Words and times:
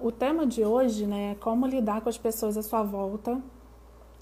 O 0.00 0.10
tema 0.10 0.46
de 0.46 0.64
hoje 0.64 1.06
né, 1.06 1.32
é 1.32 1.34
como 1.34 1.66
lidar 1.66 2.00
com 2.00 2.08
as 2.08 2.16
pessoas 2.16 2.56
à 2.56 2.62
sua 2.62 2.82
volta 2.82 3.40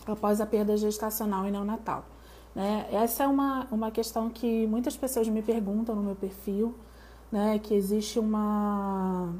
após 0.07 0.41
a 0.41 0.47
perda 0.47 0.77
gestacional 0.77 1.47
e 1.47 1.51
neonatal. 1.51 2.05
Né? 2.55 2.89
Essa 2.91 3.25
é 3.25 3.27
uma, 3.29 3.69
uma 3.71 3.91
questão 3.91 4.29
que 4.29 4.67
muitas 4.67 4.97
pessoas 4.97 5.29
me 5.29 5.41
perguntam 5.41 5.95
no 5.95 6.03
meu 6.03 6.17
perfil, 6.17 6.75
né, 7.31 7.61
que 7.61 7.75
existe 7.75 8.19
uma, 8.19 9.33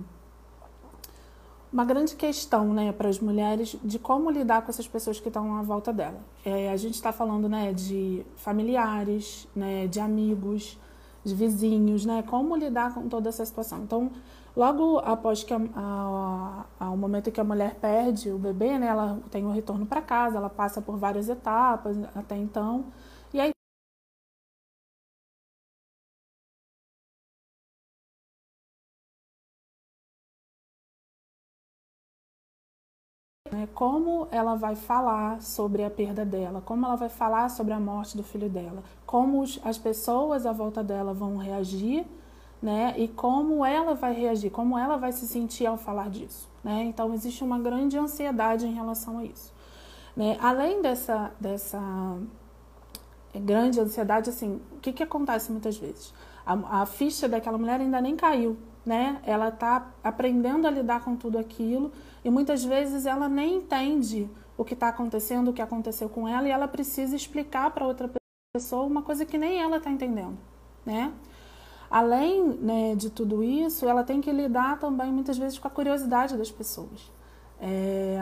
uma 1.73 1.85
grande 1.85 2.15
questão 2.15 2.73
né, 2.73 2.93
para 2.93 3.09
as 3.09 3.19
mulheres 3.19 3.77
de 3.83 3.99
como 3.99 4.31
lidar 4.31 4.63
com 4.63 4.71
essas 4.71 4.87
pessoas 4.87 5.19
que 5.19 5.29
estão 5.29 5.57
à 5.57 5.63
volta 5.63 5.93
dela. 5.93 6.21
É, 6.45 6.71
a 6.71 6.77
gente 6.77 6.95
está 6.95 7.13
falando 7.13 7.49
né, 7.49 7.73
de 7.73 8.25
familiares, 8.37 9.49
né, 9.57 9.87
de 9.87 9.99
amigos, 9.99 10.79
de 11.25 11.35
vizinhos, 11.35 12.05
né, 12.07 12.23
como 12.23 12.55
lidar 12.55 12.95
com 12.95 13.09
toda 13.09 13.29
essa 13.29 13.45
situação. 13.45 13.83
Então, 13.83 14.13
Logo 14.59 14.99
após 14.99 15.45
que 15.45 15.55
a, 15.55 15.59
a, 15.77 16.65
a, 16.81 16.91
o 16.91 16.97
momento 16.97 17.31
que 17.31 17.41
a 17.41 17.45
mulher 17.45 17.77
perde 17.77 18.33
o 18.33 18.39
bebê, 18.41 18.77
né, 18.77 18.89
ela 18.89 19.21
tem 19.31 19.45
o 19.45 19.49
um 19.49 19.53
retorno 19.53 19.87
para 19.87 20.03
casa, 20.03 20.37
ela 20.37 20.51
passa 20.51 20.83
por 20.83 20.97
várias 20.99 21.29
etapas 21.29 21.97
até 22.13 22.37
então. 22.37 22.87
E 23.33 23.39
aí 23.41 23.53
né, 33.53 33.69
como 33.75 34.27
ela 34.33 34.57
vai 34.57 34.75
falar 34.75 35.41
sobre 35.41 35.85
a 35.85 35.91
perda 35.91 36.25
dela, 36.25 36.61
como 36.61 36.85
ela 36.85 36.97
vai 36.97 37.09
falar 37.09 37.49
sobre 37.49 37.73
a 37.73 37.79
morte 37.81 38.17
do 38.17 38.25
filho 38.25 38.49
dela, 38.49 38.83
como 39.07 39.45
as 39.63 39.79
pessoas 39.79 40.47
à 40.47 40.53
volta 40.53 40.83
dela 40.83 41.15
vão 41.15 41.37
reagir 41.37 42.05
né? 42.61 42.95
E 42.97 43.09
como 43.09 43.65
ela 43.65 43.95
vai 43.95 44.13
reagir, 44.13 44.51
como 44.51 44.77
ela 44.77 44.97
vai 44.97 45.13
se 45.13 45.27
sentir 45.27 45.67
ao 45.67 45.77
falar 45.77 46.11
disso, 46.11 46.49
né? 46.63 46.85
Então 46.85 47.15
existe 47.15 47.45
uma 47.45 47.59
grande 47.59 47.97
ansiedade 47.97 48.67
em 48.67 48.75
relação 48.75 49.19
a 49.19 49.25
isso, 49.25 49.53
né? 50.17 50.37
Além 50.41 50.83
dessa 50.83 51.33
dessa 51.41 51.81
grande 53.35 53.81
ansiedade, 53.81 54.31
assim, 54.31 54.61
o 54.73 54.81
que 54.81 54.93
que 54.93 55.03
acontece 55.03 55.53
muitas 55.53 55.77
vezes? 55.77 56.13
A, 56.45 56.83
a 56.83 56.87
ficha 56.87 57.29
daquela 57.29 57.59
mulher 57.59 57.81
ainda 57.81 58.01
nem 58.01 58.17
caiu, 58.17 58.57
né? 58.85 59.21
Ela 59.25 59.49
está 59.49 59.87
aprendendo 60.03 60.67
a 60.67 60.71
lidar 60.71 61.05
com 61.05 61.15
tudo 61.15 61.39
aquilo 61.39 61.93
e 62.25 62.31
muitas 62.31 62.65
vezes 62.65 63.07
ela 63.07 63.29
nem 63.29 63.57
entende 63.57 64.29
o 64.57 64.65
que 64.65 64.75
está 64.75 64.89
acontecendo, 64.89 65.49
o 65.49 65.53
que 65.53 65.63
aconteceu 65.63 66.09
com 66.09 66.27
ela 66.27 66.49
e 66.49 66.51
ela 66.51 66.67
precisa 66.67 67.15
explicar 67.15 67.71
para 67.71 67.87
outra 67.87 68.11
pessoa 68.53 68.85
uma 68.85 69.03
coisa 69.03 69.25
que 69.25 69.39
nem 69.39 69.61
ela 69.61 69.77
está 69.77 69.91
entendendo, 69.91 70.37
né? 70.85 71.13
Além 71.91 72.45
né, 72.45 72.95
de 72.95 73.09
tudo 73.09 73.43
isso, 73.43 73.89
ela 73.89 74.05
tem 74.05 74.21
que 74.21 74.31
lidar 74.31 74.79
também 74.79 75.11
muitas 75.11 75.39
vezes 75.39 75.59
com 75.59 75.67
a 75.67 75.71
curiosidade 75.71 76.37
das 76.37 76.51
pessoas. 76.51 77.11
É, 77.61 78.21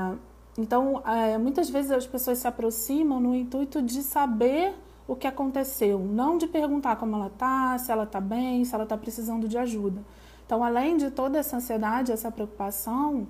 então, 0.56 1.02
é, 1.04 1.36
muitas 1.36 1.68
vezes 1.68 1.90
as 1.90 2.06
pessoas 2.06 2.38
se 2.38 2.46
aproximam 2.46 3.20
no 3.20 3.34
intuito 3.34 3.82
de 3.82 4.02
saber 4.02 4.74
o 5.06 5.14
que 5.14 5.26
aconteceu, 5.26 5.98
não 5.98 6.38
de 6.38 6.46
perguntar 6.46 6.96
como 6.96 7.16
ela 7.16 7.26
está, 7.26 7.76
se 7.78 7.92
ela 7.92 8.04
está 8.04 8.20
bem, 8.20 8.64
se 8.64 8.74
ela 8.74 8.84
está 8.84 8.96
precisando 8.96 9.48
de 9.48 9.58
ajuda. 9.58 10.02
Então, 10.44 10.64
além 10.64 10.96
de 10.96 11.10
toda 11.10 11.38
essa 11.38 11.56
ansiedade, 11.56 12.12
essa 12.12 12.30
preocupação, 12.30 13.26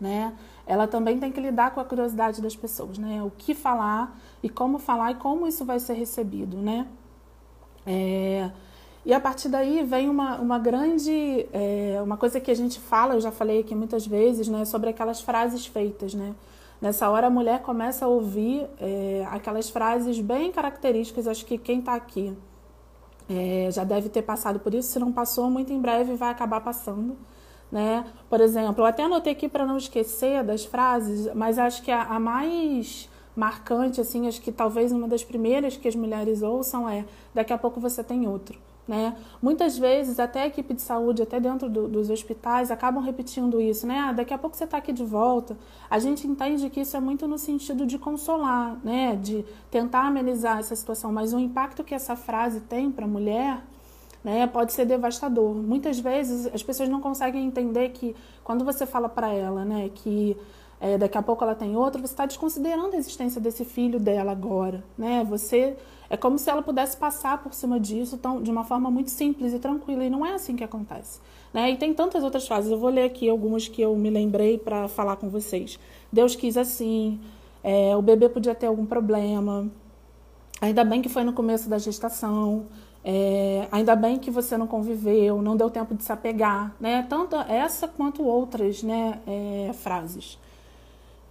né, 0.00 0.32
ela 0.66 0.86
também 0.86 1.18
tem 1.18 1.30
que 1.30 1.40
lidar 1.40 1.72
com 1.72 1.80
a 1.80 1.84
curiosidade 1.84 2.40
das 2.40 2.56
pessoas, 2.56 2.98
né, 2.98 3.22
o 3.22 3.30
que 3.30 3.54
falar 3.54 4.18
e 4.42 4.48
como 4.48 4.78
falar 4.78 5.12
e 5.12 5.14
como 5.16 5.46
isso 5.46 5.64
vai 5.64 5.78
ser 5.78 5.94
recebido, 5.94 6.56
né. 6.56 6.86
É, 7.86 8.50
e 9.06 9.14
a 9.14 9.20
partir 9.20 9.48
daí 9.48 9.84
vem 9.84 10.10
uma, 10.10 10.34
uma 10.40 10.58
grande, 10.58 11.46
é, 11.52 12.00
uma 12.02 12.16
coisa 12.16 12.40
que 12.40 12.50
a 12.50 12.54
gente 12.56 12.80
fala, 12.80 13.14
eu 13.14 13.20
já 13.20 13.30
falei 13.30 13.60
aqui 13.60 13.72
muitas 13.72 14.04
vezes, 14.04 14.48
né, 14.48 14.64
sobre 14.64 14.90
aquelas 14.90 15.20
frases 15.20 15.64
feitas, 15.64 16.12
né? 16.12 16.34
Nessa 16.80 17.08
hora 17.08 17.28
a 17.28 17.30
mulher 17.30 17.62
começa 17.62 18.04
a 18.04 18.08
ouvir 18.08 18.66
é, 18.80 19.24
aquelas 19.30 19.70
frases 19.70 20.18
bem 20.18 20.50
características, 20.50 21.28
acho 21.28 21.46
que 21.46 21.56
quem 21.56 21.78
está 21.78 21.94
aqui 21.94 22.36
é, 23.30 23.68
já 23.70 23.84
deve 23.84 24.08
ter 24.08 24.22
passado 24.22 24.58
por 24.58 24.74
isso, 24.74 24.88
se 24.88 24.98
não 24.98 25.12
passou, 25.12 25.48
muito 25.48 25.72
em 25.72 25.80
breve 25.80 26.16
vai 26.16 26.30
acabar 26.30 26.60
passando. 26.60 27.16
Né? 27.70 28.04
Por 28.28 28.40
exemplo, 28.40 28.82
eu 28.82 28.86
até 28.86 29.04
anotei 29.04 29.34
aqui 29.34 29.48
para 29.48 29.64
não 29.64 29.76
esquecer 29.76 30.42
das 30.42 30.64
frases, 30.64 31.32
mas 31.32 31.60
acho 31.60 31.80
que 31.80 31.92
a, 31.92 32.02
a 32.02 32.18
mais 32.18 33.08
marcante, 33.36 34.00
assim, 34.00 34.26
acho 34.26 34.40
que 34.40 34.50
talvez 34.50 34.90
uma 34.90 35.06
das 35.06 35.22
primeiras 35.22 35.76
que 35.76 35.86
as 35.86 35.94
mulheres 35.94 36.42
ouçam 36.42 36.88
é: 36.88 37.04
daqui 37.32 37.52
a 37.52 37.58
pouco 37.58 37.78
você 37.78 38.02
tem 38.02 38.26
outro. 38.26 38.58
Né? 38.86 39.16
Muitas 39.42 39.76
vezes, 39.76 40.20
até 40.20 40.42
a 40.42 40.46
equipe 40.46 40.72
de 40.72 40.80
saúde, 40.80 41.20
até 41.20 41.40
dentro 41.40 41.68
do, 41.68 41.88
dos 41.88 42.08
hospitais, 42.08 42.70
acabam 42.70 43.02
repetindo 43.02 43.60
isso, 43.60 43.84
né? 43.84 43.98
Ah, 43.98 44.12
daqui 44.12 44.32
a 44.32 44.38
pouco 44.38 44.56
você 44.56 44.62
está 44.62 44.76
aqui 44.76 44.92
de 44.92 45.04
volta. 45.04 45.58
A 45.90 45.98
gente 45.98 46.24
entende 46.24 46.70
que 46.70 46.80
isso 46.80 46.96
é 46.96 47.00
muito 47.00 47.26
no 47.26 47.36
sentido 47.36 47.84
de 47.84 47.98
consolar, 47.98 48.78
né? 48.84 49.16
De 49.16 49.44
tentar 49.72 50.06
amenizar 50.06 50.58
essa 50.58 50.76
situação, 50.76 51.12
mas 51.12 51.32
o 51.32 51.38
impacto 51.40 51.82
que 51.82 51.96
essa 51.96 52.14
frase 52.14 52.60
tem 52.60 52.92
para 52.92 53.06
a 53.06 53.08
mulher 53.08 53.60
né, 54.26 54.44
pode 54.44 54.72
ser 54.72 54.84
devastador. 54.84 55.54
Muitas 55.54 56.00
vezes 56.00 56.46
as 56.52 56.60
pessoas 56.60 56.88
não 56.88 57.00
conseguem 57.00 57.46
entender 57.46 57.90
que 57.90 58.14
quando 58.42 58.64
você 58.64 58.84
fala 58.84 59.08
para 59.08 59.32
ela 59.32 59.64
né, 59.64 59.88
que 59.94 60.36
é, 60.80 60.98
daqui 60.98 61.16
a 61.16 61.22
pouco 61.22 61.42
ela 61.42 61.54
tem 61.54 61.76
outro, 61.76 62.00
você 62.00 62.12
está 62.12 62.26
desconsiderando 62.26 62.94
a 62.94 62.98
existência 62.98 63.40
desse 63.40 63.64
filho 63.64 63.98
dela 63.98 64.32
agora, 64.32 64.84
né? 64.96 65.24
Você 65.28 65.76
é 66.08 66.16
como 66.16 66.38
se 66.38 66.50
ela 66.50 66.62
pudesse 66.62 66.96
passar 66.96 67.42
por 67.42 67.54
cima 67.54 67.80
disso 67.80 68.18
tão, 68.18 68.42
de 68.42 68.50
uma 68.50 68.64
forma 68.64 68.90
muito 68.90 69.10
simples 69.10 69.52
e 69.52 69.58
tranquila 69.58 70.04
e 70.04 70.10
não 70.10 70.24
é 70.24 70.34
assim 70.34 70.54
que 70.54 70.62
acontece, 70.62 71.20
né? 71.52 71.70
E 71.70 71.76
tem 71.76 71.94
tantas 71.94 72.22
outras 72.22 72.46
frases. 72.46 72.70
Eu 72.70 72.78
vou 72.78 72.90
ler 72.90 73.04
aqui 73.04 73.28
algumas 73.28 73.68
que 73.68 73.80
eu 73.80 73.96
me 73.96 74.10
lembrei 74.10 74.58
para 74.58 74.86
falar 74.88 75.16
com 75.16 75.28
vocês. 75.28 75.78
Deus 76.12 76.36
quis 76.36 76.56
assim. 76.56 77.20
É, 77.64 77.96
o 77.96 78.02
bebê 78.02 78.28
podia 78.28 78.54
ter 78.54 78.66
algum 78.66 78.86
problema. 78.86 79.68
Ainda 80.60 80.84
bem 80.84 81.02
que 81.02 81.08
foi 81.08 81.24
no 81.24 81.32
começo 81.32 81.68
da 81.68 81.78
gestação. 81.78 82.66
É, 83.04 83.68
ainda 83.70 83.94
bem 83.94 84.18
que 84.18 84.30
você 84.30 84.56
não 84.56 84.66
conviveu, 84.66 85.40
não 85.40 85.56
deu 85.56 85.70
tempo 85.70 85.94
de 85.94 86.02
se 86.02 86.10
apegar, 86.10 86.74
né? 86.80 87.06
Tanto 87.08 87.36
essa 87.36 87.86
quanto 87.86 88.24
outras, 88.24 88.82
né, 88.82 89.20
é, 89.26 89.72
frases. 89.74 90.38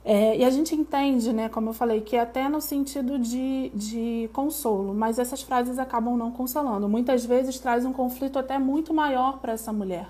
É, 0.08 0.38
e 0.38 0.46
a 0.46 0.52
gente 0.52 0.76
entende, 0.76 1.34
né, 1.34 1.50
como 1.50 1.70
eu 1.70 1.74
falei, 1.74 2.00
que 2.00 2.16
é 2.16 2.20
até 2.20 2.48
no 2.48 2.62
sentido 2.62 3.18
de, 3.18 3.72
de 3.74 4.30
consolo, 4.32 4.94
mas 4.94 5.18
essas 5.18 5.42
frases 5.42 5.80
acabam 5.80 6.16
não 6.16 6.32
consolando. 6.32 6.88
Muitas 6.88 7.26
vezes 7.26 7.58
traz 7.58 7.84
um 7.86 7.92
conflito 7.92 8.38
até 8.38 8.60
muito 8.60 8.94
maior 8.94 9.40
para 9.40 9.54
essa 9.54 9.74
mulher. 9.74 10.08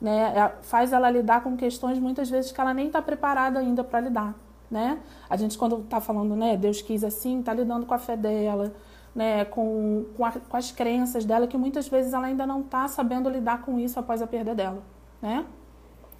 Né? 0.00 0.52
Faz 0.62 0.92
ela 0.92 1.10
lidar 1.10 1.42
com 1.42 1.56
questões 1.56 1.98
muitas 1.98 2.30
vezes 2.30 2.52
que 2.52 2.60
ela 2.60 2.72
nem 2.72 2.86
está 2.86 3.02
preparada 3.02 3.58
ainda 3.58 3.82
para 3.82 4.00
lidar. 4.00 4.32
Né? 4.70 5.00
A 5.28 5.36
gente, 5.36 5.58
quando 5.58 5.80
está 5.80 6.00
falando, 6.00 6.36
né, 6.36 6.56
Deus 6.56 6.80
quis 6.80 7.02
assim, 7.02 7.40
está 7.40 7.52
lidando 7.52 7.84
com 7.84 7.94
a 7.94 7.98
fé 7.98 8.16
dela, 8.16 8.72
né, 9.12 9.44
com, 9.44 10.06
com, 10.16 10.24
a, 10.24 10.30
com, 10.30 10.56
as 10.56 10.70
crenças 10.70 11.24
dela, 11.24 11.48
que 11.48 11.58
muitas 11.58 11.88
vezes 11.88 12.12
ela 12.12 12.26
ainda 12.26 12.46
não 12.46 12.60
está 12.60 12.86
sabendo 12.86 13.28
lidar 13.28 13.62
com 13.62 13.76
isso 13.76 13.98
após 13.98 14.22
a 14.22 14.26
perda 14.26 14.54
dela. 14.54 14.84
Né? 15.20 15.44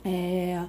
É, 0.04 0.66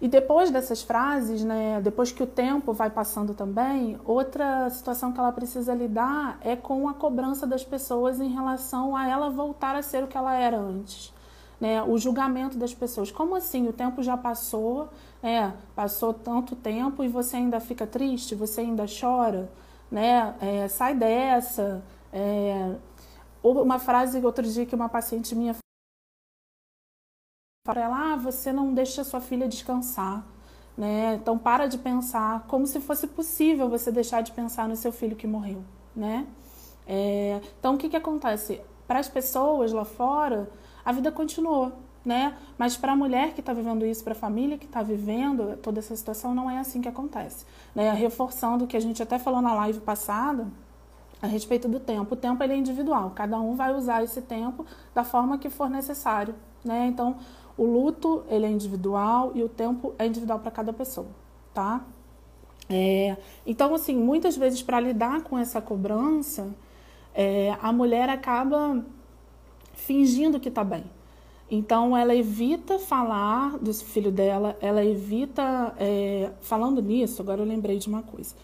e 0.00 0.08
depois 0.08 0.50
dessas 0.50 0.82
frases, 0.82 1.44
né, 1.44 1.78
depois 1.82 2.10
que 2.10 2.22
o 2.22 2.26
tempo 2.26 2.72
vai 2.72 2.88
passando 2.88 3.34
também, 3.34 3.98
outra 4.04 4.70
situação 4.70 5.12
que 5.12 5.20
ela 5.20 5.30
precisa 5.30 5.74
lidar 5.74 6.38
é 6.40 6.56
com 6.56 6.88
a 6.88 6.94
cobrança 6.94 7.46
das 7.46 7.62
pessoas 7.62 8.18
em 8.18 8.32
relação 8.32 8.96
a 8.96 9.06
ela 9.06 9.28
voltar 9.28 9.76
a 9.76 9.82
ser 9.82 10.02
o 10.02 10.06
que 10.06 10.16
ela 10.16 10.34
era 10.34 10.58
antes. 10.58 11.12
Né, 11.60 11.82
o 11.82 11.98
julgamento 11.98 12.56
das 12.56 12.72
pessoas. 12.72 13.10
Como 13.10 13.36
assim? 13.36 13.68
O 13.68 13.72
tempo 13.74 14.02
já 14.02 14.16
passou, 14.16 14.88
é, 15.22 15.52
passou 15.76 16.14
tanto 16.14 16.56
tempo 16.56 17.04
e 17.04 17.08
você 17.08 17.36
ainda 17.36 17.60
fica 17.60 17.86
triste, 17.86 18.34
você 18.34 18.62
ainda 18.62 18.86
chora, 18.88 19.50
né? 19.90 20.34
É, 20.40 20.68
sai 20.68 20.94
dessa. 20.94 21.82
É, 22.10 22.76
uma 23.44 23.78
frase 23.78 24.24
outro 24.24 24.42
dia 24.42 24.64
que 24.64 24.74
uma 24.74 24.88
paciente 24.88 25.34
minha 25.34 25.54
para 27.70 27.82
ela, 27.82 28.14
ah, 28.14 28.16
você 28.16 28.52
não 28.52 28.74
deixa 28.74 29.04
sua 29.04 29.20
filha 29.20 29.46
descansar, 29.46 30.26
né? 30.76 31.14
Então 31.14 31.38
para 31.38 31.68
de 31.68 31.78
pensar 31.78 32.44
como 32.48 32.66
se 32.66 32.80
fosse 32.80 33.06
possível 33.06 33.68
você 33.68 33.92
deixar 33.92 34.22
de 34.22 34.32
pensar 34.32 34.68
no 34.68 34.74
seu 34.74 34.90
filho 34.90 35.14
que 35.14 35.26
morreu, 35.26 35.62
né? 35.94 36.26
É, 36.84 37.40
então 37.60 37.76
o 37.76 37.78
que 37.78 37.88
que 37.88 37.96
acontece? 37.96 38.60
Para 38.88 38.98
as 38.98 39.08
pessoas 39.08 39.70
lá 39.70 39.84
fora, 39.84 40.50
a 40.84 40.90
vida 40.90 41.12
continuou, 41.12 41.70
né? 42.04 42.36
Mas 42.58 42.76
para 42.76 42.90
a 42.90 42.96
mulher 42.96 43.34
que 43.34 43.40
está 43.40 43.52
vivendo 43.52 43.86
isso, 43.86 44.02
para 44.02 44.14
a 44.14 44.16
família 44.16 44.58
que 44.58 44.66
está 44.66 44.82
vivendo 44.82 45.56
toda 45.58 45.78
essa 45.78 45.94
situação, 45.94 46.34
não 46.34 46.50
é 46.50 46.58
assim 46.58 46.80
que 46.80 46.88
acontece, 46.88 47.46
né? 47.72 47.92
Reforçando 47.92 48.64
o 48.64 48.66
que 48.66 48.76
a 48.76 48.80
gente 48.80 49.00
até 49.00 49.16
falou 49.16 49.40
na 49.40 49.54
live 49.54 49.78
passada, 49.78 50.48
a 51.22 51.26
respeito 51.26 51.68
do 51.68 51.78
tempo. 51.78 52.14
O 52.14 52.16
tempo 52.16 52.42
ele 52.42 52.54
é 52.54 52.56
individual, 52.56 53.12
cada 53.14 53.38
um 53.40 53.54
vai 53.54 53.74
usar 53.74 54.02
esse 54.02 54.22
tempo 54.22 54.66
da 54.94 55.04
forma 55.04 55.38
que 55.38 55.50
for 55.50 55.68
necessário, 55.68 56.34
né? 56.64 56.86
Então, 56.86 57.16
o 57.56 57.64
luto 57.64 58.22
ele 58.28 58.46
é 58.46 58.50
individual 58.50 59.32
e 59.34 59.42
o 59.42 59.48
tempo 59.48 59.94
é 59.98 60.06
individual 60.06 60.38
para 60.38 60.50
cada 60.50 60.72
pessoa, 60.72 61.08
tá? 61.52 61.84
É, 62.68 63.16
então, 63.44 63.74
assim, 63.74 63.96
muitas 63.96 64.36
vezes 64.36 64.62
para 64.62 64.78
lidar 64.78 65.22
com 65.22 65.36
essa 65.36 65.60
cobrança, 65.60 66.54
é, 67.12 67.56
a 67.60 67.72
mulher 67.72 68.08
acaba 68.08 68.84
fingindo 69.74 70.38
que 70.38 70.48
está 70.48 70.62
bem. 70.62 70.84
Então, 71.50 71.96
ela 71.96 72.14
evita 72.14 72.78
falar 72.78 73.58
do 73.58 73.74
filho 73.74 74.12
dela, 74.12 74.56
ela 74.60 74.84
evita. 74.84 75.74
É, 75.78 76.30
falando 76.40 76.80
nisso, 76.80 77.20
agora 77.20 77.40
eu 77.40 77.46
lembrei 77.46 77.78
de 77.78 77.88
uma 77.88 78.02
coisa. 78.02 78.36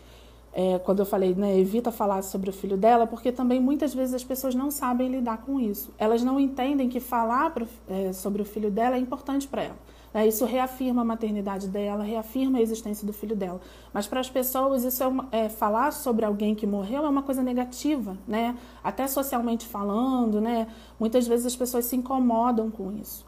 É, 0.59 0.79
quando 0.79 1.01
eu 1.01 1.05
falei, 1.05 1.35
né, 1.35 1.59
evita 1.59 1.93
falar 1.93 2.23
sobre 2.23 2.49
o 2.49 2.53
filho 2.53 2.79
dela, 2.79 3.07
porque 3.07 3.31
também 3.31 3.61
muitas 3.61 3.93
vezes 3.93 4.15
as 4.15 4.25
pessoas 4.25 4.55
não 4.55 4.71
sabem 4.71 5.07
lidar 5.07 5.43
com 5.43 5.61
isso. 5.61 5.93
Elas 5.99 6.23
não 6.23 6.41
entendem 6.41 6.89
que 6.89 6.99
falar 6.99 7.51
pro, 7.51 7.69
é, 7.87 8.11
sobre 8.15 8.41
o 8.41 8.45
filho 8.47 8.71
dela 8.71 8.97
é 8.97 8.99
importante 8.99 9.47
para 9.47 9.65
ela. 9.65 9.77
Né? 10.15 10.27
Isso 10.27 10.47
reafirma 10.47 11.03
a 11.03 11.05
maternidade 11.05 11.69
dela, 11.69 12.03
reafirma 12.03 12.57
a 12.57 12.63
existência 12.63 13.07
do 13.07 13.13
filho 13.13 13.37
dela. 13.37 13.61
Mas 13.93 14.07
para 14.07 14.19
as 14.19 14.31
pessoas, 14.31 14.83
isso 14.83 15.03
é, 15.03 15.07
uma, 15.07 15.29
é, 15.31 15.51
falar 15.51 15.91
sobre 15.93 16.25
alguém 16.25 16.55
que 16.55 16.67
morreu 16.67 17.05
é 17.05 17.09
uma 17.11 17.23
coisa 17.23 17.43
negativa, 17.43 18.17
né? 18.27 18.57
Até 18.83 19.07
socialmente 19.07 19.67
falando, 19.67 20.41
né? 20.41 20.69
Muitas 20.99 21.27
vezes 21.27 21.45
as 21.45 21.55
pessoas 21.55 21.85
se 21.85 21.97
incomodam 21.97 22.71
com 22.71 22.93
isso. 22.93 23.27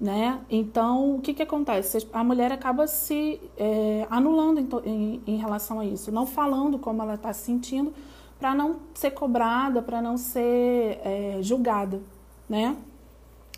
Né? 0.00 0.40
Então, 0.48 1.16
o 1.16 1.20
que, 1.20 1.34
que 1.34 1.42
acontece? 1.42 2.08
A 2.10 2.24
mulher 2.24 2.50
acaba 2.50 2.86
se 2.86 3.38
é, 3.58 4.06
anulando 4.08 4.58
em, 4.58 4.88
em, 4.88 5.22
em, 5.26 5.36
relação 5.36 5.78
a 5.78 5.84
isso, 5.84 6.10
não 6.10 6.24
falando 6.26 6.78
como 6.78 7.02
ela 7.02 7.14
está 7.14 7.30
se 7.34 7.44
sentindo, 7.44 7.92
para 8.38 8.54
não 8.54 8.76
ser 8.94 9.10
cobrada, 9.10 9.82
para 9.82 10.00
não 10.00 10.16
ser 10.16 10.98
é, 11.04 11.38
julgada, 11.42 12.00
né? 12.48 12.78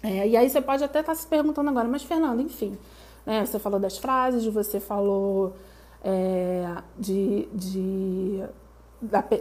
É, 0.03 0.27
e 0.27 0.37
aí 0.37 0.50
você 0.50 0.61
pode 0.61 0.83
até 0.83 0.99
estar 0.99 1.12
tá 1.12 1.19
se 1.19 1.25
perguntando 1.29 1.71
agora, 1.71 1.87
mas 1.87 2.03
Fernando, 2.03 2.41
enfim, 2.41 2.77
né, 3.25 3.47
você 3.47 3.61
falou 3.61 3.79
das 3.79 3.97
frases, 3.97 4.44
você 4.44 4.81
falou 4.81 5.55
é, 6.03 6.77
de, 6.99 7.49
de 7.55 8.43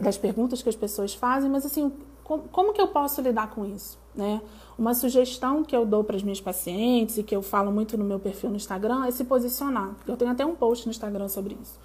das 0.02 0.18
perguntas 0.18 0.62
que 0.62 0.70
as 0.70 0.76
pessoas 0.76 1.14
fazem, 1.14 1.50
mas 1.50 1.66
assim, 1.66 1.92
como, 2.24 2.44
como 2.44 2.74
que 2.74 2.82
eu 2.82 2.88
posso 2.88 3.22
lidar 3.22 3.50
com 3.50 3.66
isso? 3.66 4.00
Né? 4.16 4.42
Uma 4.82 4.96
sugestão 4.96 5.64
que 5.64 5.76
eu 5.76 5.86
dou 5.86 6.04
para 6.04 6.16
as 6.16 6.24
minhas 6.24 6.42
pacientes 6.42 7.16
e 7.20 7.22
que 7.22 7.36
eu 7.36 7.44
falo 7.44 7.72
muito 7.72 7.96
no 7.96 8.04
meu 8.04 8.20
perfil 8.20 8.50
no 8.50 8.56
Instagram 8.56 9.06
é 9.06 9.12
se 9.12 9.24
posicionar. 9.24 9.92
Eu 10.08 10.18
tenho 10.18 10.32
até 10.32 10.44
um 10.44 10.56
post 10.56 10.88
no 10.88 10.90
Instagram 10.90 11.28
sobre 11.28 11.56
isso. 11.62 11.80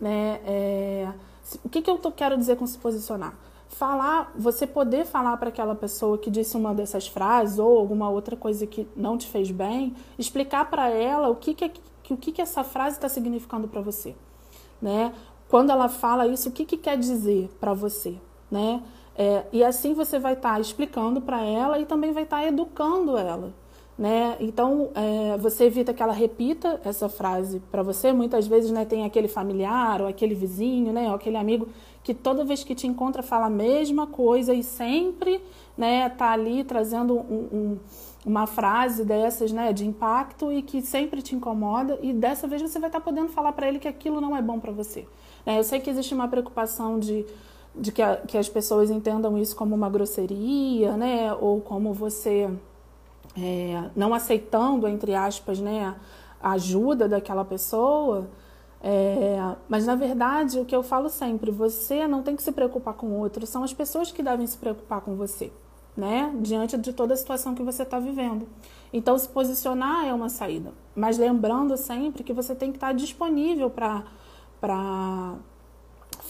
Né? 0.00 0.40
É, 0.46 1.12
o 1.64 1.68
que, 1.68 1.82
que 1.82 1.90
eu 1.90 1.98
tô, 1.98 2.12
quero 2.12 2.38
dizer 2.38 2.56
com 2.56 2.64
se 2.68 2.78
posicionar? 2.78 3.34
falar, 3.68 4.32
você 4.36 4.64
poder 4.64 5.06
falar 5.06 5.36
para 5.38 5.48
aquela 5.48 5.74
pessoa 5.74 6.18
que 6.18 6.30
disse 6.30 6.56
uma 6.56 6.72
dessas 6.72 7.08
frases 7.08 7.58
ou 7.58 7.76
alguma 7.76 8.08
outra 8.08 8.36
coisa 8.36 8.64
que 8.64 8.86
não 8.94 9.18
te 9.18 9.26
fez 9.26 9.50
bem, 9.50 9.94
explicar 10.16 10.70
para 10.70 10.88
ela 10.88 11.28
o 11.28 11.34
que, 11.34 11.52
que, 11.52 11.72
o 12.10 12.16
que, 12.16 12.30
que 12.30 12.40
essa 12.40 12.62
frase 12.62 12.96
está 12.96 13.08
significando 13.08 13.66
para 13.66 13.80
você, 13.80 14.14
né? 14.80 15.12
Quando 15.48 15.70
ela 15.70 15.88
fala 15.88 16.28
isso, 16.28 16.48
o 16.48 16.52
que, 16.52 16.64
que 16.64 16.76
quer 16.76 16.96
dizer 16.96 17.48
para 17.58 17.74
você, 17.74 18.16
né? 18.50 18.82
É, 19.16 19.44
e 19.52 19.62
assim 19.62 19.92
você 19.92 20.18
vai 20.18 20.34
estar 20.34 20.54
tá 20.54 20.60
explicando 20.60 21.20
para 21.20 21.42
ela 21.42 21.78
e 21.78 21.84
também 21.84 22.12
vai 22.12 22.22
estar 22.22 22.40
tá 22.40 22.46
educando 22.46 23.16
ela, 23.16 23.52
né? 23.98 24.36
Então, 24.40 24.90
é, 24.94 25.36
você 25.36 25.64
evita 25.64 25.92
que 25.92 26.02
ela 26.02 26.12
repita 26.12 26.80
essa 26.84 27.08
frase 27.08 27.60
para 27.70 27.82
você. 27.82 28.12
Muitas 28.12 28.46
vezes, 28.46 28.70
né, 28.70 28.84
tem 28.84 29.04
aquele 29.04 29.28
familiar 29.28 30.00
ou 30.00 30.08
aquele 30.08 30.34
vizinho, 30.34 30.92
né, 30.92 31.08
ou 31.08 31.14
aquele 31.14 31.36
amigo 31.36 31.68
que 32.02 32.14
toda 32.14 32.44
vez 32.44 32.64
que 32.64 32.74
te 32.74 32.86
encontra 32.86 33.22
fala 33.22 33.46
a 33.46 33.50
mesma 33.50 34.06
coisa 34.06 34.54
e 34.54 34.62
sempre, 34.62 35.40
né, 35.76 36.08
tá 36.08 36.30
ali 36.30 36.64
trazendo 36.64 37.14
um, 37.14 37.48
um, 37.52 37.78
uma 38.24 38.46
frase 38.46 39.04
dessas, 39.04 39.52
né, 39.52 39.72
de 39.72 39.86
impacto 39.86 40.50
e 40.50 40.62
que 40.62 40.80
sempre 40.80 41.20
te 41.20 41.34
incomoda. 41.34 41.98
E 42.00 42.12
dessa 42.12 42.46
vez 42.46 42.62
você 42.62 42.78
vai 42.78 42.88
estar 42.88 43.00
tá 43.00 43.04
podendo 43.04 43.28
falar 43.28 43.52
para 43.52 43.68
ele 43.68 43.78
que 43.78 43.88
aquilo 43.88 44.20
não 44.20 44.34
é 44.34 44.40
bom 44.40 44.58
para 44.58 44.72
você. 44.72 45.06
Né? 45.44 45.58
Eu 45.58 45.64
sei 45.64 45.78
que 45.80 45.90
existe 45.90 46.14
uma 46.14 46.26
preocupação 46.26 46.98
de 46.98 47.26
de 47.74 47.92
que, 47.92 48.02
a, 48.02 48.16
que 48.16 48.36
as 48.36 48.48
pessoas 48.48 48.90
entendam 48.90 49.38
isso 49.38 49.54
como 49.54 49.74
uma 49.74 49.88
grosseria, 49.88 50.96
né, 50.96 51.32
ou 51.34 51.60
como 51.60 51.92
você 51.92 52.50
é, 53.36 53.90
não 53.94 54.12
aceitando, 54.12 54.88
entre 54.88 55.14
aspas, 55.14 55.60
né, 55.60 55.94
a 56.42 56.52
ajuda 56.52 57.08
daquela 57.08 57.44
pessoa. 57.44 58.28
É, 58.82 59.36
mas 59.68 59.86
na 59.86 59.94
verdade, 59.94 60.58
o 60.58 60.64
que 60.64 60.74
eu 60.74 60.82
falo 60.82 61.08
sempre, 61.08 61.50
você 61.50 62.08
não 62.08 62.22
tem 62.22 62.34
que 62.34 62.42
se 62.42 62.50
preocupar 62.50 62.94
com 62.94 63.08
o 63.08 63.18
outro, 63.18 63.46
são 63.46 63.62
as 63.62 63.74
pessoas 63.74 64.10
que 64.10 64.22
devem 64.22 64.46
se 64.46 64.56
preocupar 64.56 65.02
com 65.02 65.14
você, 65.14 65.52
né? 65.96 66.34
Diante 66.40 66.78
de 66.78 66.92
toda 66.92 67.12
a 67.12 67.16
situação 67.16 67.54
que 67.54 67.62
você 67.62 67.82
está 67.82 67.98
vivendo. 67.98 68.48
Então, 68.92 69.18
se 69.18 69.28
posicionar 69.28 70.06
é 70.06 70.14
uma 70.14 70.30
saída, 70.30 70.72
mas 70.96 71.18
lembrando 71.18 71.76
sempre 71.76 72.24
que 72.24 72.32
você 72.32 72.54
tem 72.54 72.70
que 72.72 72.78
estar 72.78 72.92
disponível 72.92 73.70
para 73.70 75.34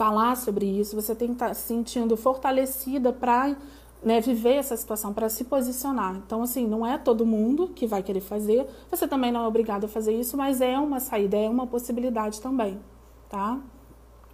falar 0.01 0.35
sobre 0.35 0.65
isso, 0.65 0.97
você 0.97 1.15
tem 1.15 1.29
que 1.29 1.35
estar 1.35 1.53
se 1.53 1.61
sentindo 1.61 2.17
fortalecida 2.17 3.13
para 3.13 3.55
né, 4.03 4.19
viver 4.19 4.55
essa 4.55 4.75
situação, 4.75 5.13
para 5.13 5.29
se 5.29 5.45
posicionar. 5.45 6.17
Então, 6.17 6.43
assim, 6.43 6.67
não 6.67 6.87
é 6.87 6.97
todo 6.97 7.27
mundo 7.27 7.69
que 7.69 7.87
vai 7.87 8.03
querer 8.03 8.23
fazer, 8.23 8.67
você 8.91 9.07
também 9.07 9.31
não 9.31 9.45
é 9.45 9.47
obrigado 9.47 9.85
a 9.85 9.89
fazer 9.89 10.19
isso, 10.19 10.39
mas 10.39 10.63
é 10.63 10.79
uma 10.79 11.01
saída, 11.01 11.37
é 11.37 11.51
uma 11.51 11.67
possibilidade 11.67 12.41
também, 12.41 12.81
tá? 13.29 13.59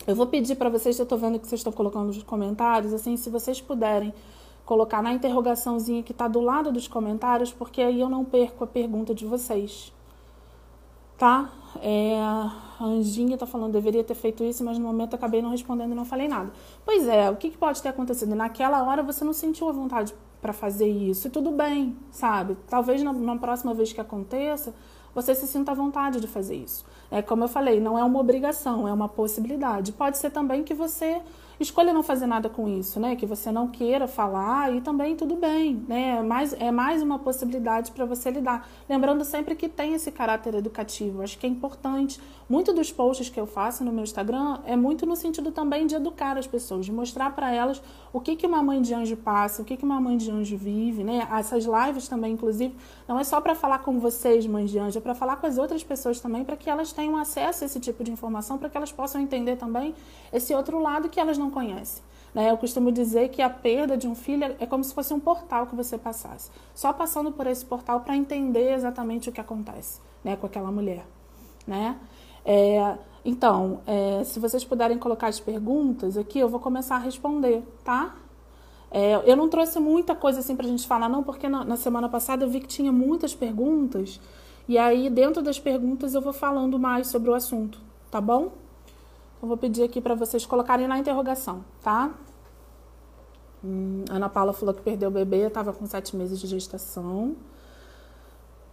Eu 0.06 0.14
vou 0.14 0.28
pedir 0.28 0.54
para 0.54 0.70
vocês, 0.70 0.96
eu 1.00 1.02
estou 1.02 1.18
vendo 1.18 1.36
que 1.40 1.48
vocês 1.48 1.58
estão 1.58 1.72
colocando 1.72 2.06
nos 2.06 2.22
comentários, 2.22 2.92
assim, 2.92 3.16
se 3.16 3.28
vocês 3.28 3.60
puderem 3.60 4.14
colocar 4.64 5.02
na 5.02 5.12
interrogaçãozinha 5.12 6.00
que 6.00 6.12
está 6.12 6.28
do 6.28 6.40
lado 6.40 6.70
dos 6.70 6.86
comentários, 6.86 7.52
porque 7.52 7.82
aí 7.82 8.00
eu 8.00 8.08
não 8.08 8.24
perco 8.24 8.62
a 8.62 8.68
pergunta 8.68 9.12
de 9.12 9.26
vocês, 9.26 9.92
tá? 11.18 11.50
É, 11.82 12.20
a 12.78 12.84
Anjinha 12.84 13.34
está 13.34 13.46
falando, 13.46 13.72
deveria 13.72 14.04
ter 14.04 14.14
feito 14.14 14.44
isso, 14.44 14.64
mas 14.64 14.78
no 14.78 14.86
momento 14.86 15.14
acabei 15.14 15.40
não 15.40 15.50
respondendo 15.50 15.92
e 15.92 15.94
não 15.94 16.04
falei 16.04 16.28
nada. 16.28 16.52
Pois 16.84 17.06
é, 17.08 17.30
o 17.30 17.36
que, 17.36 17.50
que 17.50 17.58
pode 17.58 17.82
ter 17.82 17.88
acontecido? 17.88 18.34
Naquela 18.34 18.82
hora 18.82 19.02
você 19.02 19.24
não 19.24 19.32
sentiu 19.32 19.68
a 19.68 19.72
vontade 19.72 20.14
para 20.40 20.52
fazer 20.52 20.88
isso, 20.88 21.26
e 21.26 21.30
tudo 21.30 21.50
bem, 21.50 21.96
sabe? 22.10 22.56
Talvez 22.68 23.02
na, 23.02 23.12
na 23.12 23.36
próxima 23.36 23.74
vez 23.74 23.92
que 23.92 24.00
aconteça, 24.00 24.74
você 25.14 25.34
se 25.34 25.46
sinta 25.46 25.72
à 25.72 25.74
vontade 25.74 26.20
de 26.20 26.26
fazer 26.26 26.56
isso. 26.56 26.84
É 27.10 27.22
como 27.22 27.44
eu 27.44 27.48
falei, 27.48 27.80
não 27.80 27.98
é 27.98 28.04
uma 28.04 28.20
obrigação, 28.20 28.86
é 28.86 28.92
uma 28.92 29.08
possibilidade. 29.08 29.92
Pode 29.92 30.18
ser 30.18 30.30
também 30.30 30.62
que 30.62 30.74
você 30.74 31.22
escolha 31.58 31.92
não 31.92 32.02
fazer 32.02 32.26
nada 32.26 32.48
com 32.48 32.68
isso, 32.68 33.00
né? 33.00 33.16
Que 33.16 33.24
você 33.24 33.50
não 33.50 33.68
queira 33.68 34.06
falar 34.06 34.74
e 34.74 34.80
também 34.82 35.16
tudo 35.16 35.36
bem, 35.36 35.82
né? 35.88 36.18
É 36.18 36.22
mais, 36.22 36.52
é 36.52 36.70
mais 36.70 37.02
uma 37.02 37.18
possibilidade 37.18 37.92
para 37.92 38.04
você 38.04 38.30
lidar. 38.30 38.68
Lembrando 38.88 39.24
sempre 39.24 39.54
que 39.54 39.68
tem 39.68 39.94
esse 39.94 40.10
caráter 40.12 40.54
educativo. 40.54 41.22
Acho 41.22 41.38
que 41.38 41.46
é 41.46 41.48
importante. 41.48 42.20
Muito 42.48 42.72
dos 42.72 42.92
posts 42.92 43.28
que 43.28 43.40
eu 43.40 43.46
faço 43.46 43.82
no 43.82 43.90
meu 43.90 44.04
Instagram 44.04 44.60
é 44.64 44.76
muito 44.76 45.04
no 45.04 45.16
sentido 45.16 45.50
também 45.50 45.84
de 45.84 45.96
educar 45.96 46.38
as 46.38 46.46
pessoas, 46.46 46.86
de 46.86 46.92
mostrar 46.92 47.34
para 47.34 47.52
elas 47.52 47.82
o 48.12 48.20
que, 48.20 48.36
que 48.36 48.46
uma 48.46 48.62
mãe 48.62 48.80
de 48.80 48.94
anjo 48.94 49.16
passa, 49.16 49.62
o 49.62 49.64
que, 49.64 49.76
que 49.76 49.84
uma 49.84 50.00
mãe 50.00 50.16
de 50.16 50.30
anjo 50.30 50.56
vive, 50.56 51.02
né? 51.02 51.26
Essas 51.32 51.64
lives 51.64 52.06
também, 52.06 52.34
inclusive, 52.34 52.72
não 53.08 53.18
é 53.18 53.24
só 53.24 53.40
para 53.40 53.56
falar 53.56 53.80
com 53.80 53.98
vocês, 53.98 54.46
mães 54.46 54.70
de 54.70 54.78
anjo, 54.78 54.96
é 54.96 55.00
para 55.00 55.12
falar 55.12 55.38
com 55.38 55.46
as 55.48 55.58
outras 55.58 55.82
pessoas 55.82 56.20
também, 56.20 56.44
para 56.44 56.56
que 56.56 56.70
elas 56.70 56.92
tenham 56.92 57.16
acesso 57.16 57.64
a 57.64 57.66
esse 57.66 57.80
tipo 57.80 58.04
de 58.04 58.12
informação, 58.12 58.56
para 58.58 58.68
que 58.68 58.76
elas 58.76 58.92
possam 58.92 59.20
entender 59.20 59.56
também 59.56 59.92
esse 60.32 60.54
outro 60.54 60.78
lado 60.78 61.08
que 61.08 61.18
elas 61.18 61.36
não 61.36 61.50
conhecem. 61.50 62.00
Né? 62.32 62.48
Eu 62.48 62.56
costumo 62.56 62.92
dizer 62.92 63.30
que 63.30 63.42
a 63.42 63.50
perda 63.50 63.96
de 63.96 64.06
um 64.06 64.14
filho 64.14 64.54
é 64.60 64.66
como 64.66 64.84
se 64.84 64.94
fosse 64.94 65.12
um 65.12 65.18
portal 65.18 65.66
que 65.66 65.74
você 65.74 65.98
passasse. 65.98 66.48
Só 66.74 66.92
passando 66.92 67.32
por 67.32 67.48
esse 67.48 67.66
portal 67.66 68.02
para 68.02 68.14
entender 68.14 68.72
exatamente 68.72 69.28
o 69.30 69.32
que 69.32 69.40
acontece 69.40 70.00
né, 70.22 70.36
com 70.36 70.46
aquela 70.46 70.70
mulher. 70.70 71.04
Né? 71.66 71.96
É, 72.46 72.96
então, 73.24 73.80
é, 73.86 74.24
se 74.24 74.40
vocês 74.40 74.64
puderem 74.64 74.98
colocar 74.98 75.26
as 75.26 75.40
perguntas 75.40 76.16
aqui, 76.16 76.38
eu 76.38 76.48
vou 76.48 76.60
começar 76.60 76.96
a 76.96 77.00
responder, 77.00 77.62
tá? 77.84 78.14
É, 78.90 79.20
eu 79.30 79.36
não 79.36 79.48
trouxe 79.48 79.78
muita 79.80 80.14
coisa 80.14 80.38
assim 80.40 80.56
para 80.56 80.64
a 80.64 80.68
gente 80.68 80.86
falar, 80.86 81.08
não, 81.08 81.22
porque 81.22 81.48
na, 81.48 81.64
na 81.64 81.76
semana 81.76 82.08
passada 82.08 82.44
eu 82.44 82.48
vi 82.48 82.60
que 82.60 82.68
tinha 82.68 82.92
muitas 82.92 83.34
perguntas 83.34 84.20
e 84.68 84.76
aí, 84.78 85.08
dentro 85.08 85.42
das 85.42 85.60
perguntas, 85.60 86.14
eu 86.14 86.20
vou 86.20 86.32
falando 86.32 86.76
mais 86.76 87.06
sobre 87.06 87.30
o 87.30 87.34
assunto, 87.34 87.80
tá 88.10 88.20
bom? 88.20 88.50
Então, 89.36 89.48
vou 89.48 89.56
pedir 89.56 89.84
aqui 89.84 90.00
para 90.00 90.14
vocês 90.14 90.44
colocarem 90.44 90.88
na 90.88 90.98
interrogação, 90.98 91.64
tá? 91.82 92.12
Hum, 93.64 94.04
Ana 94.10 94.28
Paula 94.28 94.52
falou 94.52 94.74
que 94.74 94.82
perdeu 94.82 95.08
o 95.08 95.12
bebê, 95.12 95.46
estava 95.46 95.72
com 95.72 95.86
sete 95.86 96.16
meses 96.16 96.40
de 96.40 96.48
gestação. 96.48 97.36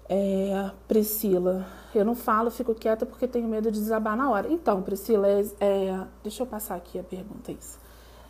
É, 0.09 0.71
Priscila, 0.87 1.65
eu 1.95 2.03
não 2.03 2.15
falo, 2.15 2.51
fico 2.51 2.75
quieta 2.75 3.05
porque 3.05 3.27
tenho 3.27 3.47
medo 3.47 3.71
de 3.71 3.79
desabar 3.79 4.17
na 4.17 4.29
hora. 4.29 4.51
Então, 4.51 4.81
Priscila, 4.81 5.27
é, 5.27 5.45
é, 5.59 5.99
deixa 6.21 6.43
eu 6.43 6.47
passar 6.47 6.75
aqui 6.75 6.99
a 6.99 7.03
pergunta, 7.03 7.51
isso. 7.51 7.79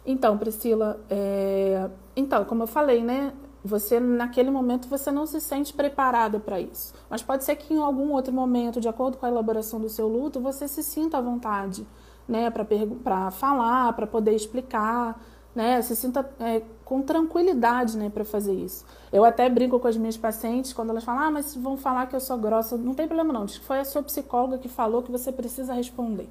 Então, 0.05 0.37
Priscila, 0.37 0.99
é, 1.09 1.89
então, 2.15 2.45
como 2.45 2.63
eu 2.63 2.67
falei, 2.67 3.03
né? 3.03 3.33
Você 3.65 3.97
naquele 3.97 4.51
momento 4.51 4.89
você 4.89 5.09
não 5.09 5.25
se 5.25 5.39
sente 5.39 5.73
preparada 5.73 6.37
para 6.37 6.59
isso. 6.59 6.93
Mas 7.09 7.21
pode 7.21 7.45
ser 7.45 7.55
que 7.55 7.73
em 7.73 7.81
algum 7.81 8.11
outro 8.11 8.33
momento, 8.33 8.81
de 8.81 8.89
acordo 8.89 9.17
com 9.17 9.25
a 9.25 9.29
elaboração 9.29 9.79
do 9.79 9.87
seu 9.87 10.07
luto, 10.07 10.41
você 10.41 10.67
se 10.67 10.83
sinta 10.83 11.17
à 11.17 11.21
vontade, 11.21 11.87
né, 12.27 12.51
para 12.51 13.31
falar, 13.31 13.93
para 13.93 14.05
poder 14.05 14.35
explicar, 14.35 15.17
né, 15.55 15.81
se 15.81 15.95
sinta 15.95 16.27
é, 16.39 16.61
com 16.83 17.01
tranquilidade, 17.01 17.97
né, 17.97 18.09
para 18.09 18.25
fazer 18.25 18.53
isso. 18.53 18.85
Eu 19.11 19.23
até 19.25 19.49
brinco 19.49 19.79
com 19.79 19.87
as 19.87 19.97
minhas 19.97 20.17
pacientes 20.17 20.73
quando 20.73 20.89
elas 20.91 21.03
falam: 21.03 21.21
"Ah, 21.23 21.31
mas 21.31 21.55
vão 21.55 21.77
falar 21.77 22.07
que 22.07 22.15
eu 22.15 22.19
sou 22.19 22.37
grossa". 22.37 22.77
Não 22.77 22.93
tem 22.93 23.07
problema 23.07 23.33
não, 23.33 23.45
diz 23.45 23.57
que 23.57 23.65
foi 23.65 23.79
a 23.79 23.85
sua 23.85 24.03
psicóloga 24.03 24.57
que 24.57 24.67
falou 24.69 25.01
que 25.03 25.11
você 25.11 25.31
precisa 25.31 25.73
responder. 25.73 26.27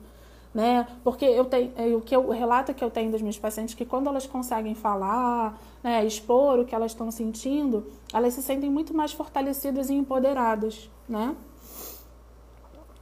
né? 0.54 0.86
Porque 1.02 1.24
eu 1.24 1.46
tenho, 1.46 1.72
é, 1.76 1.86
o 1.96 2.00
que 2.02 2.14
eu, 2.14 2.28
relato 2.28 2.74
que 2.74 2.84
eu 2.84 2.90
tenho 2.90 3.10
das 3.10 3.22
minhas 3.22 3.38
pacientes 3.38 3.74
é 3.74 3.78
que 3.78 3.86
quando 3.86 4.08
elas 4.08 4.26
conseguem 4.26 4.74
falar, 4.74 5.58
né, 5.82 6.04
expor 6.04 6.58
o 6.58 6.64
que 6.66 6.74
elas 6.74 6.92
estão 6.92 7.10
sentindo, 7.10 7.86
elas 8.12 8.34
se 8.34 8.42
sentem 8.42 8.70
muito 8.70 8.92
mais 8.94 9.12
fortalecidas 9.12 9.88
e 9.88 9.94
empoderadas, 9.94 10.90
né? 11.08 11.34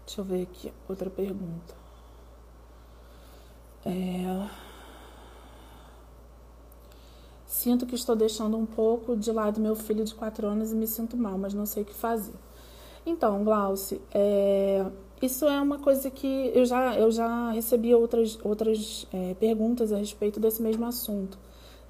Deixa 0.07 0.21
eu 0.21 0.25
ver 0.25 0.43
aqui 0.43 0.73
outra 0.89 1.11
pergunta. 1.11 1.75
É... 3.85 4.70
Sinto 7.51 7.85
que 7.85 7.97
estou 7.97 8.15
deixando 8.15 8.57
um 8.57 8.65
pouco 8.65 9.17
de 9.17 9.33
lado 9.33 9.61
meu 9.61 9.75
filho 9.75 10.05
de 10.05 10.15
quatro 10.15 10.47
anos 10.47 10.71
e 10.71 10.75
me 10.77 10.87
sinto 10.87 11.17
mal, 11.17 11.37
mas 11.37 11.53
não 11.53 11.67
sei 11.67 11.83
o 11.83 11.85
que 11.85 11.93
fazer. 11.93 12.33
Então, 13.05 13.43
Glauce, 13.43 14.01
é, 14.15 14.87
isso 15.21 15.45
é 15.47 15.61
uma 15.61 15.81
coisa 15.81 16.09
que 16.13 16.53
eu 16.55 16.65
já, 16.65 16.97
eu 16.97 17.11
já 17.11 17.51
recebi 17.51 17.93
outras, 17.93 18.39
outras 18.45 19.05
é, 19.13 19.35
perguntas 19.35 19.93
a 19.93 19.97
respeito 19.97 20.39
desse 20.39 20.63
mesmo 20.63 20.87
assunto. 20.87 21.37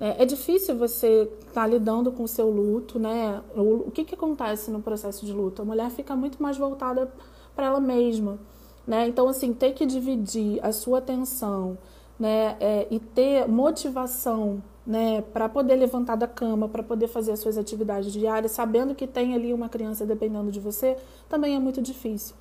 É, 0.01 0.23
é 0.23 0.25
difícil 0.25 0.79
você 0.79 1.31
estar 1.41 1.53
tá 1.53 1.67
lidando 1.67 2.11
com 2.11 2.23
o 2.23 2.29
seu 2.29 2.49
luto, 2.49 2.99
né? 2.99 3.43
O, 3.55 3.89
o 3.89 3.91
que, 3.91 4.03
que 4.03 4.15
acontece 4.15 4.71
no 4.71 4.81
processo 4.81 5.27
de 5.27 5.33
luto? 5.33 5.61
A 5.61 5.65
mulher 5.67 5.91
fica 5.91 6.17
muito 6.17 6.43
mais 6.43 6.57
voltada 6.57 7.13
para 7.55 7.67
ela 7.67 7.81
mesma, 7.81 8.39
né? 8.87 9.07
Então, 9.07 9.29
assim, 9.29 9.53
ter 9.53 9.75
que 9.75 9.85
dividir 9.85 10.59
a 10.65 10.73
sua 10.73 11.01
atenção, 11.01 11.77
né? 12.21 12.57
É, 12.61 12.87
e 12.91 13.01
ter 13.01 13.49
motivação 13.49 14.63
né, 14.87 15.23
para 15.33 15.49
poder 15.49 15.77
levantar 15.77 16.17
da 16.17 16.27
cama, 16.27 16.69
para 16.69 16.83
poder 16.83 17.09
fazer 17.09 17.33
as 17.33 17.41
suas 17.41 17.57
atividades 17.57 18.13
diárias, 18.13 18.53
sabendo 18.53 18.95
que 18.95 19.07
tem 19.07 19.35
ali 19.35 19.55
uma 19.55 19.69
criança 19.69 20.05
dependendo 20.05 20.51
de 20.51 20.61
você, 20.61 20.97
também 21.29 21.55
é 21.55 21.59
muito 21.59 21.81
difícil. 21.81 22.35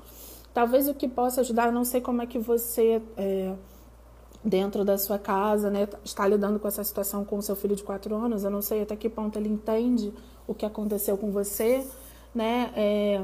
Talvez 0.53 0.87
o 0.87 0.93
que 0.93 1.07
possa 1.07 1.41
ajudar, 1.41 1.67
eu 1.67 1.71
não 1.71 1.85
sei 1.85 2.01
como 2.01 2.21
é 2.21 2.25
que 2.25 2.39
você, 2.39 3.01
é, 3.15 3.53
dentro 4.43 4.83
da 4.83 4.97
sua 4.97 5.19
casa, 5.19 5.69
né, 5.69 5.87
está 6.03 6.27
lidando 6.27 6.59
com 6.59 6.67
essa 6.67 6.83
situação 6.83 7.23
com 7.23 7.37
o 7.37 7.41
seu 7.41 7.55
filho 7.55 7.75
de 7.75 7.83
quatro 7.83 8.15
anos, 8.15 8.43
eu 8.43 8.49
não 8.49 8.61
sei 8.61 8.81
até 8.81 8.95
que 8.95 9.09
ponto 9.09 9.37
ele 9.37 9.49
entende 9.49 10.11
o 10.47 10.53
que 10.53 10.65
aconteceu 10.65 11.17
com 11.17 11.31
você, 11.31 11.85
né, 12.33 12.71
é, 12.75 13.21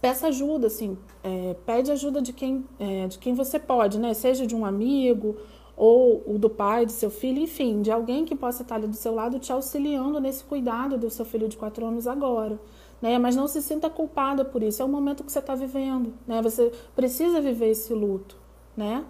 peça 0.00 0.28
ajuda, 0.28 0.68
assim, 0.68 0.96
é, 1.22 1.54
pede 1.66 1.92
ajuda 1.92 2.22
de 2.22 2.32
quem, 2.32 2.64
é, 2.78 3.08
de 3.08 3.18
quem 3.18 3.34
você 3.34 3.58
pode, 3.58 3.98
né, 3.98 4.14
seja 4.14 4.46
de 4.46 4.56
um 4.56 4.64
amigo 4.64 5.36
ou 5.84 6.22
o 6.24 6.38
do 6.38 6.48
pai, 6.48 6.86
do 6.86 6.92
seu 6.92 7.10
filho, 7.10 7.40
enfim, 7.40 7.82
de 7.82 7.90
alguém 7.90 8.24
que 8.24 8.36
possa 8.36 8.62
estar 8.62 8.76
ali 8.76 8.86
do 8.86 8.94
seu 8.94 9.12
lado 9.12 9.40
te 9.40 9.50
auxiliando 9.52 10.20
nesse 10.20 10.44
cuidado 10.44 10.96
do 10.96 11.10
seu 11.10 11.24
filho 11.24 11.48
de 11.48 11.56
quatro 11.56 11.84
anos 11.84 12.06
agora. 12.06 12.56
Né? 13.00 13.18
Mas 13.18 13.34
não 13.34 13.48
se 13.48 13.60
sinta 13.60 13.90
culpada 13.90 14.44
por 14.44 14.62
isso, 14.62 14.80
é 14.80 14.84
o 14.84 14.88
momento 14.88 15.24
que 15.24 15.32
você 15.32 15.40
está 15.40 15.56
vivendo. 15.56 16.14
Né? 16.24 16.40
Você 16.40 16.70
precisa 16.94 17.40
viver 17.40 17.70
esse 17.70 17.92
luto. 17.92 18.36
Né? 18.76 19.04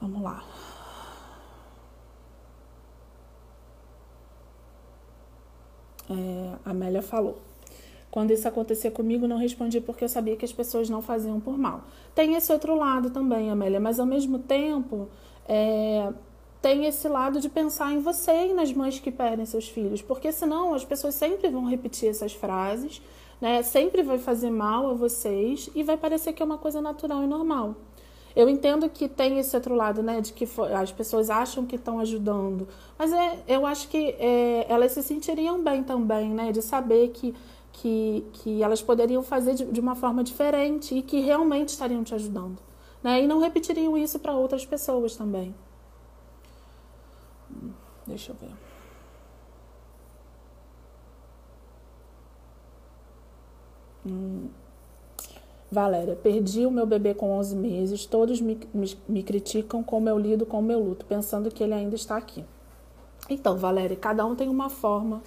Vamos 0.00 0.22
lá. 0.22 0.44
É, 6.08 6.54
a 6.64 6.70
Amélia 6.70 7.02
falou. 7.02 7.40
Quando 8.12 8.30
isso 8.30 8.46
acontecia 8.46 8.90
comigo, 8.90 9.26
não 9.26 9.38
respondi 9.38 9.80
porque 9.80 10.04
eu 10.04 10.08
sabia 10.08 10.36
que 10.36 10.44
as 10.44 10.52
pessoas 10.52 10.90
não 10.90 11.00
faziam 11.00 11.40
por 11.40 11.56
mal. 11.56 11.80
Tem 12.14 12.34
esse 12.34 12.52
outro 12.52 12.76
lado 12.76 13.08
também, 13.08 13.50
Amélia, 13.50 13.80
mas 13.80 13.98
ao 13.98 14.04
mesmo 14.04 14.38
tempo 14.38 15.08
é, 15.48 16.12
tem 16.60 16.84
esse 16.84 17.08
lado 17.08 17.40
de 17.40 17.48
pensar 17.48 17.90
em 17.90 18.00
você 18.00 18.48
e 18.48 18.52
nas 18.52 18.70
mães 18.70 19.00
que 19.00 19.10
perdem 19.10 19.46
seus 19.46 19.66
filhos, 19.66 20.02
porque 20.02 20.30
senão 20.30 20.74
as 20.74 20.84
pessoas 20.84 21.14
sempre 21.14 21.48
vão 21.48 21.64
repetir 21.64 22.10
essas 22.10 22.34
frases, 22.34 23.00
né? 23.40 23.62
Sempre 23.62 24.02
vai 24.02 24.18
fazer 24.18 24.50
mal 24.50 24.90
a 24.90 24.92
vocês 24.92 25.70
e 25.74 25.82
vai 25.82 25.96
parecer 25.96 26.34
que 26.34 26.42
é 26.42 26.44
uma 26.44 26.58
coisa 26.58 26.82
natural 26.82 27.24
e 27.24 27.26
normal. 27.26 27.76
Eu 28.36 28.46
entendo 28.46 28.90
que 28.90 29.08
tem 29.08 29.38
esse 29.38 29.56
outro 29.56 29.74
lado, 29.74 30.02
né, 30.02 30.20
de 30.20 30.34
que 30.34 30.46
as 30.74 30.92
pessoas 30.92 31.30
acham 31.30 31.66
que 31.66 31.76
estão 31.76 31.98
ajudando, 31.98 32.68
mas 32.98 33.12
é, 33.12 33.38
eu 33.48 33.66
acho 33.66 33.88
que 33.88 34.16
é, 34.18 34.66
elas 34.68 34.92
se 34.92 35.02
sentiriam 35.02 35.62
bem 35.62 35.82
também, 35.82 36.30
né, 36.30 36.50
de 36.50 36.62
saber 36.62 37.08
que 37.08 37.34
que, 37.72 38.24
que 38.34 38.62
elas 38.62 38.82
poderiam 38.82 39.22
fazer 39.22 39.54
de, 39.54 39.64
de 39.64 39.80
uma 39.80 39.94
forma 39.94 40.22
diferente 40.22 40.94
e 40.94 41.02
que 41.02 41.20
realmente 41.20 41.70
estariam 41.70 42.04
te 42.04 42.14
ajudando. 42.14 42.58
Né? 43.02 43.22
E 43.22 43.26
não 43.26 43.40
repetiriam 43.40 43.96
isso 43.96 44.18
para 44.18 44.32
outras 44.32 44.64
pessoas 44.64 45.16
também. 45.16 45.54
Deixa 48.06 48.32
eu 48.32 48.36
ver. 48.36 48.52
Hum. 54.06 54.48
Valéria, 55.70 56.14
perdi 56.14 56.66
o 56.66 56.70
meu 56.70 56.84
bebê 56.84 57.14
com 57.14 57.38
11 57.38 57.56
meses. 57.56 58.04
Todos 58.04 58.40
me, 58.40 58.60
me, 58.74 58.98
me, 59.08 59.22
criticam 59.22 59.82
como 59.82 60.06
eu 60.06 60.18
lido 60.18 60.44
com 60.44 60.58
o 60.58 60.62
meu 60.62 60.78
luto, 60.78 61.06
pensando 61.06 61.50
que 61.50 61.64
ele 61.64 61.72
ainda 61.72 61.94
está 61.94 62.16
aqui. 62.16 62.44
Então, 63.30 63.56
Valéria, 63.56 63.96
cada 63.96 64.26
um 64.26 64.34
tem 64.34 64.48
uma 64.48 64.68
forma 64.68 65.22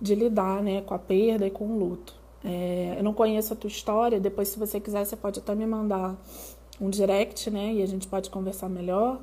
de 0.00 0.14
lidar 0.14 0.62
né, 0.62 0.80
com 0.82 0.94
a 0.94 0.98
perda 0.98 1.46
e 1.46 1.50
com 1.50 1.66
o 1.66 1.78
luto. 1.78 2.14
É, 2.44 2.94
eu 2.96 3.02
não 3.02 3.12
conheço 3.12 3.52
a 3.52 3.56
tua 3.56 3.68
história, 3.68 4.20
depois, 4.20 4.48
se 4.48 4.58
você 4.58 4.78
quiser, 4.78 5.04
você 5.04 5.16
pode 5.16 5.40
até 5.40 5.54
me 5.54 5.66
mandar 5.66 6.16
um 6.80 6.88
direct, 6.88 7.50
né? 7.50 7.74
E 7.74 7.82
a 7.82 7.86
gente 7.86 8.06
pode 8.06 8.30
conversar 8.30 8.68
melhor, 8.68 9.20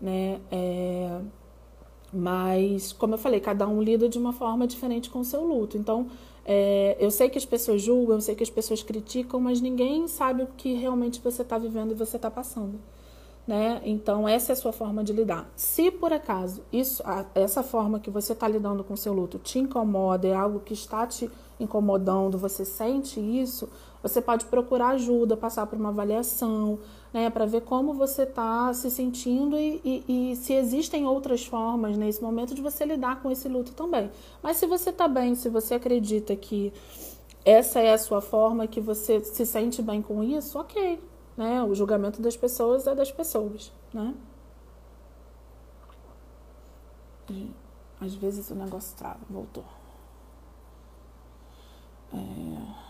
né? 0.00 0.40
É, 0.50 1.20
mas, 2.12 2.92
como 2.92 3.14
eu 3.14 3.18
falei, 3.18 3.40
cada 3.40 3.68
um 3.68 3.82
lida 3.82 4.08
de 4.08 4.18
uma 4.18 4.32
forma 4.32 4.66
diferente 4.66 5.10
com 5.10 5.20
o 5.20 5.24
seu 5.24 5.44
luto. 5.44 5.76
Então, 5.76 6.08
é, 6.46 6.96
eu 6.98 7.10
sei 7.10 7.28
que 7.28 7.36
as 7.36 7.44
pessoas 7.44 7.82
julgam, 7.82 8.16
eu 8.16 8.20
sei 8.22 8.34
que 8.34 8.42
as 8.42 8.50
pessoas 8.50 8.82
criticam, 8.82 9.38
mas 9.38 9.60
ninguém 9.60 10.08
sabe 10.08 10.42
o 10.42 10.46
que 10.56 10.72
realmente 10.74 11.20
você 11.20 11.42
está 11.42 11.58
vivendo 11.58 11.90
e 11.90 11.94
você 11.94 12.16
está 12.16 12.30
passando 12.30 12.78
né? 13.46 13.80
Então 13.84 14.28
essa 14.28 14.52
é 14.52 14.54
a 14.54 14.56
sua 14.56 14.72
forma 14.72 15.04
de 15.04 15.12
lidar. 15.12 15.48
Se 15.54 15.90
por 15.90 16.12
acaso 16.12 16.62
isso, 16.72 17.02
essa 17.34 17.62
forma 17.62 18.00
que 18.00 18.10
você 18.10 18.32
está 18.32 18.48
lidando 18.48 18.82
com 18.82 18.94
o 18.94 18.96
seu 18.96 19.12
luto 19.12 19.38
te 19.38 19.58
incomoda, 19.58 20.26
é 20.26 20.34
algo 20.34 20.60
que 20.60 20.74
está 20.74 21.06
te 21.06 21.30
incomodando, 21.58 22.36
você 22.36 22.64
sente 22.64 23.20
isso, 23.20 23.68
você 24.02 24.20
pode 24.20 24.44
procurar 24.46 24.88
ajuda, 24.88 25.36
passar 25.36 25.66
por 25.66 25.78
uma 25.78 25.88
avaliação, 25.88 26.78
né, 27.12 27.30
para 27.30 27.46
ver 27.46 27.62
como 27.62 27.94
você 27.94 28.22
está 28.22 28.72
se 28.74 28.90
sentindo 28.90 29.56
e, 29.56 29.80
e, 29.82 30.32
e, 30.32 30.36
se 30.36 30.52
existem 30.52 31.06
outras 31.06 31.46
formas 31.46 31.96
nesse 31.96 32.22
momento 32.22 32.54
de 32.54 32.60
você 32.60 32.84
lidar 32.84 33.22
com 33.22 33.30
esse 33.30 33.48
luto 33.48 33.72
também. 33.72 34.10
Mas 34.42 34.58
se 34.58 34.66
você 34.66 34.90
está 34.90 35.08
bem, 35.08 35.34
se 35.34 35.48
você 35.48 35.74
acredita 35.74 36.36
que 36.36 36.72
essa 37.44 37.80
é 37.80 37.92
a 37.92 37.98
sua 37.98 38.20
forma, 38.20 38.66
que 38.66 38.80
você 38.80 39.24
se 39.24 39.46
sente 39.46 39.80
bem 39.80 40.02
com 40.02 40.22
isso, 40.22 40.58
ok, 40.58 40.98
né? 41.36 41.62
O 41.62 41.74
julgamento 41.74 42.22
das 42.22 42.36
pessoas 42.36 42.86
é 42.86 42.94
das 42.94 43.12
pessoas, 43.12 43.72
né? 43.92 44.14
E, 47.30 47.50
às 48.00 48.14
vezes 48.14 48.50
o 48.50 48.54
negócio 48.54 48.96
trava, 48.96 49.20
voltou. 49.28 49.64
É... 52.12 52.86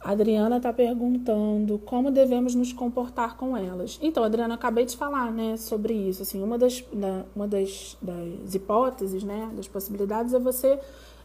A 0.00 0.12
Adriana 0.12 0.58
está 0.58 0.72
perguntando 0.72 1.80
como 1.80 2.12
devemos 2.12 2.54
nos 2.54 2.72
comportar 2.72 3.36
com 3.36 3.56
elas. 3.56 3.98
Então, 4.00 4.22
Adriana, 4.22 4.54
acabei 4.54 4.84
de 4.84 4.96
falar, 4.96 5.32
né, 5.32 5.56
sobre 5.56 5.94
isso. 5.94 6.22
Assim, 6.22 6.40
uma 6.44 6.56
das, 6.56 6.80
da, 6.92 7.24
uma 7.34 7.48
das, 7.48 7.96
das 8.00 8.54
hipóteses, 8.54 9.24
né, 9.24 9.50
das 9.56 9.66
possibilidades 9.66 10.32
é 10.32 10.38
você 10.38 10.78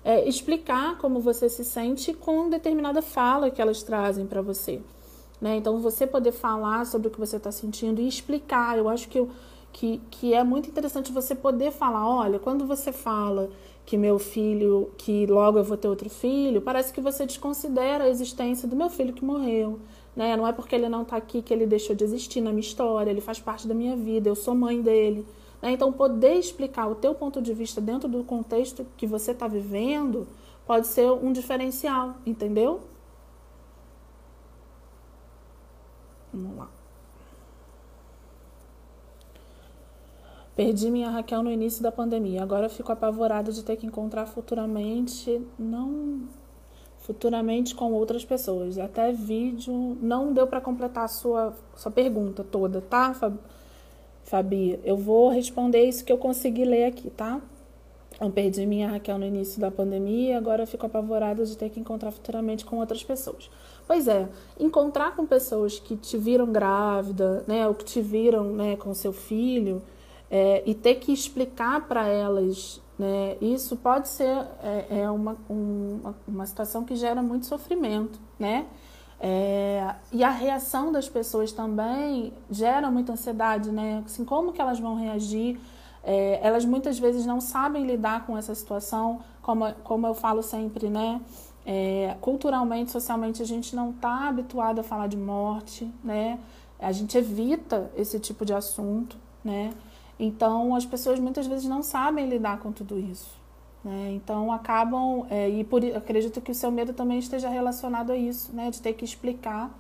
é, 0.04 0.28
explicar 0.28 0.98
como 0.98 1.20
você 1.20 1.50
se 1.50 1.64
sente 1.64 2.14
com 2.14 2.50
determinada 2.50 3.02
fala 3.02 3.52
que 3.52 3.62
elas 3.62 3.84
trazem 3.84 4.26
para 4.26 4.42
você. 4.42 4.82
Né? 5.40 5.56
Então, 5.58 5.80
você 5.80 6.06
poder 6.06 6.32
falar 6.32 6.86
sobre 6.86 7.08
o 7.08 7.12
que 7.12 7.20
você 7.20 7.38
está 7.38 7.52
sentindo 7.52 8.00
e 8.00 8.08
explicar. 8.08 8.78
Eu 8.78 8.88
acho 8.88 9.10
que, 9.10 9.28
que, 9.74 10.02
que 10.12 10.34
é 10.34 10.44
muito 10.44 10.70
interessante 10.70 11.12
você 11.12 11.34
poder 11.34 11.72
falar: 11.72 12.08
olha, 12.08 12.40
quando 12.40 12.66
você 12.66 12.92
fala 12.92 13.50
que 13.84 13.98
meu 13.98 14.20
filho, 14.20 14.92
que 14.98 15.26
logo 15.26 15.58
eu 15.58 15.64
vou 15.64 15.76
ter 15.76 15.88
outro 15.88 16.10
filho, 16.10 16.62
parece 16.62 16.94
que 16.94 17.02
você 17.02 17.26
desconsidera 17.26 18.04
a 18.04 18.10
existência 18.10 18.68
do 18.68 18.76
meu 18.76 18.90
filho 18.90 19.14
que 19.14 19.26
morreu. 19.26 19.80
Né? 20.16 20.38
Não 20.38 20.48
é 20.48 20.54
porque 20.54 20.76
ele 20.76 20.88
não 20.88 21.02
está 21.02 21.18
aqui 21.18 21.42
que 21.42 21.54
ele 21.54 21.66
deixou 21.66 21.96
de 21.96 22.04
existir 22.04 22.42
na 22.42 22.52
minha 22.52 22.62
história, 22.62 23.10
ele 23.10 23.22
faz 23.22 23.40
parte 23.40 23.68
da 23.68 23.74
minha 23.74 23.96
vida, 23.96 24.30
eu 24.30 24.36
sou 24.36 24.54
mãe 24.54 24.82
dele. 24.82 25.26
Né? 25.62 25.72
Então, 25.72 25.92
poder 25.92 26.36
explicar 26.36 26.88
o 26.88 26.96
teu 26.96 27.14
ponto 27.14 27.42
de 27.42 27.54
vista 27.54 27.80
dentro 27.80 28.10
do 28.10 28.24
contexto 28.24 28.86
que 28.98 29.06
você 29.06 29.32
está 29.32 29.48
vivendo 29.48 30.28
pode 30.66 30.88
ser 30.88 31.12
um 31.12 31.32
diferencial, 31.32 32.16
entendeu? 32.26 32.82
Vamos 36.34 36.58
lá. 36.58 36.70
Perdi 40.56 40.92
minha 40.92 41.10
Raquel 41.10 41.44
no 41.44 41.52
início 41.52 41.82
da 41.82 41.92
pandemia. 41.92 42.44
Agora 42.44 42.70
fico 42.70 42.92
apavorada 42.92 43.52
de 43.52 43.64
ter 43.64 43.78
que 43.78 43.86
encontrar 43.86 44.26
futuramente, 44.26 45.42
não 45.58 46.28
futuramente 47.00 47.74
com 47.74 47.92
outras 47.94 48.24
pessoas. 48.24 48.78
Até 48.78 49.12
vídeo 49.12 49.98
não 50.02 50.34
deu 50.34 50.46
para 50.46 50.62
completar 50.62 51.06
a 51.06 51.08
sua 51.08 51.54
sua 51.76 51.92
pergunta 51.92 52.44
toda, 52.44 52.82
tá, 52.82 53.14
Fabi? 54.24 54.80
eu 54.84 54.96
vou 54.96 55.30
responder 55.30 55.84
isso 55.84 56.06
que 56.06 56.12
eu 56.12 56.18
consegui 56.18 56.64
ler 56.64 56.86
aqui, 56.86 57.10
tá? 57.10 57.42
Eu 58.20 58.30
perdi 58.30 58.68
minha 58.68 58.88
Raquel 58.88 59.18
no 59.18 59.26
início 59.26 59.60
da 59.60 59.72
pandemia, 59.72 60.38
agora 60.38 60.62
eu 60.62 60.68
fico 60.68 60.86
apavorada 60.86 61.44
de 61.44 61.58
ter 61.58 61.70
que 61.70 61.80
encontrar 61.80 62.12
futuramente 62.12 62.64
com 62.64 62.78
outras 62.78 63.04
pessoas. 63.04 63.50
Pois 63.88 64.08
é, 64.08 64.30
encontrar 64.60 65.16
com 65.16 65.26
pessoas 65.26 65.80
que 65.80 65.96
te 65.96 66.18
viram 66.18 66.52
grávida, 66.52 67.44
né, 67.48 67.68
ou 67.68 67.74
que 67.74 67.84
te 67.84 68.00
viram, 68.00 68.54
né, 68.54 68.76
com 68.76 68.94
seu 68.94 69.12
filho, 69.12 69.82
é, 70.30 70.62
e 70.68 70.76
ter 70.76 70.96
que 70.96 71.12
explicar 71.12 71.88
para 71.88 72.08
elas, 72.08 72.80
né, 72.98 73.38
isso 73.42 73.76
pode 73.76 74.08
ser 74.08 74.46
é, 74.64 75.02
é 75.02 75.10
uma, 75.10 75.36
um, 75.50 76.14
uma 76.28 76.46
situação 76.46 76.86
que 76.86 76.96
gera 76.96 77.24
muito 77.24 77.48
sofrimento, 77.48 78.20
né? 78.38 78.68
É, 79.24 79.94
e 80.12 80.24
a 80.24 80.32
reação 80.32 80.92
das 80.92 81.08
pessoas 81.08 81.52
também 81.52 82.34
gera 82.50 82.90
muita 82.90 83.14
ansiedade, 83.14 83.72
né? 83.72 84.02
Assim, 84.04 84.26
como 84.26 84.52
que 84.52 84.60
elas 84.60 84.80
vão 84.80 84.96
reagir? 84.96 85.60
É, 86.04 86.40
elas 86.42 86.66
muitas 86.66 86.98
vezes 86.98 87.24
não 87.28 87.40
sabem 87.40 87.86
lidar 87.86 88.26
com 88.26 88.36
essa 88.36 88.56
situação, 88.56 89.20
como, 89.44 89.72
como 89.84 90.08
eu 90.08 90.16
falo 90.16 90.42
sempre, 90.42 90.90
né? 90.90 91.22
É, 91.64 92.18
culturalmente, 92.20 92.90
socialmente, 92.90 93.44
a 93.44 93.46
gente 93.46 93.76
não 93.76 93.92
está 93.92 94.28
habituado 94.28 94.80
a 94.80 94.84
falar 94.84 95.06
de 95.06 95.18
morte, 95.18 95.88
né? 96.04 96.40
A 96.80 96.92
gente 96.92 97.16
evita 97.16 97.92
esse 97.96 98.20
tipo 98.20 98.44
de 98.44 98.54
assunto, 98.54 99.16
né? 99.44 99.72
Então, 100.20 100.76
as 100.76 100.86
pessoas 100.86 101.20
muitas 101.20 101.46
vezes 101.46 101.66
não 101.66 101.84
sabem 101.84 102.28
lidar 102.28 102.60
com 102.60 102.72
tudo 102.72 102.98
isso. 102.98 103.41
Né? 103.84 104.12
Então, 104.14 104.52
acabam, 104.52 105.26
é, 105.30 105.50
e 105.50 105.64
por, 105.64 105.84
acredito 105.84 106.40
que 106.40 106.52
o 106.52 106.56
seu 106.56 106.72
medo 106.72 106.94
também 106.94 107.18
esteja 107.18 107.50
relacionado 107.50 108.12
a 108.12 108.16
isso, 108.16 108.54
né? 108.56 108.70
De 108.70 108.82
ter 108.82 108.94
que 108.94 109.04
explicar 109.04 109.72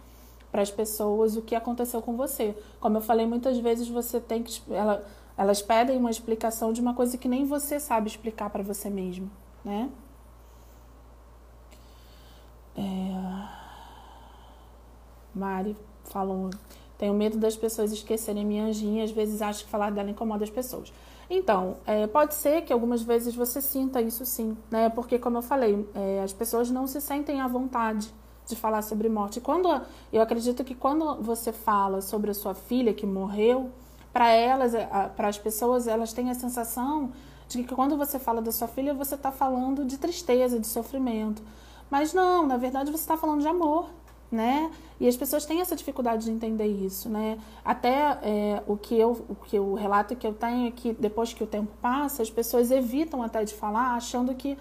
para 0.51 0.61
as 0.61 0.71
pessoas 0.71 1.37
o 1.37 1.41
que 1.41 1.55
aconteceu 1.55 2.01
com 2.01 2.17
você. 2.17 2.55
Como 2.79 2.97
eu 2.97 3.01
falei, 3.01 3.25
muitas 3.25 3.57
vezes 3.59 3.87
você 3.87 4.19
tem 4.19 4.43
que. 4.43 4.61
Ela, 4.71 5.05
elas 5.37 5.61
pedem 5.61 5.97
uma 5.97 6.09
explicação 6.09 6.73
de 6.73 6.81
uma 6.81 6.93
coisa 6.93 7.17
que 7.17 7.27
nem 7.27 7.45
você 7.45 7.79
sabe 7.79 8.07
explicar 8.07 8.49
para 8.49 8.63
você 8.63 8.89
mesmo, 8.89 9.29
né? 9.63 9.89
É... 12.75 13.61
Mari 15.33 15.77
falou: 16.05 16.49
tenho 16.97 17.13
medo 17.13 17.37
das 17.37 17.55
pessoas 17.55 17.91
esquecerem 17.91 18.45
minha 18.45 18.65
anjinha, 18.65 19.03
às 19.03 19.11
vezes 19.11 19.41
acho 19.41 19.63
que 19.65 19.69
falar 19.69 19.91
dela 19.91 20.09
incomoda 20.09 20.43
as 20.43 20.49
pessoas. 20.49 20.91
Então, 21.33 21.77
é, 21.87 22.05
pode 22.07 22.33
ser 22.33 22.63
que 22.63 22.73
algumas 22.73 23.01
vezes 23.01 23.33
você 23.33 23.61
sinta 23.61 24.01
isso 24.01 24.25
sim, 24.25 24.57
né? 24.69 24.89
Porque, 24.89 25.17
como 25.17 25.37
eu 25.37 25.41
falei, 25.41 25.89
é, 25.95 26.21
as 26.21 26.33
pessoas 26.33 26.69
não 26.69 26.85
se 26.85 26.99
sentem 26.99 27.39
à 27.39 27.47
vontade 27.47 28.13
de 28.45 28.53
falar 28.53 28.81
sobre 28.81 29.07
morte. 29.07 29.39
Quando 29.39 29.81
eu 30.11 30.21
acredito 30.21 30.61
que 30.61 30.75
quando 30.75 31.23
você 31.23 31.53
fala 31.53 32.01
sobre 32.01 32.31
a 32.31 32.33
sua 32.33 32.53
filha 32.53 32.93
que 32.93 33.05
morreu, 33.05 33.71
para 34.11 34.29
elas, 34.29 34.73
para 35.15 35.29
as 35.29 35.37
pessoas, 35.37 35.87
elas 35.87 36.11
têm 36.11 36.29
a 36.29 36.33
sensação 36.33 37.13
de 37.47 37.63
que 37.63 37.73
quando 37.73 37.95
você 37.95 38.19
fala 38.19 38.41
da 38.41 38.51
sua 38.51 38.67
filha, 38.67 38.93
você 38.93 39.15
está 39.15 39.31
falando 39.31 39.85
de 39.85 39.97
tristeza, 39.97 40.59
de 40.59 40.67
sofrimento. 40.67 41.41
Mas 41.89 42.13
não, 42.13 42.45
na 42.45 42.57
verdade 42.57 42.91
você 42.91 43.03
está 43.03 43.15
falando 43.15 43.39
de 43.39 43.47
amor, 43.47 43.89
né? 44.31 44.71
E 44.99 45.07
as 45.07 45.17
pessoas 45.17 45.45
têm 45.45 45.61
essa 45.61 45.75
dificuldade 45.75 46.25
de 46.25 46.31
entender 46.31 46.67
isso, 46.67 47.09
né? 47.09 47.37
Até 47.65 48.17
é, 48.21 48.63
o 48.67 48.77
que 48.77 48.97
eu, 48.97 49.25
o 49.27 49.35
que 49.35 49.59
o 49.59 49.73
relato 49.73 50.15
que 50.15 50.25
eu 50.25 50.33
tenho 50.33 50.67
é 50.67 50.71
que 50.71 50.93
depois 50.93 51.33
que 51.33 51.43
o 51.43 51.47
tempo 51.47 51.71
passa, 51.81 52.21
as 52.21 52.29
pessoas 52.29 52.71
evitam 52.71 53.21
até 53.21 53.43
de 53.43 53.53
falar, 53.53 53.95
achando 53.95 54.33
que 54.33 54.57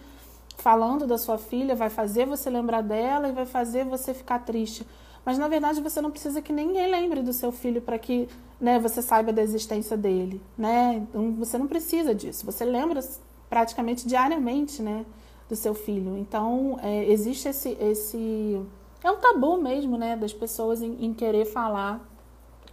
falando 0.56 1.06
da 1.06 1.18
sua 1.18 1.38
filha 1.38 1.74
vai 1.74 1.88
fazer 1.88 2.26
você 2.26 2.50
lembrar 2.50 2.82
dela 2.82 3.28
e 3.28 3.32
vai 3.32 3.46
fazer 3.46 3.84
você 3.84 4.12
ficar 4.12 4.40
triste. 4.40 4.86
Mas 5.24 5.38
na 5.38 5.48
verdade 5.48 5.80
você 5.80 6.00
não 6.00 6.10
precisa 6.10 6.40
que 6.40 6.52
ninguém 6.52 6.90
lembre 6.90 7.22
do 7.22 7.32
seu 7.32 7.52
filho 7.52 7.80
para 7.80 7.98
que 7.98 8.28
né, 8.60 8.78
você 8.78 9.02
saiba 9.02 9.32
da 9.32 9.42
existência 9.42 9.96
dele, 9.96 10.40
né? 10.56 11.06
Então 11.08 11.32
você 11.34 11.58
não 11.58 11.66
precisa 11.66 12.14
disso. 12.14 12.44
Você 12.46 12.64
lembra 12.64 13.00
praticamente 13.48 14.06
diariamente, 14.06 14.82
né, 14.82 15.04
do 15.48 15.56
seu 15.56 15.74
filho. 15.74 16.16
Então 16.16 16.78
é, 16.82 17.10
existe 17.10 17.48
esse 17.48 17.76
esse 17.80 18.60
é 19.02 19.10
um 19.10 19.16
tabu 19.16 19.56
mesmo, 19.56 19.96
né, 19.96 20.16
das 20.16 20.32
pessoas 20.32 20.82
em, 20.82 21.04
em 21.04 21.14
querer 21.14 21.46
falar 21.46 22.00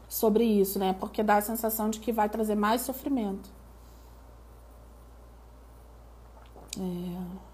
sobre 0.08 0.44
isso, 0.44 0.80
né? 0.80 0.94
Porque 1.00 1.24
dá 1.24 1.38
a 1.38 1.42
sensação 1.42 1.90
de 1.90 2.00
que 2.00 2.12
vai 2.12 2.30
trazer 2.30 2.56
mais 2.56 2.82
sofrimento. 2.82 3.50
É... 6.80 7.48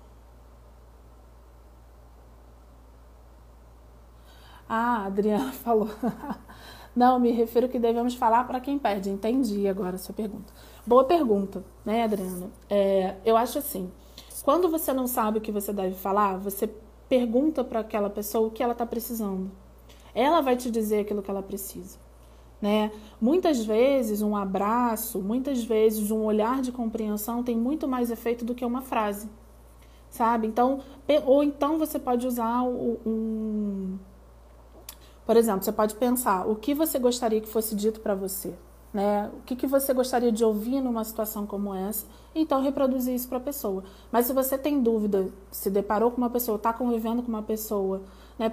Ah, 4.68 5.04
a 5.04 5.06
Adriana 5.06 5.52
falou. 5.64 5.90
Não, 6.96 7.20
me 7.20 7.32
refiro 7.32 7.68
que 7.70 7.80
devemos 7.80 8.16
falar 8.16 8.46
para 8.46 8.60
quem 8.60 8.78
perde. 8.78 9.10
Entendi 9.10 9.68
agora 9.68 9.96
a 9.96 10.00
sua 10.00 10.14
pergunta. 10.14 10.54
Boa 10.86 11.06
pergunta, 11.06 11.64
né, 11.86 12.04
Adriana? 12.04 12.50
É, 12.70 13.16
eu 13.26 13.36
acho 13.36 13.58
assim: 13.58 13.92
quando 14.44 14.70
você 14.70 14.94
não 14.94 15.08
sabe 15.08 15.40
o 15.40 15.42
que 15.42 15.52
você 15.52 15.74
deve 15.74 15.96
falar, 15.96 16.38
você 16.38 16.68
pergunta 17.08 17.64
para 17.64 17.80
aquela 17.80 18.10
pessoa 18.10 18.48
o 18.48 18.52
que 18.52 18.64
ela 18.64 18.74
está 18.74 18.86
precisando. 18.86 19.52
Ela 20.16 20.42
vai 20.42 20.56
te 20.56 20.70
dizer 20.70 21.02
aquilo 21.02 21.22
que 21.22 21.30
ela 21.30 21.44
precisa. 21.44 21.98
Né? 22.62 22.92
Muitas 23.20 23.66
vezes 23.66 24.22
um 24.22 24.36
abraço, 24.36 25.20
muitas 25.20 25.64
vezes 25.64 26.12
um 26.12 26.24
olhar 26.24 26.62
de 26.62 26.72
compreensão 26.72 27.44
tem 27.44 27.58
muito 27.58 27.88
mais 27.88 28.10
efeito 28.10 28.46
do 28.46 28.56
que 28.56 28.64
uma 28.64 28.82
frase, 28.82 29.30
sabe? 30.10 30.48
Então, 30.48 30.80
ou 31.26 31.44
então 31.44 31.78
você 31.78 32.00
pode 32.00 32.26
usar 32.26 32.64
um, 32.64 34.00
por 35.26 35.38
exemplo, 35.38 35.64
você 35.64 35.72
pode 35.72 35.96
pensar 35.96 36.48
o 36.48 36.56
que 36.56 36.74
você 36.74 37.00
gostaria 37.00 37.42
que 37.42 37.48
fosse 37.48 37.76
dito 37.76 38.00
para 38.02 38.14
você, 38.14 38.54
né? 38.94 39.32
O 39.34 39.42
que, 39.42 39.56
que 39.56 39.66
você 39.66 39.94
gostaria 39.94 40.32
de 40.32 40.46
ouvir 40.46 40.80
numa 40.80 41.04
situação 41.04 41.48
como 41.48 41.74
essa? 41.74 42.06
Então 42.36 42.62
reproduzir 42.62 43.16
isso 43.16 43.28
para 43.28 43.40
a 43.40 43.42
pessoa. 43.42 43.84
Mas 44.12 44.28
se 44.28 44.34
você 44.34 44.58
tem 44.58 44.82
dúvida, 44.82 45.30
se 45.52 45.70
deparou 45.70 46.12
com 46.12 46.18
uma 46.18 46.30
pessoa, 46.30 46.58
está 46.58 46.72
convivendo 46.72 47.24
com 47.24 47.30
uma 47.30 47.42
pessoa, 47.42 48.02
né? 48.38 48.52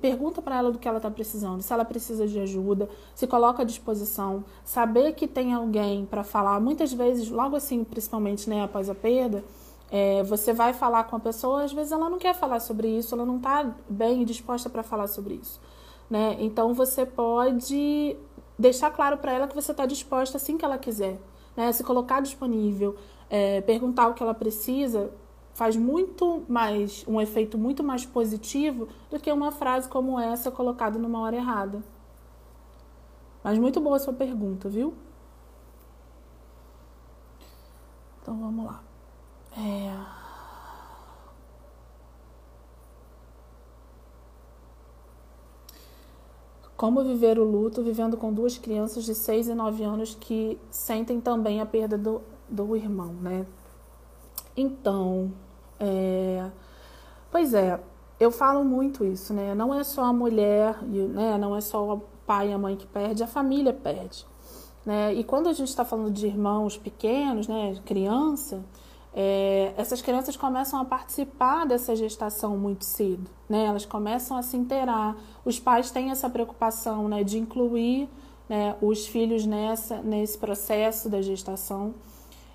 Pergunta 0.00 0.40
para 0.40 0.58
ela 0.58 0.70
do 0.70 0.78
que 0.78 0.86
ela 0.86 0.98
está 0.98 1.10
precisando, 1.10 1.60
se 1.60 1.72
ela 1.72 1.84
precisa 1.84 2.26
de 2.26 2.38
ajuda, 2.38 2.88
se 3.14 3.26
coloca 3.26 3.62
à 3.62 3.64
disposição, 3.64 4.44
saber 4.64 5.12
que 5.14 5.26
tem 5.26 5.52
alguém 5.52 6.06
para 6.06 6.22
falar. 6.22 6.60
Muitas 6.60 6.92
vezes, 6.92 7.28
logo 7.28 7.56
assim, 7.56 7.82
principalmente, 7.82 8.48
né, 8.48 8.62
após 8.62 8.88
a 8.88 8.94
perda, 8.94 9.44
é, 9.90 10.22
você 10.22 10.52
vai 10.52 10.72
falar 10.72 11.04
com 11.04 11.16
a 11.16 11.20
pessoa, 11.20 11.64
às 11.64 11.72
vezes 11.72 11.90
ela 11.90 12.08
não 12.08 12.18
quer 12.18 12.34
falar 12.34 12.60
sobre 12.60 12.88
isso, 12.88 13.14
ela 13.14 13.24
não 13.24 13.38
está 13.38 13.74
bem 13.88 14.24
disposta 14.24 14.70
para 14.70 14.84
falar 14.84 15.08
sobre 15.08 15.34
isso 15.34 15.60
né? 16.10 16.36
Então 16.40 16.74
você 16.74 17.06
pode 17.06 18.16
deixar 18.60 18.90
claro 18.90 19.16
para 19.18 19.32
ela 19.32 19.48
que 19.48 19.54
você 19.54 19.72
está 19.72 19.86
disposta 19.86 20.36
assim 20.36 20.58
que 20.58 20.64
ela 20.64 20.78
quiser, 20.78 21.18
né? 21.56 21.72
Se 21.72 21.82
colocar 21.82 22.20
disponível, 22.20 22.96
é, 23.28 23.60
perguntar 23.62 24.08
o 24.08 24.14
que 24.14 24.22
ela 24.22 24.34
precisa, 24.34 25.10
faz 25.54 25.76
muito 25.76 26.44
mais 26.48 27.04
um 27.08 27.20
efeito 27.20 27.56
muito 27.56 27.82
mais 27.82 28.04
positivo 28.04 28.88
do 29.10 29.18
que 29.18 29.32
uma 29.32 29.50
frase 29.50 29.88
como 29.88 30.18
essa 30.20 30.50
colocada 30.50 30.98
numa 30.98 31.20
hora 31.20 31.36
errada. 31.36 31.82
Mas 33.42 33.58
muito 33.58 33.80
boa 33.80 33.96
a 33.96 34.00
sua 34.00 34.12
pergunta, 34.12 34.68
viu? 34.68 34.94
Então 38.20 38.38
vamos 38.38 38.66
lá. 38.66 38.82
É... 39.56 40.19
Como 46.80 47.04
viver 47.04 47.38
o 47.38 47.44
luto 47.44 47.82
vivendo 47.82 48.16
com 48.16 48.32
duas 48.32 48.56
crianças 48.56 49.04
de 49.04 49.14
6 49.14 49.48
e 49.48 49.54
9 49.54 49.84
anos 49.84 50.16
que 50.18 50.58
sentem 50.70 51.20
também 51.20 51.60
a 51.60 51.66
perda 51.66 51.98
do, 51.98 52.22
do 52.48 52.74
irmão, 52.74 53.12
né? 53.20 53.44
Então, 54.56 55.30
é... 55.78 56.50
pois 57.30 57.52
é, 57.52 57.78
eu 58.18 58.30
falo 58.30 58.64
muito 58.64 59.04
isso, 59.04 59.34
né? 59.34 59.54
Não 59.54 59.74
é 59.74 59.84
só 59.84 60.04
a 60.04 60.12
mulher, 60.14 60.82
né? 60.82 61.36
não 61.36 61.54
é 61.54 61.60
só 61.60 61.96
o 61.96 62.00
pai 62.26 62.48
e 62.48 62.52
a 62.54 62.56
mãe 62.56 62.76
que 62.76 62.86
perde, 62.86 63.22
a 63.22 63.26
família 63.26 63.74
perde. 63.74 64.24
Né? 64.82 65.12
E 65.12 65.22
quando 65.22 65.50
a 65.50 65.52
gente 65.52 65.68
está 65.68 65.84
falando 65.84 66.10
de 66.10 66.28
irmãos 66.28 66.78
pequenos, 66.78 67.46
né? 67.46 67.78
criança, 67.84 68.64
é, 69.12 69.74
essas 69.76 70.00
crianças 70.00 70.36
começam 70.36 70.80
a 70.80 70.84
participar 70.84 71.66
dessa 71.66 71.96
gestação 71.96 72.56
muito 72.56 72.84
cedo, 72.84 73.28
né? 73.48 73.64
Elas 73.64 73.84
começam 73.84 74.36
a 74.36 74.42
se 74.42 74.56
inteirar. 74.56 75.16
Os 75.44 75.58
pais 75.58 75.90
têm 75.90 76.10
essa 76.10 76.30
preocupação, 76.30 77.08
né, 77.08 77.24
de 77.24 77.38
incluir 77.38 78.08
né, 78.48 78.76
os 78.80 79.06
filhos 79.06 79.44
nessa 79.46 80.00
nesse 80.02 80.38
processo 80.38 81.08
da 81.08 81.20
gestação. 81.20 81.94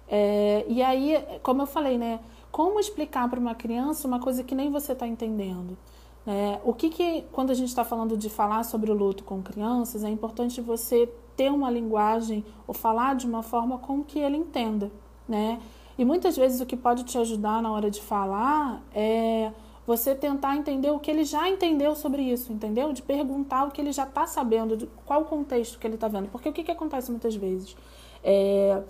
É, 0.07 0.65
e 0.67 0.81
aí, 0.81 1.21
como 1.43 1.61
eu 1.61 1.67
falei, 1.67 1.97
né, 1.97 2.19
como 2.51 2.79
explicar 2.79 3.29
para 3.29 3.39
uma 3.39 3.53
criança 3.53 4.07
uma 4.07 4.19
coisa 4.19 4.43
que 4.43 4.55
nem 4.55 4.71
você 4.71 4.93
está 4.93 5.05
entendendo? 5.05 5.77
Né? 6.25 6.59
O 6.63 6.73
que, 6.73 6.89
que 6.89 7.23
quando 7.31 7.51
a 7.51 7.53
gente 7.53 7.67
está 7.67 7.83
falando 7.83 8.15
de 8.17 8.29
falar 8.29 8.63
sobre 8.63 8.89
o 8.89 8.93
luto 8.93 9.23
com 9.23 9.43
crianças, 9.43 10.03
é 10.03 10.09
importante 10.09 10.61
você 10.61 11.07
ter 11.35 11.51
uma 11.51 11.69
linguagem 11.69 12.45
ou 12.65 12.73
falar 12.73 13.15
de 13.15 13.27
uma 13.27 13.43
forma 13.43 13.77
com 13.77 14.03
que 14.03 14.19
ele 14.19 14.37
entenda, 14.37 14.89
né? 15.27 15.59
E 15.97 16.03
muitas 16.05 16.35
vezes 16.35 16.59
o 16.61 16.65
que 16.65 16.75
pode 16.75 17.03
te 17.03 17.17
ajudar 17.17 17.61
na 17.61 17.71
hora 17.71 17.89
de 17.89 18.01
falar 18.01 18.81
é 18.93 19.51
você 19.87 20.15
tentar 20.15 20.55
entender 20.57 20.89
o 20.89 20.99
que 20.99 21.11
ele 21.11 21.23
já 21.23 21.47
entendeu 21.47 21.95
sobre 21.95 22.21
isso, 22.23 22.51
entendeu? 22.51 22.91
De 22.91 23.01
perguntar 23.01 23.65
o 23.65 23.71
que 23.71 23.79
ele 23.79 23.91
já 23.91 24.03
está 24.03 24.25
sabendo, 24.27 24.75
de 24.75 24.87
qual 25.05 25.21
o 25.21 25.25
contexto 25.25 25.77
que 25.79 25.85
ele 25.87 25.95
está 25.95 26.07
vendo. 26.07 26.27
Porque 26.29 26.49
o 26.49 26.53
que, 26.53 26.63
que 26.63 26.71
acontece 26.71 27.11
muitas 27.11 27.35
vezes? 27.35 27.75
É, 28.23 28.81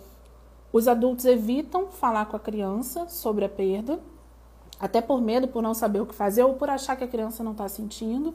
Os 0.71 0.87
adultos 0.87 1.25
evitam 1.25 1.87
falar 1.87 2.25
com 2.25 2.35
a 2.35 2.39
criança 2.39 3.07
sobre 3.07 3.45
a 3.45 3.49
perda, 3.49 3.99
até 4.79 5.01
por 5.01 5.21
medo, 5.21 5.47
por 5.47 5.61
não 5.63 5.73
saber 5.73 6.01
o 6.01 6.05
que 6.05 6.15
fazer 6.15 6.43
ou 6.43 6.53
por 6.55 6.69
achar 6.69 6.95
que 6.97 7.03
a 7.03 7.07
criança 7.07 7.43
não 7.43 7.53
está 7.53 7.67
sentindo. 7.69 8.33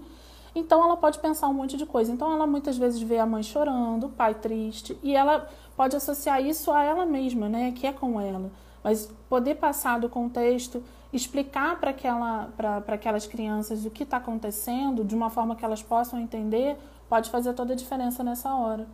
Então 0.55 0.83
ela 0.83 0.97
pode 0.97 1.19
pensar 1.19 1.49
um 1.49 1.55
monte 1.55 1.77
de 1.77 1.87
coisa. 1.87 2.13
Então 2.13 2.33
ela 2.33 2.47
muitas 2.47 2.77
vezes 2.77 3.01
vê 3.01 3.19
a 3.19 3.27
mãe 3.27 3.43
chorando, 3.43 4.07
o 4.07 4.11
pai 4.11 4.35
triste, 4.35 4.99
e 5.03 5.15
ela 5.15 5.49
pode 5.77 5.97
associar 5.97 6.45
isso 6.45 6.71
a 6.73 6.83
ela 6.83 7.07
mesma, 7.07 7.49
né, 7.49 7.73
que 7.73 7.87
é 7.87 7.93
com 7.93 8.21
ela. 8.21 8.51
Mas 8.83 9.13
poder 9.29 9.57
passar 9.57 10.01
do 10.01 10.09
contexto, 10.09 10.83
explicar 11.13 11.79
para 11.79 11.91
aquela, 11.91 12.51
aquelas 12.89 13.27
crianças 13.27 13.85
o 13.85 13.91
que 13.91 14.05
está 14.05 14.17
acontecendo, 14.17 15.05
de 15.05 15.15
uma 15.15 15.31
forma 15.31 15.55
que 15.55 15.65
elas 15.65 15.83
possam 15.83 16.19
entender, 16.19 16.77
pode 17.09 17.31
fazer 17.31 17.53
toda 17.53 17.73
a 17.73 17.77
diferença 17.77 18.23
nessa 18.23 18.55
hora, 18.55 18.87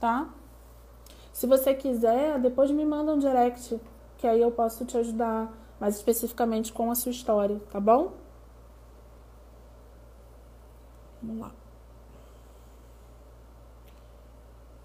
tá? 0.00 0.28
Se 1.32 1.46
você 1.46 1.74
quiser, 1.74 2.38
depois 2.40 2.70
me 2.70 2.84
manda 2.84 3.12
um 3.12 3.18
direct, 3.18 3.80
que 4.18 4.26
aí 4.26 4.40
eu 4.40 4.50
posso 4.50 4.84
te 4.84 4.96
ajudar 4.96 5.52
mais 5.78 5.96
especificamente 5.96 6.72
com 6.72 6.90
a 6.90 6.94
sua 6.94 7.10
história, 7.10 7.60
tá 7.70 7.78
bom? 7.78 8.12
Vamos 11.26 11.40
lá. 11.40 11.50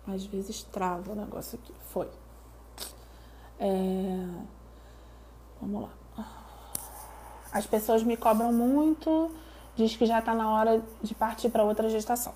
Às 0.07 0.25
vezes 0.25 0.63
trava 0.63 1.11
o 1.11 1.15
negócio 1.15 1.59
aqui. 1.61 1.73
Foi. 1.89 2.09
É... 3.59 4.27
Vamos 5.61 5.83
lá. 5.83 5.89
As 7.53 7.67
pessoas 7.67 8.01
me 8.01 8.17
cobram 8.17 8.51
muito, 8.51 9.29
diz 9.75 9.95
que 9.95 10.05
já 10.05 10.19
está 10.19 10.33
na 10.33 10.49
hora 10.49 10.81
de 11.03 11.13
partir 11.13 11.49
para 11.49 11.63
outra 11.63 11.89
gestação. 11.89 12.33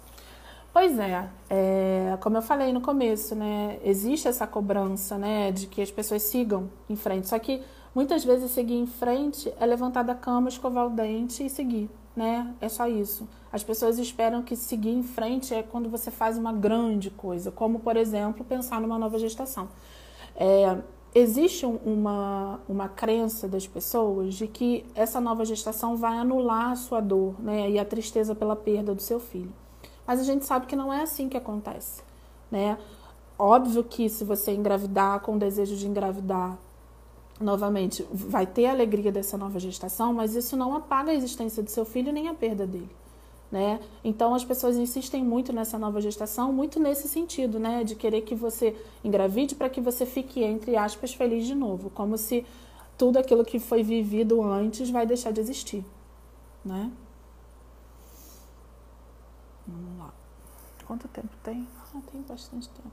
Pois 0.73 0.99
é, 0.99 1.29
é, 1.49 2.17
como 2.19 2.35
eu 2.35 2.41
falei 2.41 2.73
no 2.73 2.81
começo, 2.81 3.33
né, 3.33 3.79
existe 3.81 4.27
essa 4.27 4.45
cobrança, 4.45 5.17
né, 5.17 5.49
de 5.49 5.67
que 5.67 5.81
as 5.81 5.89
pessoas 5.89 6.21
sigam 6.23 6.69
em 6.89 6.97
frente. 6.97 7.29
Só 7.29 7.39
que 7.39 7.63
muitas 7.95 8.25
vezes 8.25 8.51
seguir 8.51 8.75
em 8.75 8.85
frente 8.85 9.51
é 9.57 9.65
levantar 9.65 10.03
da 10.03 10.13
cama, 10.13 10.49
escovar 10.49 10.87
o 10.87 10.89
dente 10.89 11.45
e 11.45 11.49
seguir, 11.49 11.89
né? 12.13 12.53
É 12.59 12.67
só 12.67 12.89
isso. 12.89 13.25
As 13.55 13.63
pessoas 13.63 13.97
esperam 13.97 14.43
que 14.43 14.53
seguir 14.53 14.89
em 14.89 15.01
frente 15.01 15.53
é 15.53 15.63
quando 15.63 15.87
você 15.87 16.11
faz 16.11 16.37
uma 16.37 16.51
grande 16.51 17.09
coisa, 17.09 17.49
como 17.49 17.79
por 17.79 17.95
exemplo 17.95 18.43
pensar 18.43 18.81
numa 18.81 18.99
nova 18.99 19.17
gestação. 19.17 19.69
É, 20.35 20.77
existe 21.13 21.65
uma, 21.65 22.59
uma 22.67 22.89
crença 22.89 23.47
das 23.47 23.65
pessoas 23.65 24.33
de 24.33 24.45
que 24.45 24.85
essa 24.93 25.21
nova 25.21 25.45
gestação 25.45 25.95
vai 25.95 26.17
anular 26.17 26.71
a 26.71 26.75
sua 26.75 26.99
dor 26.99 27.41
né, 27.41 27.69
e 27.71 27.79
a 27.79 27.85
tristeza 27.85 28.35
pela 28.35 28.57
perda 28.57 28.93
do 28.93 29.01
seu 29.01 29.21
filho. 29.21 29.53
Mas 30.05 30.19
a 30.19 30.23
gente 30.23 30.43
sabe 30.43 30.65
que 30.65 30.75
não 30.75 30.91
é 30.91 31.03
assim 31.03 31.29
que 31.29 31.37
acontece. 31.37 32.03
Né? 32.51 32.77
Óbvio 33.39 33.85
que 33.85 34.09
se 34.09 34.25
você 34.25 34.51
engravidar 34.51 35.21
com 35.21 35.37
o 35.37 35.39
desejo 35.39 35.77
de 35.77 35.87
engravidar 35.87 36.57
novamente, 37.39 38.05
vai 38.11 38.45
ter 38.45 38.65
a 38.65 38.71
alegria 38.71 39.13
dessa 39.13 39.37
nova 39.37 39.61
gestação, 39.61 40.13
mas 40.13 40.35
isso 40.35 40.57
não 40.57 40.75
apaga 40.75 41.11
a 41.11 41.15
existência 41.15 41.63
do 41.63 41.69
seu 41.69 41.85
filho 41.85 42.11
nem 42.11 42.27
a 42.27 42.33
perda 42.33 42.67
dele. 42.67 42.91
Né? 43.55 43.79
Então 44.03 44.35
as 44.35 44.43
pessoas 44.43 44.75
insistem 44.75 45.23
muito 45.23 45.53
nessa 45.53 45.79
nova 45.79 46.01
gestação, 46.01 46.51
muito 46.51 46.77
nesse 46.77 47.07
sentido, 47.07 47.57
né, 47.57 47.85
de 47.85 47.95
querer 47.95 48.19
que 48.23 48.35
você 48.35 48.75
engravide 49.01 49.55
para 49.55 49.69
que 49.69 49.79
você 49.79 50.05
fique 50.05 50.43
entre 50.43 50.75
aspas 50.75 51.13
feliz 51.13 51.47
de 51.47 51.55
novo, 51.55 51.89
como 51.89 52.17
se 52.17 52.45
tudo 52.97 53.17
aquilo 53.17 53.45
que 53.45 53.57
foi 53.57 53.81
vivido 53.81 54.43
antes 54.43 54.89
vai 54.89 55.05
deixar 55.05 55.31
de 55.31 55.39
existir, 55.39 55.85
né? 56.65 56.91
Vamos 59.65 59.99
lá. 59.99 60.13
Quanto 60.85 61.07
tempo 61.07 61.29
tem? 61.41 61.65
Ah, 61.95 62.01
tem 62.11 62.21
bastante 62.23 62.67
tempo. 62.67 62.91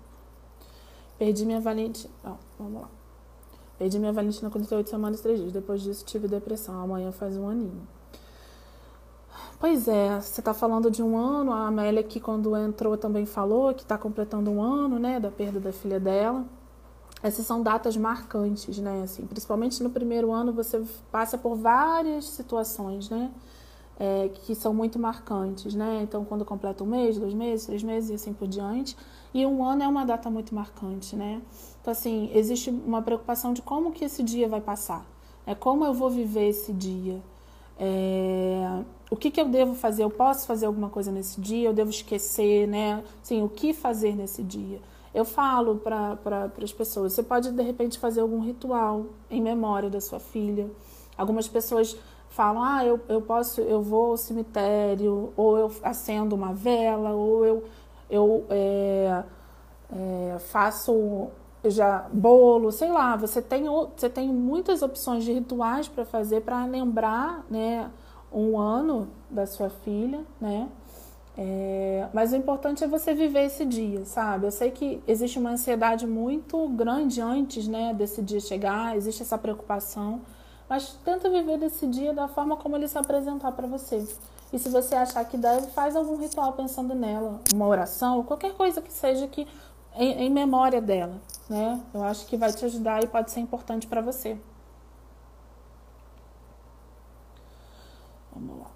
Perdi 1.18 1.44
minha 1.44 1.60
valente. 1.60 2.08
Oh, 2.24 2.36
vamos 2.56 2.82
lá. 2.82 2.88
Perdi 3.80 3.98
minha 3.98 4.12
Valentina 4.12 4.48
com 4.48 4.60
38 4.60 4.88
semanas 4.88 5.18
e 5.18 5.22
3 5.24 5.40
dias. 5.40 5.52
Depois 5.52 5.82
disso, 5.82 6.04
tive 6.04 6.28
depressão. 6.28 6.80
Amanhã 6.80 7.10
faz 7.10 7.36
um 7.36 7.48
aninho. 7.48 7.84
Pois 9.58 9.86
é, 9.88 10.20
você 10.20 10.40
está 10.40 10.52
falando 10.52 10.90
de 10.90 11.02
um 11.02 11.16
ano, 11.16 11.52
a 11.52 11.66
Amélia 11.68 12.00
aqui 12.00 12.18
quando 12.18 12.56
entrou 12.56 12.96
também 12.96 13.24
falou 13.24 13.72
que 13.72 13.82
está 13.82 13.96
completando 13.96 14.50
um 14.50 14.60
ano, 14.62 14.98
né, 14.98 15.20
da 15.20 15.30
perda 15.30 15.60
da 15.60 15.72
filha 15.72 16.00
dela. 16.00 16.44
Essas 17.22 17.46
são 17.46 17.62
datas 17.62 17.96
marcantes, 17.96 18.78
né, 18.78 19.02
assim, 19.04 19.24
principalmente 19.24 19.80
no 19.80 19.90
primeiro 19.90 20.32
ano 20.32 20.52
você 20.52 20.82
passa 21.12 21.38
por 21.38 21.54
várias 21.54 22.24
situações, 22.24 23.08
né, 23.08 23.30
é, 23.96 24.28
que 24.28 24.56
são 24.56 24.74
muito 24.74 24.98
marcantes, 24.98 25.72
né, 25.72 26.00
então 26.02 26.24
quando 26.24 26.44
completa 26.44 26.82
um 26.82 26.86
mês, 26.88 27.16
dois 27.16 27.32
meses, 27.32 27.66
três 27.66 27.82
meses 27.84 28.10
e 28.10 28.14
assim 28.14 28.32
por 28.32 28.48
diante, 28.48 28.96
e 29.32 29.46
um 29.46 29.64
ano 29.64 29.84
é 29.84 29.86
uma 29.86 30.04
data 30.04 30.28
muito 30.28 30.52
marcante, 30.52 31.14
né, 31.14 31.40
então 31.80 31.92
assim, 31.92 32.28
existe 32.34 32.70
uma 32.70 33.00
preocupação 33.00 33.52
de 33.52 33.62
como 33.62 33.92
que 33.92 34.04
esse 34.04 34.24
dia 34.24 34.48
vai 34.48 34.60
passar, 34.60 35.06
é 35.46 35.54
como 35.54 35.84
eu 35.84 35.94
vou 35.94 36.10
viver 36.10 36.48
esse 36.48 36.72
dia, 36.72 37.22
é, 37.78 38.82
o 39.10 39.16
que, 39.16 39.30
que 39.30 39.40
eu 39.40 39.48
devo 39.48 39.74
fazer? 39.74 40.02
Eu 40.02 40.10
posso 40.10 40.46
fazer 40.46 40.66
alguma 40.66 40.88
coisa 40.88 41.10
nesse 41.12 41.40
dia? 41.40 41.68
Eu 41.68 41.74
devo 41.74 41.90
esquecer, 41.90 42.66
né? 42.66 43.02
Sim, 43.22 43.42
o 43.42 43.48
que 43.48 43.72
fazer 43.72 44.16
nesse 44.16 44.42
dia? 44.42 44.80
Eu 45.14 45.24
falo 45.24 45.76
para 45.76 46.16
pra, 46.16 46.50
as 46.62 46.72
pessoas: 46.72 47.12
você 47.12 47.22
pode 47.22 47.50
de 47.50 47.62
repente 47.62 47.98
fazer 47.98 48.20
algum 48.20 48.40
ritual 48.40 49.06
em 49.30 49.42
memória 49.42 49.90
da 49.90 50.00
sua 50.00 50.18
filha. 50.18 50.70
Algumas 51.16 51.46
pessoas 51.46 51.96
falam: 52.30 52.62
ah, 52.62 52.84
eu, 52.84 53.00
eu 53.08 53.20
posso, 53.20 53.60
eu 53.60 53.82
vou 53.82 54.12
ao 54.12 54.16
cemitério, 54.16 55.32
ou 55.36 55.58
eu 55.58 55.72
acendo 55.82 56.34
uma 56.34 56.54
vela, 56.54 57.10
ou 57.10 57.44
eu, 57.44 57.64
eu 58.08 58.46
é, 58.48 59.24
é, 59.92 60.38
faço 60.38 61.28
já 61.64 62.06
bolo, 62.12 62.72
sei 62.72 62.90
lá. 62.90 63.16
Você 63.16 63.40
tem, 63.40 63.64
você 63.96 64.08
tem 64.08 64.28
muitas 64.28 64.82
opções 64.82 65.24
de 65.24 65.32
rituais 65.32 65.88
para 65.88 66.04
fazer 66.04 66.42
para 66.42 66.64
lembrar, 66.64 67.44
né? 67.50 67.90
um 68.32 68.58
ano 68.58 69.08
da 69.30 69.46
sua 69.46 69.68
filha, 69.68 70.24
né? 70.40 70.68
É, 71.36 72.08
mas 72.12 72.32
o 72.32 72.36
importante 72.36 72.84
é 72.84 72.86
você 72.86 73.14
viver 73.14 73.44
esse 73.44 73.64
dia, 73.64 74.04
sabe? 74.04 74.46
Eu 74.46 74.50
sei 74.50 74.70
que 74.70 75.02
existe 75.06 75.38
uma 75.38 75.50
ansiedade 75.50 76.06
muito 76.06 76.68
grande 76.68 77.22
antes, 77.22 77.66
né, 77.66 77.94
desse 77.94 78.20
dia 78.20 78.40
chegar, 78.40 78.96
existe 78.96 79.22
essa 79.22 79.38
preocupação, 79.38 80.20
mas 80.68 80.98
tenta 81.04 81.30
viver 81.30 81.56
desse 81.56 81.86
dia 81.86 82.12
da 82.12 82.28
forma 82.28 82.56
como 82.56 82.76
ele 82.76 82.86
se 82.86 82.98
apresentar 82.98 83.52
para 83.52 83.66
você. 83.66 84.06
E 84.52 84.58
se 84.58 84.68
você 84.68 84.94
achar 84.94 85.24
que 85.24 85.38
deve, 85.38 85.68
faz 85.68 85.96
algum 85.96 86.18
ritual 86.18 86.52
pensando 86.52 86.94
nela, 86.94 87.40
uma 87.54 87.66
oração, 87.66 88.22
qualquer 88.24 88.52
coisa 88.52 88.82
que 88.82 88.92
seja 88.92 89.26
que 89.26 89.46
em, 89.94 90.24
em 90.24 90.30
memória 90.30 90.82
dela, 90.82 91.14
né? 91.52 91.82
Eu 91.92 92.02
acho 92.02 92.26
que 92.26 92.36
vai 92.36 92.50
te 92.50 92.64
ajudar 92.64 93.04
e 93.04 93.06
pode 93.06 93.30
ser 93.30 93.40
importante 93.40 93.86
para 93.86 94.00
você. 94.00 94.38
Vamos 98.32 98.58
lá. 98.58 98.70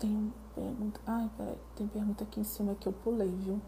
Tem 0.00 0.34
pergunta. 0.52 1.00
Ai, 1.06 1.30
peraí. 1.36 1.58
Tem 1.76 1.86
pergunta 1.86 2.24
aqui 2.24 2.40
em 2.40 2.44
cima 2.44 2.74
que 2.74 2.88
eu 2.88 2.92
pulei, 2.92 3.28
viu? 3.28 3.60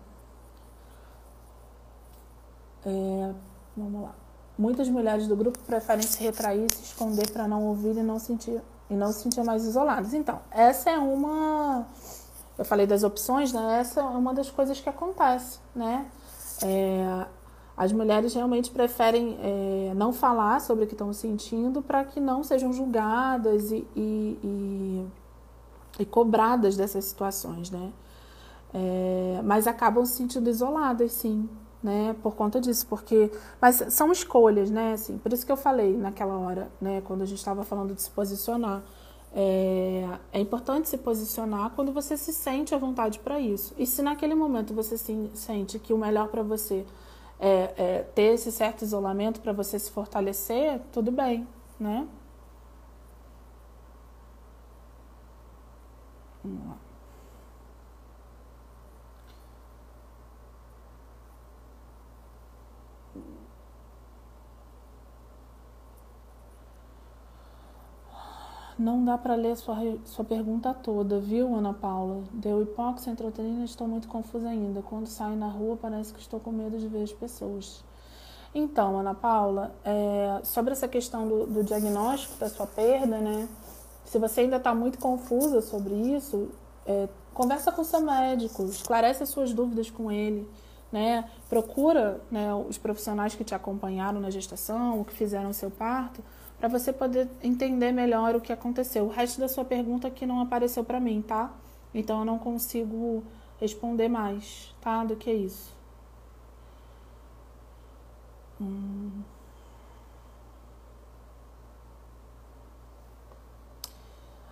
É, 2.85 3.35
vamos 3.77 4.03
lá. 4.03 4.15
Muitas 4.59 4.89
mulheres 4.89 5.29
do 5.29 5.37
grupo 5.37 5.59
preferem 5.61 6.03
se 6.03 6.21
retrair, 6.23 6.69
se 6.75 6.83
esconder 6.83 7.31
para 7.31 7.47
não 7.47 7.65
ouvir 7.67 7.97
e 7.97 8.03
não 8.03 8.19
sentir 8.19 8.61
e 8.91 8.95
não 8.95 9.13
se 9.13 9.21
sentir 9.21 9.45
mais 9.45 9.65
isoladas. 9.65 10.13
Então, 10.13 10.41
essa 10.51 10.91
é 10.91 10.99
uma. 10.99 11.87
Eu 12.59 12.65
falei 12.65 12.87
das 12.87 13.05
opções, 13.05 13.53
né? 13.53 13.79
Essa 13.79 14.01
é 14.01 14.03
uma 14.03 14.35
das 14.35 14.51
coisas 14.51 14.81
que 14.81 14.89
acontece, 14.89 15.61
né? 15.75 16.11
É, 16.63 17.27
as 17.81 17.93
mulheres 17.93 18.35
realmente 18.35 18.71
preferem 18.71 19.39
é, 19.41 19.95
não 19.97 20.13
falar 20.13 20.61
sobre 20.61 20.85
o 20.85 20.87
que 20.87 20.93
estão 20.93 21.15
sentindo 21.15 21.81
para 21.81 22.05
que 22.05 22.21
não 22.21 22.45
sejam 22.45 22.75
julgadas 22.75 23.73
e, 23.73 23.87
e, 23.97 24.39
e, 24.45 25.07
e 26.01 26.05
cobradas 26.05 26.77
dessas 26.77 27.07
situações, 27.07 27.71
né? 27.71 27.91
É, 28.75 29.41
mas 29.43 29.67
acabam 29.67 30.05
se 30.05 30.13
sentindo 30.13 30.51
isoladas, 30.51 31.13
sim, 31.13 31.49
né? 31.83 32.15
Por 32.23 32.35
conta 32.35 32.61
disso, 32.61 32.87
porque 32.87 33.33
mas 33.59 33.83
são 33.89 34.13
escolhas, 34.13 34.69
né? 34.69 34.93
Assim, 34.93 35.17
por 35.17 35.33
isso 35.33 35.47
que 35.47 35.51
eu 35.51 35.57
falei 35.57 35.97
naquela 35.97 36.37
hora, 36.37 36.71
né? 36.79 37.01
Quando 37.07 37.23
a 37.23 37.27
gente 37.27 37.39
estava 37.39 37.65
falando 37.65 37.95
de 37.95 38.03
se 38.03 38.11
posicionar, 38.11 38.83
é, 39.33 40.07
é, 40.35 40.39
importante 40.39 40.87
se 40.87 40.99
posicionar 40.99 41.71
quando 41.71 41.93
você 41.93 42.15
se 42.19 42.31
sente 42.31 42.75
à 42.75 42.79
vontade 42.79 43.19
para 43.21 43.41
isso. 43.41 43.75
E 43.79 43.87
se 43.87 44.03
naquele 44.03 44.35
momento 44.35 44.75
você 44.75 44.99
se 44.99 45.31
sente 45.33 45.79
que 45.79 45.95
o 45.95 45.99
melhor 45.99 46.29
para 46.29 46.43
você 46.43 46.85
é, 47.41 47.73
é, 47.77 48.03
ter 48.15 48.35
esse 48.35 48.53
certo 48.53 48.83
isolamento 48.83 49.41
para 49.41 49.53
você 49.53 49.79
se 49.79 49.91
fortalecer, 49.91 50.81
tudo 50.93 51.11
bem, 51.11 51.49
né? 51.79 52.07
Vamos 56.45 56.67
lá. 56.69 56.90
Não 68.81 69.05
dá 69.05 69.19
para 69.19 69.35
ler 69.35 69.55
sua, 69.59 69.77
sua 70.07 70.25
pergunta 70.25 70.73
toda, 70.73 71.21
viu, 71.21 71.55
Ana 71.55 71.75
Paula? 71.75 72.25
Deu 72.33 72.63
hipóxia, 72.63 73.11
entroterina, 73.11 73.63
estou 73.63 73.87
muito 73.87 74.09
confusa 74.09 74.49
ainda. 74.49 74.81
Quando 74.81 75.07
saio 75.07 75.37
na 75.37 75.49
rua, 75.49 75.77
parece 75.77 76.15
que 76.15 76.19
estou 76.19 76.41
com 76.41 76.51
medo 76.51 76.79
de 76.79 76.89
ver 76.89 77.03
as 77.03 77.13
pessoas. 77.13 77.85
Então, 78.55 78.99
Ana 78.99 79.13
Paula, 79.13 79.71
é, 79.85 80.41
sobre 80.43 80.73
essa 80.73 80.89
questão 80.89 81.29
do, 81.29 81.47
do, 81.47 81.63
diagnóstico 81.63 82.39
da 82.39 82.49
sua 82.49 82.67
perda, 82.67 83.19
né? 83.19 83.47
Se 84.07 84.19
você 84.19 84.41
ainda 84.41 84.57
está 84.57 84.75
muito 84.75 84.99
confusa 84.99 85.61
sobre 85.61 85.95
isso, 85.95 86.49
é, 86.87 87.07
conversa 87.35 87.71
com 87.71 87.85
seu 87.85 88.01
médico, 88.01 88.65
esclarece 88.65 89.23
as 89.23 89.29
suas 89.29 89.53
dúvidas 89.53 89.91
com 89.91 90.11
ele, 90.11 90.49
né? 90.91 91.29
Procura 91.51 92.19
né, 92.31 92.55
os 92.55 92.79
profissionais 92.79 93.35
que 93.35 93.45
te 93.45 93.55
acompanharam 93.55 94.21
na 94.21 94.31
gestação, 94.31 95.05
que 95.05 95.13
fizeram 95.13 95.51
o 95.51 95.55
seu 95.55 95.71
parto, 95.71 96.25
para 96.61 96.69
você 96.69 96.93
poder 96.93 97.27
entender 97.43 97.91
melhor 97.91 98.37
o 98.37 98.41
que 98.41 98.53
aconteceu. 98.53 99.07
O 99.07 99.09
resto 99.09 99.41
da 99.41 99.49
sua 99.49 99.65
pergunta 99.65 100.07
aqui 100.09 100.27
não 100.27 100.43
apareceu 100.43 100.85
para 100.85 101.01
mim, 101.01 101.23
tá? 101.27 101.51
Então 101.95 102.19
eu 102.19 102.25
não 102.27 102.39
consigo 102.39 103.25
responder 103.59 104.09
mais, 104.09 104.75
tá? 104.79 105.03
Do 105.03 105.17
que 105.17 105.33
isso. 105.33 105.75
Hum. 108.61 109.23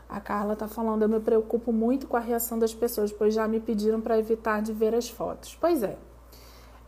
A 0.09 0.19
Carla 0.19 0.55
está 0.55 0.67
falando, 0.67 1.03
eu 1.03 1.09
me 1.11 1.21
preocupo 1.21 1.71
muito 1.71 2.07
com 2.07 2.17
a 2.17 2.21
reação 2.21 2.59
das 2.59 2.73
pessoas, 2.73 3.13
pois 3.13 3.35
já 3.35 3.47
me 3.47 3.61
pediram 3.61 4.01
para 4.01 4.19
evitar 4.19 4.63
de 4.63 4.73
ver 4.73 4.95
as 4.95 5.11
fotos. 5.11 5.55
Pois 5.61 5.83
é, 5.83 5.99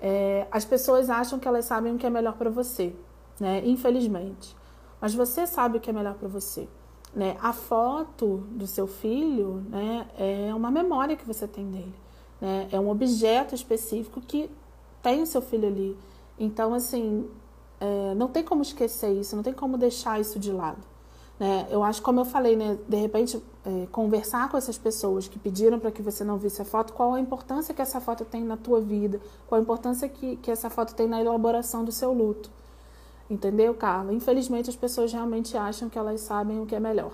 é, 0.00 0.46
as 0.50 0.64
pessoas 0.64 1.10
acham 1.10 1.38
que 1.38 1.46
elas 1.46 1.66
sabem 1.66 1.94
o 1.94 1.98
que 1.98 2.06
é 2.06 2.10
melhor 2.10 2.38
para 2.38 2.48
você, 2.48 2.94
né? 3.38 3.60
Infelizmente. 3.66 4.58
Mas 5.00 5.14
você 5.14 5.46
sabe 5.46 5.78
o 5.78 5.80
que 5.80 5.90
é 5.90 5.92
melhor 5.92 6.14
para 6.14 6.28
você. 6.28 6.68
Né? 7.14 7.36
A 7.40 7.52
foto 7.52 8.44
do 8.50 8.66
seu 8.66 8.86
filho 8.86 9.64
né, 9.68 10.06
é 10.18 10.54
uma 10.54 10.70
memória 10.70 11.16
que 11.16 11.26
você 11.26 11.48
tem 11.48 11.68
dele. 11.70 11.94
Né? 12.40 12.68
É 12.70 12.78
um 12.78 12.88
objeto 12.88 13.54
específico 13.54 14.20
que 14.20 14.50
tem 15.02 15.22
o 15.22 15.26
seu 15.26 15.40
filho 15.40 15.66
ali. 15.66 15.96
Então, 16.38 16.72
assim, 16.74 17.28
é, 17.80 18.14
não 18.14 18.28
tem 18.28 18.44
como 18.44 18.62
esquecer 18.62 19.12
isso, 19.12 19.34
não 19.34 19.42
tem 19.42 19.52
como 19.52 19.76
deixar 19.76 20.20
isso 20.20 20.38
de 20.38 20.52
lado. 20.52 20.90
Né? 21.38 21.66
Eu 21.70 21.82
acho, 21.82 22.02
como 22.02 22.20
eu 22.20 22.24
falei, 22.26 22.54
né, 22.54 22.78
de 22.86 22.96
repente, 22.98 23.42
é, 23.64 23.86
conversar 23.90 24.50
com 24.50 24.58
essas 24.58 24.76
pessoas 24.76 25.26
que 25.26 25.38
pediram 25.38 25.78
para 25.78 25.90
que 25.90 26.02
você 26.02 26.22
não 26.22 26.36
visse 26.36 26.60
a 26.60 26.64
foto, 26.66 26.92
qual 26.92 27.14
a 27.14 27.20
importância 27.20 27.74
que 27.74 27.80
essa 27.80 27.98
foto 27.98 28.26
tem 28.26 28.44
na 28.44 28.58
tua 28.58 28.80
vida, 28.80 29.18
qual 29.48 29.58
a 29.58 29.62
importância 29.62 30.06
que, 30.06 30.36
que 30.36 30.50
essa 30.50 30.68
foto 30.68 30.94
tem 30.94 31.08
na 31.08 31.18
elaboração 31.18 31.82
do 31.82 31.90
seu 31.90 32.12
luto. 32.12 32.50
Entendeu, 33.30 33.72
Carla? 33.74 34.12
Infelizmente, 34.12 34.68
as 34.68 34.76
pessoas 34.76 35.12
realmente 35.12 35.56
acham 35.56 35.88
que 35.88 35.98
elas 35.98 36.20
sabem 36.20 36.60
o 36.60 36.66
que 36.66 36.74
é 36.74 36.80
melhor, 36.80 37.12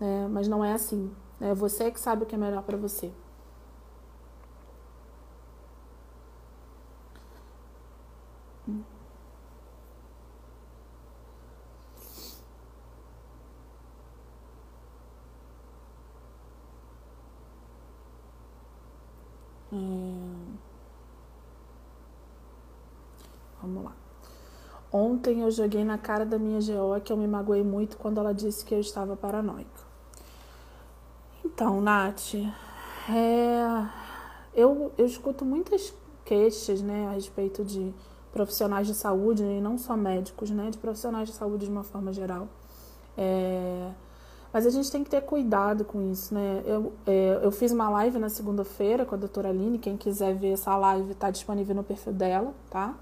né? 0.00 0.28
mas 0.30 0.46
não 0.48 0.64
é 0.64 0.72
assim. 0.72 1.10
É 1.40 1.52
você 1.54 1.90
que 1.90 2.00
sabe 2.00 2.22
o 2.22 2.26
que 2.26 2.34
é 2.36 2.38
melhor 2.38 2.62
para 2.62 2.76
você. 2.76 3.12
Hum. 19.72 20.56
Vamos 23.60 23.84
lá. 23.84 24.05
Ontem 24.96 25.42
eu 25.42 25.50
joguei 25.50 25.84
na 25.84 25.98
cara 25.98 26.24
da 26.24 26.38
minha 26.38 26.58
GO 26.58 26.98
que 27.04 27.12
eu 27.12 27.18
me 27.18 27.28
magoei 27.28 27.62
muito 27.62 27.98
quando 27.98 28.18
ela 28.18 28.32
disse 28.32 28.64
que 28.64 28.74
eu 28.74 28.80
estava 28.80 29.14
paranoica. 29.14 29.84
Então, 31.44 31.82
Nath, 31.82 32.34
é... 33.10 33.86
eu, 34.54 34.90
eu 34.96 35.04
escuto 35.04 35.44
muitas 35.44 35.92
queixas 36.24 36.80
né, 36.80 37.08
a 37.08 37.10
respeito 37.10 37.62
de 37.62 37.92
profissionais 38.32 38.86
de 38.86 38.94
saúde, 38.94 39.42
e 39.42 39.60
não 39.60 39.76
só 39.76 39.94
médicos, 39.98 40.48
né, 40.48 40.70
de 40.70 40.78
profissionais 40.78 41.28
de 41.28 41.34
saúde 41.34 41.66
de 41.66 41.70
uma 41.70 41.84
forma 41.84 42.10
geral. 42.10 42.48
É... 43.18 43.90
Mas 44.50 44.66
a 44.66 44.70
gente 44.70 44.90
tem 44.90 45.04
que 45.04 45.10
ter 45.10 45.20
cuidado 45.20 45.84
com 45.84 46.10
isso, 46.10 46.32
né? 46.32 46.62
Eu, 46.64 46.94
é, 47.06 47.40
eu 47.42 47.52
fiz 47.52 47.70
uma 47.70 47.90
live 47.90 48.18
na 48.18 48.30
segunda-feira 48.30 49.04
com 49.04 49.14
a 49.14 49.18
doutora 49.18 49.50
Aline. 49.50 49.78
Quem 49.78 49.98
quiser 49.98 50.34
ver 50.34 50.52
essa 50.52 50.74
live 50.74 51.12
está 51.12 51.30
disponível 51.30 51.74
no 51.74 51.84
perfil 51.84 52.14
dela, 52.14 52.54
tá? 52.70 52.94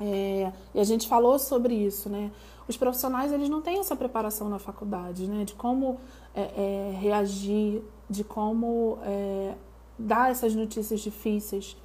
É, 0.00 0.52
e 0.74 0.80
a 0.80 0.84
gente 0.84 1.08
falou 1.08 1.38
sobre 1.38 1.74
isso, 1.74 2.08
né? 2.08 2.30
Os 2.68 2.76
profissionais 2.76 3.32
eles 3.32 3.48
não 3.48 3.62
têm 3.62 3.78
essa 3.78 3.94
preparação 3.94 4.48
na 4.48 4.58
faculdade, 4.58 5.26
né? 5.28 5.44
De 5.44 5.54
como 5.54 5.98
é, 6.34 6.40
é, 6.40 6.98
reagir, 6.98 7.82
de 8.08 8.24
como 8.24 8.98
é, 9.02 9.54
dar 9.98 10.30
essas 10.30 10.54
notícias 10.54 11.00
difíceis. 11.00 11.76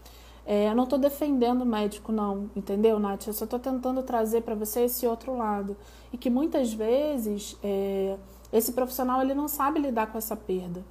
É, 0.45 0.69
eu 0.69 0.75
não 0.75 0.85
estou 0.85 0.97
defendendo 0.97 1.61
o 1.61 1.65
médico, 1.65 2.11
não, 2.11 2.49
entendeu, 2.55 2.99
Nath? 2.99 3.27
Eu 3.27 3.33
só 3.33 3.45
estou 3.45 3.59
tentando 3.59 4.01
trazer 4.01 4.41
para 4.41 4.55
você 4.55 4.81
esse 4.81 5.05
outro 5.05 5.37
lado. 5.37 5.77
E 6.11 6.17
que 6.17 6.29
muitas 6.29 6.73
vezes 6.73 7.57
é, 7.63 8.17
esse 8.51 8.73
profissional 8.73 9.21
ele 9.21 9.33
não 9.33 9.47
sabe 9.47 9.79
lidar 9.79 10.07
com 10.07 10.17
essa 10.17 10.35
perda. 10.35 10.83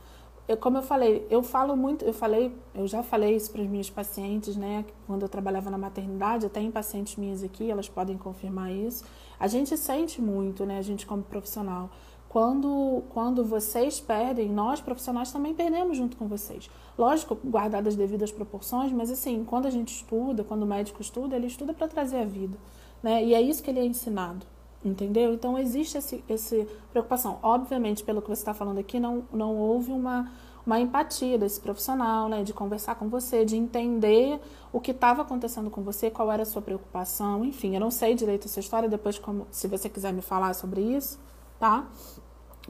Eu, 0.49 0.57
como 0.57 0.79
eu 0.79 0.83
falei, 0.83 1.27
eu 1.31 1.43
falo 1.43 1.77
muito, 1.77 2.05
eu 2.05 2.13
falei, 2.13 2.53
eu 2.75 2.87
já 2.87 3.03
falei 3.03 3.37
isso 3.37 3.53
para 3.53 3.63
os 3.63 3.69
meus 3.69 3.89
pacientes, 3.89 4.57
né? 4.57 4.85
Quando 5.07 5.23
eu 5.23 5.29
trabalhava 5.29 5.71
na 5.71 5.79
maternidade, 5.79 6.47
até 6.47 6.61
em 6.61 6.71
pacientes 6.71 7.17
minhas 7.17 7.45
aqui, 7.45 7.71
elas 7.71 7.89
podem 7.89 8.19
confirmar 8.19 8.73
isso. 8.73 9.05
A 9.39 9.47
gente 9.47 9.77
sente 9.77 10.21
muito, 10.21 10.67
né? 10.67 10.79
A 10.79 10.83
gente 10.83 11.07
como 11.07 11.23
profissional. 11.23 11.89
Quando, 12.29 13.03
quando 13.11 13.45
vocês 13.45 13.99
perdem, 13.99 14.49
nós 14.49 14.81
profissionais 14.81 15.33
também 15.33 15.53
perdemos 15.53 15.97
junto 15.97 16.17
com 16.17 16.29
vocês. 16.29 16.71
Lógico, 16.97 17.37
guardadas 17.45 17.95
as 17.95 17.97
devidas 17.97 18.31
proporções, 18.31 18.93
mas 18.93 19.11
assim, 19.11 19.45
quando 19.45 19.67
a 19.67 19.71
gente 19.71 19.95
estuda, 19.95 20.45
quando 20.45 20.63
o 20.63 20.67
médico 20.67 21.03
estuda, 21.03 21.35
ele 21.35 21.49
estuda 21.49 21.75
para 21.75 21.89
trazer 21.89 22.19
a 22.19 22.25
vida, 22.25 22.57
né? 23.03 23.25
E 23.25 23.35
é 23.35 23.41
isso 23.41 23.63
que 23.63 23.71
ele 23.71 23.81
é 23.81 23.85
ensinado. 23.85 24.47
Entendeu? 24.83 25.35
Então 25.35 25.59
existe 25.59 25.99
esse, 25.99 26.25
esse 26.29 26.67
preocupação. 26.91 27.39
Obviamente, 27.43 28.03
pelo 28.03 28.23
que 28.23 28.29
você 28.29 28.41
está 28.41 28.55
falando 28.55 28.79
aqui, 28.79 28.99
não, 28.99 29.25
não 29.31 29.55
houve 29.57 29.93
uma, 29.93 30.33
uma 30.65 30.81
empatia 30.81 31.39
desse 31.39 31.61
profissional, 31.61 32.29
né? 32.31 32.43
De 32.43 32.55
conversar 32.55 32.95
com 32.95 33.09
você, 33.09 33.45
de 33.45 33.57
entender 33.57 34.41
o 34.73 34.81
que 34.81 34.93
estava 34.93 35.21
acontecendo 35.23 35.69
com 35.69 35.83
você, 35.83 36.11
qual 36.11 36.33
era 36.33 36.45
a 36.45 36.47
sua 36.47 36.63
preocupação, 36.63 37.45
enfim, 37.45 37.75
eu 37.75 37.81
não 37.81 37.91
sei 37.91 38.15
direito 38.15 38.47
essa 38.47 38.61
história, 38.61 38.89
depois, 38.89 39.19
como, 39.19 39.47
se 39.51 39.67
você 39.67 39.89
quiser 39.89 40.13
me 40.13 40.23
falar 40.23 40.55
sobre 40.55 40.81
isso, 40.81 41.19
tá? 41.59 41.87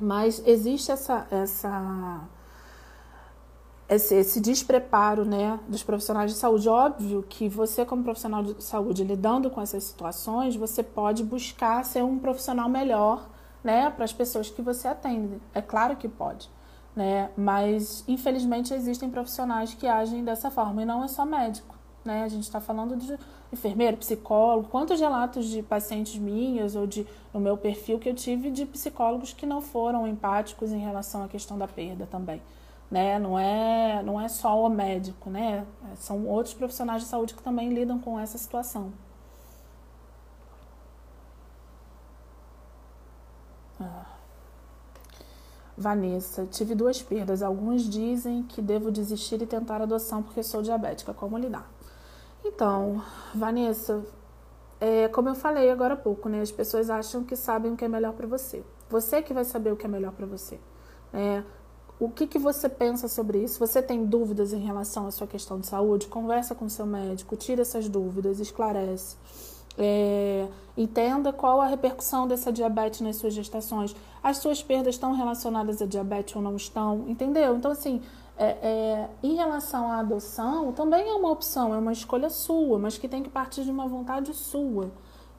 Mas 0.01 0.43
existe 0.47 0.91
essa, 0.91 1.27
essa 1.31 2.23
esse, 3.91 4.15
esse 4.15 4.41
despreparo 4.41 5.25
né, 5.25 5.59
dos 5.67 5.83
profissionais 5.83 6.31
de 6.31 6.39
saúde. 6.39 6.69
Óbvio 6.69 7.25
que 7.29 7.49
você, 7.49 7.85
como 7.85 8.05
profissional 8.05 8.43
de 8.43 8.63
saúde, 8.63 9.03
lidando 9.03 9.51
com 9.51 9.61
essas 9.61 9.83
situações, 9.83 10.55
você 10.55 10.81
pode 10.83 11.25
buscar 11.25 11.85
ser 11.85 12.05
um 12.05 12.17
profissional 12.17 12.69
melhor 12.69 13.29
né, 13.65 13.91
para 13.91 14.05
as 14.05 14.13
pessoas 14.13 14.49
que 14.49 14.63
você 14.63 14.87
atende. 14.87 15.41
É 15.53 15.61
claro 15.61 15.97
que 15.97 16.09
pode. 16.09 16.49
Né? 16.95 17.31
Mas, 17.37 18.05
infelizmente, 18.07 18.73
existem 18.73 19.11
profissionais 19.11 19.75
que 19.75 19.89
agem 19.89 20.23
dessa 20.23 20.53
forma, 20.53 20.83
e 20.83 20.85
não 20.85 21.03
é 21.03 21.09
só 21.09 21.25
médico. 21.25 21.75
Né? 22.05 22.23
A 22.23 22.29
gente 22.29 22.45
está 22.45 22.61
falando 22.61 22.97
de 22.97 23.19
enfermeiro, 23.53 23.97
psicólogo. 23.97 24.69
Quantos 24.69 25.01
relatos 25.01 25.47
de 25.47 25.65
pacientes 25.65 26.17
minhas 26.17 26.77
ou 26.77 26.87
de, 26.87 27.05
no 27.35 27.41
meu 27.41 27.57
perfil 27.57 27.99
que 27.99 28.09
eu 28.09 28.15
tive 28.15 28.53
de 28.53 28.65
psicólogos 28.67 29.33
que 29.33 29.45
não 29.45 29.61
foram 29.61 30.07
empáticos 30.07 30.71
em 30.71 30.79
relação 30.79 31.25
à 31.25 31.29
questão 31.29 31.59
da 31.59 31.67
perda 31.67 32.07
também 32.07 32.41
né? 32.91 33.19
Não 33.19 33.39
é, 33.39 34.03
não 34.03 34.21
é 34.21 34.29
só 34.29 34.65
o 34.65 34.69
médico, 34.69 35.31
né? 35.31 35.67
São 35.97 36.27
outros 36.27 36.55
profissionais 36.55 37.03
de 37.03 37.09
saúde 37.09 37.35
que 37.35 37.43
também 37.43 37.73
lidam 37.73 37.99
com 37.99 38.19
essa 38.19 38.37
situação. 38.37 38.93
Ah. 43.81 44.07
Vanessa, 45.77 46.47
tive 46.47 46.75
duas 46.75 47.01
perdas. 47.01 47.43
Alguns 47.43 47.89
dizem 47.89 48.43
que 48.43 48.61
devo 48.61 48.91
desistir 48.91 49.41
e 49.41 49.47
tentar 49.47 49.81
adoção 49.81 50.23
porque 50.23 50.43
sou 50.43 50.61
diabética. 50.61 51.15
Como 51.15 51.39
lidar? 51.39 51.71
Então, 52.45 53.03
Vanessa, 53.35 54.05
é, 54.81 55.09
como 55.09 55.29
eu 55.29 55.35
falei 55.35 55.71
agora 55.71 55.95
há 55.95 55.97
pouco, 55.97 56.29
né? 56.29 56.41
As 56.41 56.51
pessoas 56.51 56.91
acham 56.91 57.25
que 57.25 57.37
sabem 57.37 57.73
o 57.73 57.77
que 57.77 57.85
é 57.85 57.89
melhor 57.89 58.13
para 58.13 58.27
você. 58.27 58.65
Você 58.91 59.23
que 59.23 59.33
vai 59.33 59.45
saber 59.45 59.73
o 59.73 59.77
que 59.77 59.87
é 59.87 59.89
melhor 59.89 60.13
para 60.13 60.27
você. 60.27 60.59
É, 61.15 61.43
o 62.01 62.09
que, 62.09 62.27
que 62.27 62.39
você 62.39 62.67
pensa 62.67 63.07
sobre 63.07 63.45
isso? 63.45 63.59
Você 63.59 63.83
tem 63.83 64.07
dúvidas 64.07 64.55
em 64.55 64.61
relação 64.61 65.07
à 65.07 65.11
sua 65.11 65.27
questão 65.27 65.61
de 65.61 65.67
saúde? 65.67 66.07
Conversa 66.07 66.55
com 66.55 66.67
seu 66.67 66.87
médico, 66.87 67.37
tira 67.37 67.61
essas 67.61 67.91
dúvidas, 67.91 68.41
esclarece. 68.41 69.17
É, 69.79 70.49
entenda 70.77 71.31
qual 71.31 71.61
a 71.61 71.67
repercussão 71.67 72.27
dessa 72.27 72.51
diabetes 72.51 73.03
nas 73.03 73.17
suas 73.17 73.35
gestações. 73.35 73.95
As 74.23 74.39
suas 74.39 74.63
perdas 74.63 74.95
estão 74.95 75.13
relacionadas 75.13 75.83
à 75.83 75.87
diabetes 75.87 76.35
ou 76.35 76.41
não 76.41 76.57
estão? 76.57 77.05
Entendeu? 77.07 77.55
Então, 77.55 77.71
assim, 77.71 78.01
é, 78.39 78.47
é, 78.47 79.09
em 79.23 79.35
relação 79.37 79.93
à 79.93 79.99
adoção, 79.99 80.73
também 80.73 81.07
é 81.07 81.13
uma 81.13 81.31
opção, 81.31 81.75
é 81.75 81.79
uma 81.79 81.93
escolha 81.93 82.31
sua, 82.31 82.79
mas 82.79 82.97
que 82.97 83.09
tem 83.09 83.23
que 83.23 83.29
partir 83.29 83.63
de 83.63 83.71
uma 83.71 83.87
vontade 83.87 84.33
sua 84.33 84.91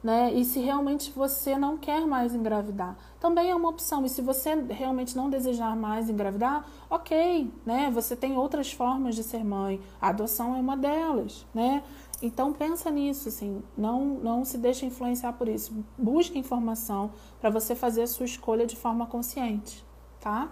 né? 0.03 0.33
E 0.33 0.43
se 0.43 0.59
realmente 0.59 1.11
você 1.11 1.57
não 1.57 1.77
quer 1.77 2.05
mais 2.05 2.33
engravidar, 2.33 2.97
também 3.19 3.49
é 3.49 3.55
uma 3.55 3.69
opção. 3.69 4.05
E 4.05 4.09
se 4.09 4.21
você 4.21 4.55
realmente 4.55 5.15
não 5.15 5.29
desejar 5.29 5.75
mais 5.75 6.09
engravidar, 6.09 6.65
ok, 6.89 7.51
né? 7.65 7.91
Você 7.93 8.15
tem 8.15 8.37
outras 8.37 8.71
formas 8.71 9.15
de 9.15 9.23
ser 9.23 9.43
mãe. 9.43 9.79
A 10.01 10.09
adoção 10.09 10.55
é 10.55 10.59
uma 10.59 10.75
delas, 10.75 11.45
né? 11.53 11.83
Então 12.21 12.53
pensa 12.53 12.91
nisso, 12.91 13.29
assim, 13.29 13.63
não, 13.75 14.05
não 14.05 14.45
se 14.45 14.57
deixe 14.57 14.85
influenciar 14.85 15.33
por 15.33 15.47
isso. 15.47 15.83
Busque 15.97 16.37
informação 16.37 17.11
para 17.39 17.49
você 17.49 17.73
fazer 17.73 18.03
a 18.03 18.07
sua 18.07 18.25
escolha 18.25 18.65
de 18.65 18.75
forma 18.75 19.07
consciente, 19.07 19.83
tá? 20.19 20.51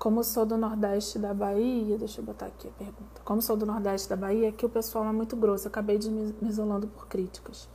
Como 0.00 0.24
sou 0.24 0.46
do 0.46 0.56
Nordeste 0.56 1.18
da 1.18 1.34
Bahia, 1.34 1.98
deixa 1.98 2.22
eu 2.22 2.24
botar 2.24 2.46
aqui 2.46 2.66
a 2.66 2.70
pergunta. 2.70 3.20
Como 3.22 3.42
sou 3.42 3.54
do 3.54 3.66
Nordeste 3.66 4.08
da 4.08 4.16
Bahia, 4.16 4.48
aqui 4.48 4.64
o 4.64 4.68
pessoal 4.70 5.04
é 5.04 5.12
muito 5.12 5.36
grosso. 5.36 5.66
Eu 5.66 5.68
acabei 5.68 5.98
de 5.98 6.08
me 6.08 6.34
isolando 6.48 6.86
por 6.86 7.06
críticas. 7.06 7.68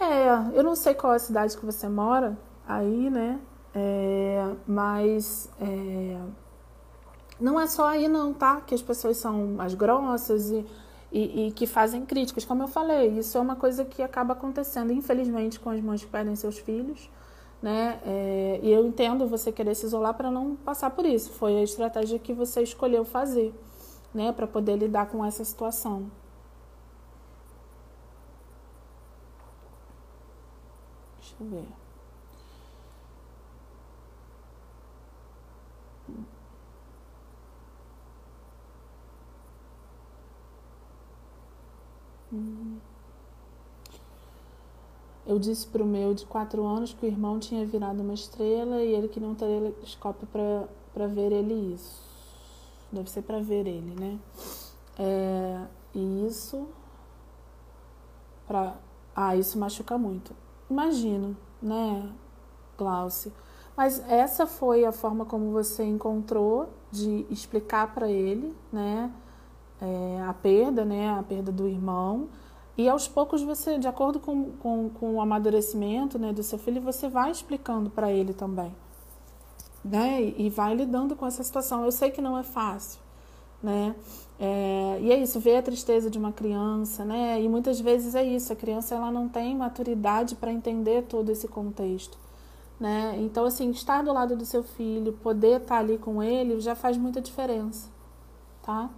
É, 0.00 0.58
eu 0.58 0.64
não 0.64 0.74
sei 0.74 0.94
qual 0.94 1.12
é 1.12 1.16
a 1.16 1.20
cidade 1.20 1.56
que 1.56 1.64
você 1.64 1.88
mora 1.88 2.36
aí, 2.66 3.08
né? 3.08 3.38
É, 3.72 4.52
mas 4.66 5.48
é, 5.60 6.20
não 7.38 7.60
é 7.60 7.68
só 7.68 7.86
aí 7.86 8.08
não, 8.08 8.34
tá? 8.34 8.60
Que 8.62 8.74
as 8.74 8.82
pessoas 8.82 9.16
são 9.16 9.46
mais 9.46 9.74
grossas 9.74 10.50
e, 10.50 10.66
e, 11.12 11.46
e, 11.46 11.52
que 11.52 11.68
fazem 11.68 12.04
críticas. 12.04 12.44
Como 12.44 12.64
eu 12.64 12.68
falei, 12.68 13.16
isso 13.16 13.38
é 13.38 13.40
uma 13.40 13.54
coisa 13.54 13.84
que 13.84 14.02
acaba 14.02 14.32
acontecendo, 14.32 14.92
infelizmente, 14.92 15.60
com 15.60 15.70
as 15.70 15.80
mães 15.80 16.02
que 16.02 16.10
perdem 16.10 16.34
seus 16.34 16.58
filhos 16.58 17.08
né? 17.62 18.00
É, 18.04 18.60
e 18.62 18.70
eu 18.70 18.86
entendo 18.86 19.26
você 19.28 19.52
querer 19.52 19.74
se 19.74 19.86
isolar 19.86 20.14
para 20.14 20.30
não 20.30 20.56
passar 20.56 20.90
por 20.90 21.04
isso. 21.06 21.32
Foi 21.32 21.56
a 21.58 21.62
estratégia 21.62 22.18
que 22.18 22.32
você 22.32 22.62
escolheu 22.62 23.04
fazer, 23.04 23.54
né? 24.14 24.32
Para 24.32 24.46
poder 24.46 24.76
lidar 24.76 25.06
com 25.08 25.24
essa 25.24 25.44
situação. 25.44 26.10
Deixa 31.20 31.34
eu 31.40 31.46
ver. 31.48 31.66
Hum. 42.32 42.95
Eu 45.26 45.38
disse 45.40 45.66
para 45.66 45.82
o 45.82 45.86
meu 45.86 46.14
de 46.14 46.24
quatro 46.24 46.64
anos 46.64 46.92
que 46.92 47.04
o 47.04 47.08
irmão 47.08 47.38
tinha 47.40 47.66
virado 47.66 48.00
uma 48.00 48.14
estrela 48.14 48.80
e 48.80 48.94
ele 48.94 49.08
queria 49.08 49.28
um 49.28 49.34
telescópio 49.34 50.28
para 50.28 51.06
ver 51.08 51.32
ele 51.32 51.74
isso. 51.74 52.00
Deve 52.92 53.10
ser 53.10 53.22
para 53.22 53.40
ver 53.40 53.66
ele, 53.66 53.94
né? 53.98 54.18
É, 54.96 55.64
e 55.92 56.26
isso. 56.26 56.68
Pra, 58.46 58.76
ah, 59.14 59.34
isso 59.34 59.58
machuca 59.58 59.98
muito. 59.98 60.32
Imagino, 60.70 61.36
né, 61.60 62.08
Glauce? 62.78 63.32
Mas 63.76 63.98
essa 64.08 64.46
foi 64.46 64.84
a 64.84 64.92
forma 64.92 65.24
como 65.24 65.50
você 65.50 65.84
encontrou 65.84 66.68
de 66.90 67.26
explicar 67.28 67.92
para 67.92 68.08
ele, 68.08 68.54
né, 68.72 69.12
é, 69.80 70.22
a 70.22 70.32
perda, 70.32 70.84
né, 70.84 71.10
a 71.10 71.22
perda 71.22 71.52
do 71.52 71.68
irmão 71.68 72.28
e 72.76 72.88
aos 72.88 73.08
poucos 73.08 73.42
você, 73.42 73.78
de 73.78 73.88
acordo 73.88 74.20
com, 74.20 74.52
com, 74.52 74.90
com 74.90 75.14
o 75.14 75.20
amadurecimento 75.20 76.18
né, 76.18 76.32
do 76.32 76.42
seu 76.42 76.58
filho, 76.58 76.80
você 76.80 77.08
vai 77.08 77.30
explicando 77.30 77.88
para 77.88 78.12
ele 78.12 78.34
também. 78.34 78.74
Né? 79.82 80.34
E 80.36 80.50
vai 80.50 80.74
lidando 80.74 81.16
com 81.16 81.26
essa 81.26 81.42
situação. 81.42 81.84
Eu 81.84 81.92
sei 81.92 82.10
que 82.10 82.20
não 82.20 82.36
é 82.36 82.42
fácil. 82.42 83.00
Né? 83.62 83.94
É, 84.38 84.98
e 85.00 85.10
é 85.10 85.18
isso, 85.18 85.40
ver 85.40 85.56
a 85.56 85.62
tristeza 85.62 86.10
de 86.10 86.18
uma 86.18 86.30
criança, 86.30 87.04
né? 87.06 87.40
E 87.40 87.48
muitas 87.48 87.80
vezes 87.80 88.14
é 88.14 88.22
isso, 88.22 88.52
a 88.52 88.56
criança 88.56 88.94
ela 88.94 89.10
não 89.10 89.28
tem 89.28 89.56
maturidade 89.56 90.34
para 90.34 90.52
entender 90.52 91.04
todo 91.04 91.30
esse 91.30 91.48
contexto, 91.48 92.18
né? 92.78 93.16
Então 93.18 93.46
assim, 93.46 93.70
estar 93.70 94.02
do 94.02 94.12
lado 94.12 94.36
do 94.36 94.44
seu 94.44 94.62
filho, 94.62 95.14
poder 95.14 95.62
estar 95.62 95.78
ali 95.78 95.96
com 95.96 96.22
ele 96.22 96.60
já 96.60 96.74
faz 96.74 96.98
muita 96.98 97.18
diferença, 97.18 97.88
tá? 98.62 98.90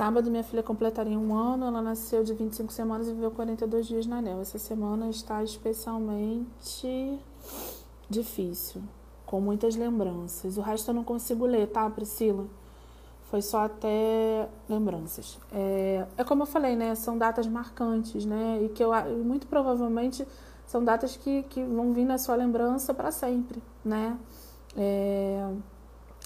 Sábado, 0.00 0.30
minha 0.30 0.42
filha 0.42 0.62
completaria 0.62 1.18
um 1.18 1.36
ano. 1.36 1.66
Ela 1.66 1.82
nasceu 1.82 2.24
de 2.24 2.32
25 2.32 2.72
semanas 2.72 3.06
e 3.06 3.12
viveu 3.12 3.30
42 3.32 3.86
dias 3.86 4.06
na 4.06 4.16
anel. 4.16 4.40
Essa 4.40 4.58
semana 4.58 5.10
está 5.10 5.44
especialmente 5.44 7.20
difícil, 8.08 8.80
com 9.26 9.42
muitas 9.42 9.76
lembranças. 9.76 10.56
O 10.56 10.62
resto 10.62 10.88
eu 10.88 10.94
não 10.94 11.04
consigo 11.04 11.44
ler, 11.44 11.66
tá, 11.66 11.90
Priscila? 11.90 12.46
Foi 13.24 13.42
só 13.42 13.66
até 13.66 14.48
lembranças. 14.66 15.38
É, 15.52 16.06
é 16.16 16.24
como 16.24 16.44
eu 16.44 16.46
falei, 16.46 16.74
né? 16.74 16.94
São 16.94 17.18
datas 17.18 17.46
marcantes, 17.46 18.24
né? 18.24 18.58
E 18.62 18.70
que 18.70 18.82
eu 18.82 18.92
muito 19.22 19.46
provavelmente 19.48 20.26
são 20.66 20.82
datas 20.82 21.14
que, 21.14 21.42
que 21.42 21.62
vão 21.62 21.92
vir 21.92 22.06
na 22.06 22.16
sua 22.16 22.36
lembrança 22.36 22.94
para 22.94 23.10
sempre, 23.10 23.62
né? 23.84 24.16
É, 24.74 25.46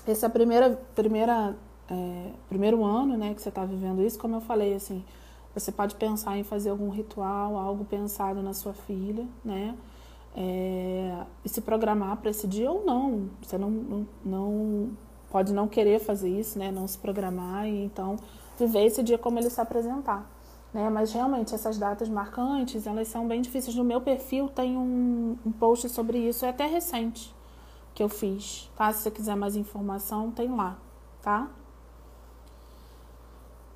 essa 0.06 0.30
primeira 0.30 0.78
primeira 0.94 1.56
é, 1.90 2.30
primeiro 2.48 2.84
ano, 2.84 3.16
né, 3.16 3.34
que 3.34 3.42
você 3.42 3.48
está 3.48 3.64
vivendo 3.64 4.02
isso, 4.02 4.18
como 4.18 4.36
eu 4.36 4.40
falei, 4.40 4.74
assim, 4.74 5.04
você 5.54 5.70
pode 5.70 5.94
pensar 5.94 6.36
em 6.36 6.42
fazer 6.42 6.70
algum 6.70 6.90
ritual, 6.90 7.56
algo 7.56 7.84
pensado 7.84 8.42
na 8.42 8.52
sua 8.52 8.72
filha, 8.72 9.26
né, 9.44 9.74
é, 10.36 11.24
e 11.44 11.48
se 11.48 11.60
programar 11.60 12.16
para 12.16 12.30
esse 12.30 12.46
dia 12.46 12.70
ou 12.70 12.84
não. 12.84 13.30
Você 13.40 13.56
não, 13.56 13.70
não, 13.70 14.06
não, 14.24 14.90
pode 15.30 15.52
não 15.52 15.68
querer 15.68 16.00
fazer 16.00 16.28
isso, 16.28 16.58
né, 16.58 16.72
não 16.72 16.86
se 16.86 16.98
programar 16.98 17.68
e 17.68 17.84
então 17.84 18.16
viver 18.58 18.84
esse 18.84 19.02
dia 19.02 19.18
como 19.18 19.38
ele 19.38 19.50
se 19.50 19.60
apresentar. 19.60 20.28
Né? 20.72 20.90
Mas 20.90 21.12
realmente 21.12 21.54
essas 21.54 21.78
datas 21.78 22.08
marcantes, 22.08 22.86
elas 22.86 23.06
são 23.06 23.28
bem 23.28 23.40
difíceis. 23.40 23.76
No 23.76 23.84
meu 23.84 24.00
perfil 24.00 24.48
tem 24.48 24.76
um, 24.76 25.36
um 25.46 25.52
post 25.52 25.88
sobre 25.88 26.18
isso, 26.18 26.44
é 26.44 26.48
até 26.48 26.66
recente 26.66 27.32
que 27.94 28.02
eu 28.02 28.08
fiz, 28.08 28.68
tá? 28.74 28.92
Se 28.92 29.02
você 29.02 29.10
quiser 29.12 29.36
mais 29.36 29.54
informação, 29.54 30.32
tem 30.32 30.48
lá, 30.48 30.76
tá? 31.22 31.48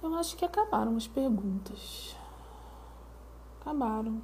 Eu 0.09 0.15
acho 0.15 0.37
que 0.37 0.45
acabaram 0.45 0.97
as 0.97 1.07
perguntas. 1.07 2.17
Acabaram. 3.61 4.23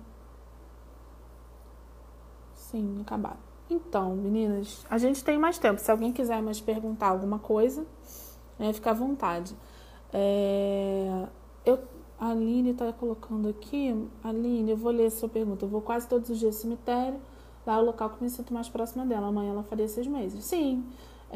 Sim, 2.55 3.03
acabaram. 3.03 3.39
Então, 3.69 4.17
meninas, 4.17 4.85
a 4.89 4.97
gente 4.97 5.23
tem 5.23 5.39
mais 5.39 5.59
tempo. 5.59 5.79
Se 5.81 5.91
alguém 5.91 6.11
quiser 6.11 6.41
mais 6.41 6.59
perguntar 6.59 7.09
alguma 7.09 7.39
coisa, 7.39 7.87
né, 8.59 8.73
fica 8.73 8.91
à 8.91 8.95
vontade. 8.95 9.55
É, 10.11 11.27
eu, 11.67 11.79
a 12.19 12.31
Aline 12.31 12.71
está 12.71 12.91
colocando 12.93 13.49
aqui. 13.49 14.09
Aline, 14.23 14.71
eu 14.71 14.77
vou 14.79 14.91
ler 14.91 15.07
a 15.07 15.11
sua 15.11 15.29
pergunta. 15.29 15.67
Eu 15.67 15.69
vou 15.69 15.83
quase 15.83 16.09
todos 16.09 16.31
os 16.31 16.39
dias 16.39 16.55
ao 16.55 16.61
cemitério. 16.63 17.21
Lá 17.67 17.75
é 17.75 17.79
o 17.79 17.85
local 17.85 18.09
que 18.11 18.23
me 18.23 18.31
sinto 18.31 18.55
mais 18.55 18.71
próxima 18.71 19.05
dela. 19.05 19.27
Amanhã 19.27 19.51
ela 19.51 19.63
faria 19.63 19.87
seis 19.87 20.07
meses. 20.07 20.45
Sim, 20.45 20.87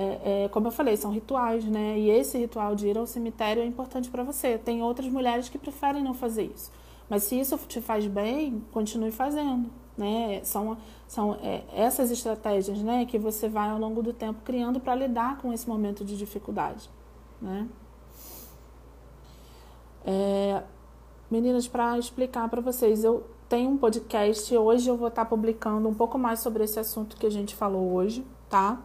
é, 0.01 0.45
é, 0.45 0.49
como 0.51 0.69
eu 0.69 0.71
falei, 0.71 0.97
são 0.97 1.11
rituais, 1.11 1.65
né? 1.65 1.99
E 1.99 2.09
esse 2.09 2.39
ritual 2.39 2.77
de 2.77 2.87
ir 2.87 2.97
ao 2.97 3.05
cemitério 3.05 3.61
é 3.61 3.67
importante 3.67 4.09
para 4.09 4.23
você. 4.23 4.57
Tem 4.57 4.81
outras 4.81 5.09
mulheres 5.09 5.49
que 5.49 5.59
preferem 5.59 6.05
não 6.05 6.15
fazer 6.15 6.45
isso. 6.45 6.71
Mas 7.11 7.25
se 7.25 7.41
isso 7.41 7.59
te 7.67 7.81
faz 7.81 8.07
bem, 8.07 8.63
continue 8.71 9.11
fazendo, 9.11 9.69
né? 9.97 10.41
São, 10.45 10.77
são 11.09 11.35
é, 11.43 11.65
essas 11.73 12.13
estratégias, 12.13 12.79
né, 12.79 13.07
que 13.07 13.19
você 13.19 13.49
vai 13.49 13.71
ao 13.71 13.79
longo 13.79 14.01
do 14.01 14.13
tempo 14.13 14.41
criando 14.45 14.79
para 14.79 14.95
lidar 14.95 15.39
com 15.39 15.53
esse 15.53 15.69
momento 15.69 16.05
de 16.05 16.17
dificuldade, 16.17 16.89
né? 17.43 17.67
É, 20.05 20.63
meninas, 21.29 21.67
para 21.67 21.99
explicar 21.99 22.49
para 22.49 22.61
vocês, 22.61 23.03
eu 23.03 23.27
tenho 23.49 23.71
um 23.71 23.77
podcast. 23.77 24.57
Hoje 24.57 24.89
eu 24.89 24.97
vou 24.97 25.09
estar 25.09 25.25
tá 25.25 25.29
publicando 25.29 25.89
um 25.89 25.95
pouco 25.95 26.17
mais 26.17 26.39
sobre 26.39 26.63
esse 26.63 26.79
assunto 26.79 27.17
que 27.17 27.27
a 27.27 27.31
gente 27.31 27.57
falou 27.57 27.93
hoje, 27.93 28.25
tá? 28.49 28.81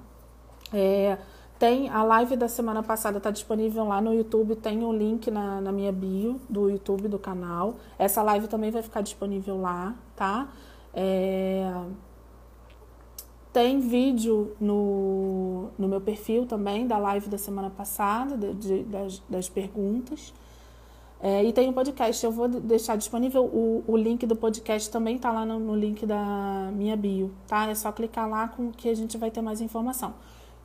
É, 0.73 1.17
tem 1.59 1.87
a 1.87 2.03
live 2.03 2.35
da 2.35 2.47
semana 2.47 2.83
passada 2.83 3.19
está 3.19 3.31
disponível 3.31 3.85
lá 3.85 4.01
no 4.01 4.13
YouTube, 4.13 4.55
tem 4.55 4.83
o 4.83 4.87
um 4.87 4.93
link 4.93 5.31
na, 5.31 5.61
na 5.61 5.71
minha 5.71 5.91
bio 5.91 6.41
do 6.49 6.69
YouTube 6.69 7.07
do 7.07 7.19
canal. 7.19 7.75
Essa 7.97 8.21
live 8.21 8.47
também 8.47 8.71
vai 8.71 8.81
ficar 8.81 9.01
disponível 9.01 9.61
lá, 9.61 9.95
tá? 10.15 10.49
É, 10.93 11.71
tem 13.53 13.79
vídeo 13.79 14.55
no, 14.59 15.69
no 15.77 15.87
meu 15.87 16.01
perfil 16.01 16.45
também 16.45 16.87
da 16.87 16.97
live 16.97 17.29
da 17.29 17.37
semana 17.37 17.69
passada, 17.69 18.35
de, 18.35 18.53
de, 18.55 18.83
das, 18.83 19.21
das 19.29 19.47
perguntas. 19.47 20.33
É, 21.21 21.41
e 21.41 21.53
tem 21.53 21.69
um 21.69 21.73
podcast, 21.73 22.25
eu 22.25 22.31
vou 22.31 22.49
deixar 22.49 22.97
disponível 22.97 23.45
o, 23.45 23.83
o 23.87 23.95
link 23.95 24.25
do 24.25 24.35
podcast 24.35 24.89
também 24.91 25.15
está 25.15 25.31
lá 25.31 25.45
no, 25.45 25.57
no, 25.57 25.73
link 25.73 26.05
da 26.05 26.69
minha 26.73 26.97
bio, 26.97 27.31
tá? 27.47 27.69
É 27.69 27.75
só 27.75 27.93
clicar 27.93 28.27
lá 28.27 28.49
com 28.49 28.71
que 28.71 28.89
a 28.89 28.93
gente 28.93 29.17
vai 29.17 29.31
ter 29.31 29.41
mais 29.41 29.61
informação. 29.61 30.13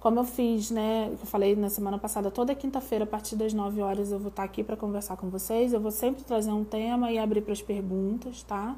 Como 0.00 0.20
eu 0.20 0.24
fiz, 0.24 0.70
né, 0.70 1.08
eu 1.10 1.26
falei 1.26 1.56
na 1.56 1.68
semana 1.68 1.98
passada, 1.98 2.30
toda 2.30 2.54
quinta-feira, 2.54 3.04
a 3.04 3.06
partir 3.06 3.34
das 3.34 3.52
9 3.52 3.80
horas, 3.82 4.12
eu 4.12 4.18
vou 4.18 4.28
estar 4.28 4.44
aqui 4.44 4.62
para 4.62 4.76
conversar 4.76 5.16
com 5.16 5.28
vocês. 5.28 5.72
Eu 5.72 5.80
vou 5.80 5.90
sempre 5.90 6.22
trazer 6.22 6.52
um 6.52 6.64
tema 6.64 7.10
e 7.10 7.18
abrir 7.18 7.40
para 7.40 7.52
as 7.52 7.62
perguntas, 7.62 8.42
tá? 8.42 8.76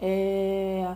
É... 0.00 0.94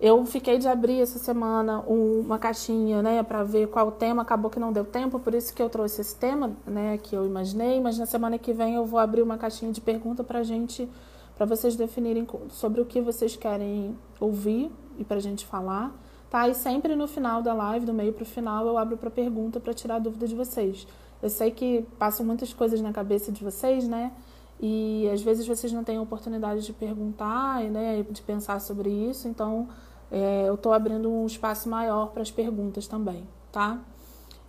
Eu 0.00 0.24
fiquei 0.24 0.56
de 0.56 0.66
abrir 0.66 1.02
essa 1.02 1.18
semana 1.18 1.80
uma 1.80 2.38
caixinha, 2.38 3.02
né, 3.02 3.22
para 3.22 3.44
ver 3.44 3.68
qual 3.68 3.88
o 3.88 3.92
tema. 3.92 4.22
Acabou 4.22 4.50
que 4.50 4.58
não 4.58 4.72
deu 4.72 4.84
tempo, 4.84 5.20
por 5.20 5.34
isso 5.34 5.52
que 5.52 5.62
eu 5.62 5.68
trouxe 5.68 6.00
esse 6.00 6.16
tema, 6.16 6.56
né, 6.66 6.98
que 7.02 7.14
eu 7.14 7.26
imaginei. 7.26 7.78
Mas 7.80 7.98
na 7.98 8.06
semana 8.06 8.38
que 8.38 8.50
vem 8.54 8.76
eu 8.76 8.86
vou 8.86 8.98
abrir 8.98 9.20
uma 9.20 9.36
caixinha 9.36 9.70
de 9.70 9.80
pergunta 9.80 10.24
para 10.24 10.42
gente, 10.42 10.88
para 11.36 11.44
vocês 11.44 11.76
definirem 11.76 12.26
sobre 12.48 12.80
o 12.80 12.86
que 12.86 12.98
vocês 12.98 13.36
querem 13.36 13.94
ouvir 14.18 14.72
e 14.98 15.04
para 15.04 15.20
gente 15.20 15.44
falar, 15.44 15.94
tá? 16.30 16.48
E 16.48 16.54
sempre 16.54 16.94
no 16.94 17.06
final 17.06 17.42
da 17.42 17.52
live, 17.52 17.84
do 17.84 17.92
meio 17.92 18.12
para 18.12 18.22
o 18.22 18.26
final, 18.26 18.66
eu 18.66 18.78
abro 18.78 18.96
para 18.96 19.10
pergunta 19.10 19.60
para 19.60 19.74
tirar 19.74 19.96
a 19.96 19.98
dúvida 19.98 20.26
de 20.26 20.34
vocês. 20.34 20.86
Eu 21.20 21.28
sei 21.28 21.50
que 21.50 21.84
passam 21.98 22.24
muitas 22.24 22.54
coisas 22.54 22.80
na 22.80 22.92
cabeça 22.92 23.30
de 23.30 23.44
vocês, 23.44 23.86
né? 23.86 24.12
E 24.60 25.08
às 25.12 25.20
vezes 25.22 25.46
vocês 25.46 25.72
não 25.72 25.82
têm 25.82 25.98
oportunidade 25.98 26.64
de 26.64 26.72
perguntar, 26.72 27.62
né, 27.64 28.02
de 28.02 28.22
pensar 28.22 28.60
sobre 28.60 28.90
isso, 28.90 29.26
então 29.26 29.68
é, 30.10 30.48
eu 30.48 30.54
estou 30.54 30.72
abrindo 30.72 31.10
um 31.10 31.26
espaço 31.26 31.68
maior 31.68 32.10
para 32.10 32.22
as 32.22 32.30
perguntas 32.30 32.86
também, 32.86 33.26
tá? 33.50 33.78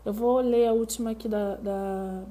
Eu 0.03 0.11
vou 0.11 0.41
ler 0.41 0.67
a 0.67 0.73
última 0.73 1.11
aqui 1.11 1.29
da, 1.29 1.55
da, 1.55 2.23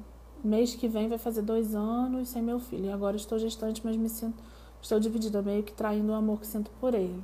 mês 0.44 0.74
que 0.74 0.88
vem 0.88 1.08
vai 1.08 1.18
fazer 1.18 1.42
dois 1.42 1.74
anos 1.74 2.28
sem 2.28 2.42
meu 2.42 2.58
filho. 2.58 2.86
E 2.86 2.92
agora 2.92 3.16
estou 3.16 3.38
gestante, 3.38 3.80
mas 3.84 3.96
me 3.96 4.08
sinto 4.08 4.42
estou 4.82 4.98
dividida 4.98 5.42
meio 5.42 5.62
que 5.62 5.72
traindo 5.72 6.10
o 6.10 6.14
amor 6.14 6.40
que 6.40 6.46
sinto 6.46 6.70
por 6.80 6.94
ele. 6.94 7.22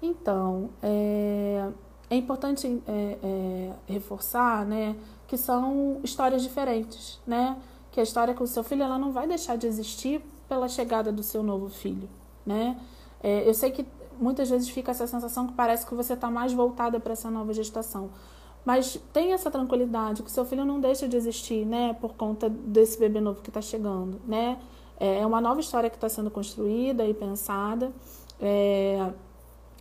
Então 0.00 0.70
é, 0.82 1.68
é 2.10 2.16
importante 2.16 2.82
é, 2.86 3.18
é, 3.22 3.72
reforçar, 3.92 4.64
né, 4.64 4.96
que 5.26 5.36
são 5.36 6.00
histórias 6.04 6.42
diferentes, 6.42 7.20
né? 7.26 7.56
Que 7.90 8.00
a 8.00 8.02
história 8.02 8.34
com 8.34 8.44
o 8.44 8.46
seu 8.46 8.62
filho 8.62 8.82
ela 8.82 8.98
não 8.98 9.10
vai 9.10 9.26
deixar 9.26 9.56
de 9.56 9.66
existir 9.66 10.22
pela 10.48 10.68
chegada 10.68 11.10
do 11.10 11.22
seu 11.22 11.42
novo 11.42 11.68
filho, 11.68 12.08
né? 12.44 12.78
É, 13.22 13.48
eu 13.48 13.54
sei 13.54 13.70
que 13.70 13.84
muitas 14.20 14.48
vezes 14.48 14.68
fica 14.68 14.90
essa 14.90 15.06
sensação 15.06 15.46
que 15.46 15.54
parece 15.54 15.86
que 15.86 15.94
você 15.94 16.12
está 16.12 16.30
mais 16.30 16.52
voltada 16.52 17.00
para 17.00 17.12
essa 17.12 17.30
nova 17.30 17.52
gestação. 17.52 18.10
Mas 18.64 19.00
tenha 19.12 19.34
essa 19.34 19.50
tranquilidade, 19.50 20.22
que 20.22 20.30
seu 20.30 20.44
filho 20.44 20.64
não 20.64 20.80
deixa 20.80 21.08
de 21.08 21.16
existir, 21.16 21.64
né, 21.64 21.96
por 22.00 22.14
conta 22.14 22.48
desse 22.48 22.98
bebê 22.98 23.20
novo 23.20 23.40
que 23.40 23.50
está 23.50 23.62
chegando, 23.62 24.20
né? 24.26 24.58
É 24.98 25.24
uma 25.26 25.40
nova 25.40 25.60
história 25.60 25.90
que 25.90 25.96
está 25.96 26.08
sendo 26.08 26.30
construída 26.30 27.04
e 27.04 27.12
pensada. 27.12 27.92
É, 28.40 29.12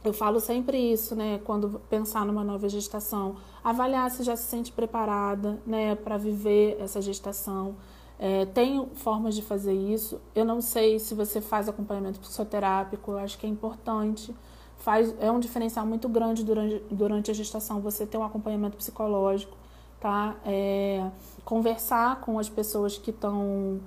eu 0.08 0.14
falo 0.14 0.39
sempre 0.39 0.78
isso, 0.78 1.16
né, 1.16 1.39
quando 1.43 1.82
pensar 1.89 2.26
numa 2.26 2.43
nova 2.43 2.70
gestação, 2.70 3.36
avaliar 3.64 4.10
se 4.12 4.24
já 4.24 4.36
se 4.36 4.43
sente 4.43 4.72
preparada, 4.72 5.60
né, 5.66 5.95
para 5.95 6.18
viver 6.18 6.78
essa 6.80 7.01
gestação. 7.01 7.76
É, 8.18 8.45
tem 8.45 8.88
formas 8.95 9.36
de 9.36 9.41
fazer 9.41 9.74
isso. 9.74 10.22
Eu 10.34 10.45
não 10.45 10.62
sei 10.62 10.99
se 10.99 11.14
você 11.14 11.41
faz 11.41 11.68
acompanhamento 11.68 12.20
psicoterápico, 12.20 13.12
eu 13.12 13.18
acho 13.18 13.38
que 13.38 13.45
é 13.45 13.49
importante. 13.49 14.34
Faz, 14.78 15.14
é 15.20 15.32
um 15.32 15.39
diferencial 15.39 15.86
muito 15.86 16.08
grande 16.08 16.43
durante, 16.43 16.84
durante 16.91 17.32
a 17.32 17.34
gestação 17.34 17.82
você 17.82 18.06
ter 18.06 18.18
um 18.18 18.24
acompanhamento 18.24 18.78
psicológico, 18.78 19.58
tá? 19.99 20.36
É, 20.45 21.10
conversar 21.43 22.22
com 22.22 22.39
as 22.39 22.47
pessoas 22.47 22.97
que 22.97 23.10
estão 23.10 23.80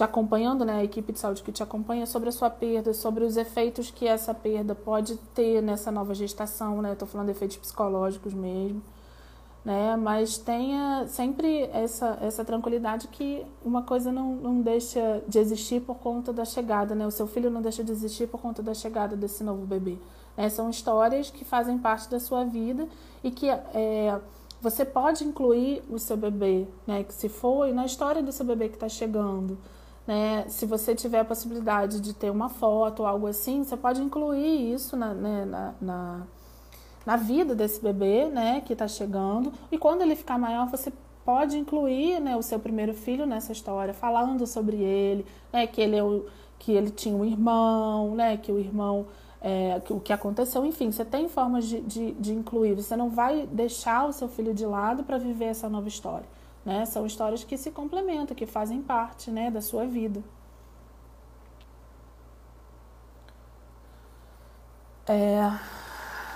te 0.00 0.04
acompanhando, 0.04 0.64
né, 0.64 0.74
a 0.74 0.84
equipe 0.84 1.12
de 1.12 1.18
saúde 1.18 1.42
que 1.42 1.52
te 1.52 1.62
acompanha 1.62 2.06
sobre 2.06 2.30
a 2.30 2.32
sua 2.32 2.48
perda, 2.48 2.94
sobre 2.94 3.24
os 3.24 3.36
efeitos 3.36 3.90
que 3.90 4.06
essa 4.06 4.32
perda 4.32 4.74
pode 4.74 5.16
ter 5.34 5.60
nessa 5.62 5.90
nova 5.90 6.14
gestação, 6.14 6.80
né? 6.80 6.92
Estou 6.92 7.06
falando 7.06 7.26
de 7.26 7.32
efeitos 7.32 7.58
psicológicos 7.58 8.32
mesmo 8.32 8.82
né? 9.64 9.96
Mas 9.96 10.38
tenha 10.38 11.06
sempre 11.08 11.64
essa, 11.72 12.18
essa 12.20 12.44
tranquilidade 12.44 13.08
que 13.08 13.44
uma 13.64 13.82
coisa 13.82 14.10
não, 14.10 14.34
não 14.36 14.60
deixa 14.60 15.22
de 15.28 15.38
existir 15.38 15.80
por 15.82 15.96
conta 15.96 16.32
da 16.32 16.44
chegada, 16.44 16.94
né? 16.94 17.06
O 17.06 17.10
seu 17.10 17.26
filho 17.26 17.50
não 17.50 17.60
deixa 17.60 17.84
de 17.84 17.92
existir 17.92 18.26
por 18.26 18.40
conta 18.40 18.62
da 18.62 18.74
chegada 18.74 19.16
desse 19.16 19.44
novo 19.44 19.66
bebê. 19.66 19.98
Né? 20.36 20.48
São 20.48 20.70
histórias 20.70 21.30
que 21.30 21.44
fazem 21.44 21.78
parte 21.78 22.08
da 22.08 22.18
sua 22.18 22.44
vida 22.44 22.88
e 23.22 23.30
que 23.30 23.50
é, 23.50 24.18
você 24.60 24.84
pode 24.84 25.24
incluir 25.24 25.82
o 25.90 25.98
seu 25.98 26.16
bebê, 26.16 26.66
né? 26.86 27.04
Que 27.04 27.12
se 27.12 27.28
foi 27.28 27.72
na 27.72 27.84
história 27.84 28.22
do 28.22 28.32
seu 28.32 28.46
bebê 28.46 28.68
que 28.68 28.76
está 28.76 28.88
chegando. 28.88 29.58
Né? 30.10 30.44
Se 30.48 30.66
você 30.66 30.92
tiver 30.92 31.20
a 31.20 31.24
possibilidade 31.24 32.00
de 32.00 32.12
ter 32.12 32.30
uma 32.30 32.48
foto 32.48 33.00
ou 33.00 33.06
algo 33.06 33.28
assim, 33.28 33.62
você 33.62 33.76
pode 33.76 34.02
incluir 34.02 34.72
isso 34.74 34.96
na, 34.96 35.14
né, 35.14 35.44
na, 35.44 35.74
na 35.80 36.26
na 37.06 37.16
vida 37.16 37.54
desse 37.54 37.80
bebê, 37.80 38.26
né, 38.26 38.60
que 38.60 38.72
está 38.72 38.88
chegando. 38.88 39.52
E 39.70 39.78
quando 39.78 40.02
ele 40.02 40.16
ficar 40.16 40.36
maior, 40.36 40.68
você 40.68 40.92
pode 41.24 41.56
incluir, 41.56 42.20
né, 42.20 42.36
o 42.36 42.42
seu 42.42 42.58
primeiro 42.58 42.92
filho 42.92 43.24
nessa 43.24 43.52
história, 43.52 43.94
falando 43.94 44.46
sobre 44.48 44.78
ele, 44.78 45.24
né, 45.52 45.64
que 45.68 45.80
ele 45.80 45.96
é 45.96 46.02
o, 46.02 46.26
que 46.58 46.72
ele 46.72 46.90
tinha 46.90 47.16
um 47.16 47.24
irmão, 47.24 48.16
né, 48.16 48.36
que 48.36 48.50
o 48.50 48.58
irmão 48.58 49.06
é, 49.40 49.80
o 49.90 50.00
que 50.00 50.12
aconteceu, 50.12 50.66
enfim, 50.66 50.90
você 50.90 51.04
tem 51.04 51.28
formas 51.28 51.66
de, 51.66 51.80
de, 51.82 52.12
de 52.14 52.34
incluir. 52.34 52.74
Você 52.74 52.96
não 52.96 53.08
vai 53.08 53.46
deixar 53.46 54.08
o 54.08 54.12
seu 54.12 54.28
filho 54.28 54.52
de 54.52 54.66
lado 54.66 55.04
para 55.04 55.18
viver 55.18 55.46
essa 55.46 55.68
nova 55.68 55.86
história. 55.86 56.26
Né? 56.64 56.84
São 56.86 57.06
histórias 57.06 57.44
que 57.44 57.56
se 57.56 57.70
complementam, 57.70 58.36
que 58.36 58.46
fazem 58.46 58.82
parte 58.82 59.30
né, 59.30 59.50
da 59.50 59.60
sua 59.60 59.86
vida. 59.86 60.22
É, 65.06 65.40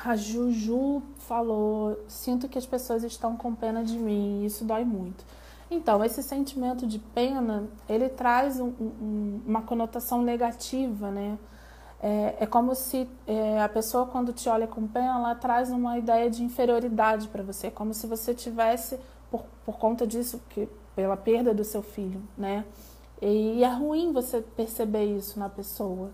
a 0.05 0.16
Juju 0.16 1.03
falou: 1.18 1.99
sinto 2.09 2.49
que 2.49 2.59
as 2.59 2.66
pessoas 2.66 3.05
estão 3.05 3.37
com 3.37 3.55
pena 3.55 3.85
de 3.85 3.97
mim 3.97 4.43
e 4.43 4.47
isso 4.47 4.64
dói 4.64 4.85
muito. 4.85 5.25
Então, 5.70 6.05
esse 6.05 6.22
sentimento 6.22 6.87
de 6.87 6.99
pena, 6.99 7.64
ele 7.89 8.09
traz 8.09 8.61
um, 8.61 8.72
um, 8.81 9.41
uma 9.47 9.62
conotação 9.62 10.22
negativa, 10.22 11.11
né? 11.11 11.39
É, 12.03 12.37
é 12.41 12.47
como 12.47 12.75
se 12.75 13.09
é, 13.27 13.62
a 13.62 13.68
pessoa, 13.68 14.07
quando 14.07 14.33
te 14.33 14.49
olha 14.49 14.66
com 14.66 14.87
pena, 14.87 15.16
ela 15.18 15.35
traz 15.35 15.70
uma 15.70 15.97
ideia 15.97 16.29
de 16.29 16.45
inferioridade 16.45 17.29
para 17.29 17.43
você, 17.43 17.70
como 17.70 17.95
se 17.95 18.07
você 18.07 18.35
tivesse, 18.35 19.01
por, 19.35 19.45
por 19.66 19.78
conta 19.78 20.07
disso, 20.07 20.41
que, 20.51 20.68
pela 20.95 21.16
perda 21.16 21.53
do 21.53 21.64
seu 21.64 21.82
filho, 21.82 22.22
né? 22.39 22.64
E, 23.20 23.64
é 23.64 23.68
ruim 23.68 24.12
você 24.12 24.41
perceber 24.41 25.05
isso 25.05 25.39
na 25.39 25.49
pessoa 25.49 26.11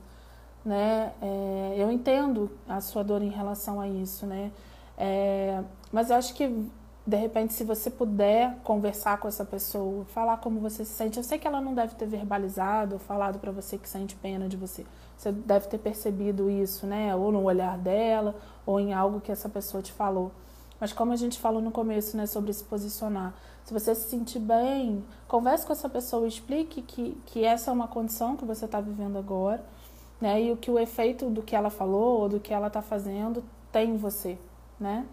né? 0.65 1.13
É, 1.23 1.75
eu 1.79 1.91
entendo 1.91 2.51
a 2.69 2.81
sua 2.81 3.03
dor 3.03 3.23
em 3.23 3.31
relação 3.31 3.81
a 3.81 3.89
isso, 3.89 4.27
né? 4.27 4.51
É, 4.97 5.63
mas 5.91 6.11
eu 6.11 6.17
acho 6.17 6.35
que 6.35 6.71
de 7.07 7.17
repente, 7.17 7.55
se 7.55 7.65
você 7.65 7.91
puder 7.91 8.57
conversar 8.63 9.19
com 9.19 9.27
essa 9.27 9.45
pessoa, 9.45 10.05
falar 10.05 10.37
como 10.37 10.61
você 10.61 10.85
se 10.85 10.93
sente, 10.93 11.17
eu 11.17 11.25
sei 11.25 11.39
que 11.39 11.47
ela 11.47 11.61
não 11.61 11.75
deve 11.75 11.95
ter 11.95 12.07
verbalizado 12.07 12.95
ou 12.95 12.99
falado 12.99 13.39
para 13.41 13.51
você 13.51 13.79
que 13.79 13.89
sente 13.89 14.15
pena 14.15 14.49
de 14.49 14.57
você. 14.57 14.85
Você 15.17 15.33
deve 15.33 15.67
ter 15.67 15.79
percebido 15.79 16.49
isso, 16.51 16.87
né? 16.87 17.17
Ou 17.17 17.33
no 17.33 17.43
olhar 17.43 17.77
dela, 17.79 18.37
ou 18.65 18.79
em 18.79 18.93
algo 18.93 19.21
que 19.21 19.33
essa 19.33 19.49
pessoa 19.49 19.83
te 19.83 19.93
falou. 19.93 20.31
Mas 20.81 20.93
como 20.93 21.13
a 21.13 21.17
gente 21.17 21.39
falou 21.39 21.61
no 21.61 21.71
começo, 21.71 22.17
né, 22.17 22.27
sobre 22.27 22.53
se 22.53 22.65
posicionar. 22.65 23.35
Se 23.65 23.73
você 23.73 23.95
se 23.95 24.09
sentir 24.09 24.39
bem, 24.39 25.05
converse 25.29 25.67
com 25.67 25.73
essa 25.73 25.89
pessoa, 25.89 26.27
explique 26.27 26.81
que, 26.83 27.21
que 27.27 27.45
essa 27.45 27.71
é 27.71 27.75
uma 27.75 27.87
condição 27.87 28.37
que 28.37 28.45
você 28.45 28.65
está 28.65 28.81
vivendo 28.81 29.19
agora 29.19 29.63
né? 30.21 30.43
E 30.43 30.53
o 30.53 30.57
que 30.57 30.71
o 30.71 30.79
efeito 30.79 31.31
do 31.31 31.43
que 31.43 31.57
ela 31.57 31.71
falou 31.71 32.21
ou 32.21 32.29
do 32.29 32.41
que 32.41 32.53
ela 32.53 32.67
está 32.67 32.83
fazendo 32.83 33.43
tem 33.73 33.91
em 33.91 33.97
você, 33.97 34.39
né? 34.79 35.07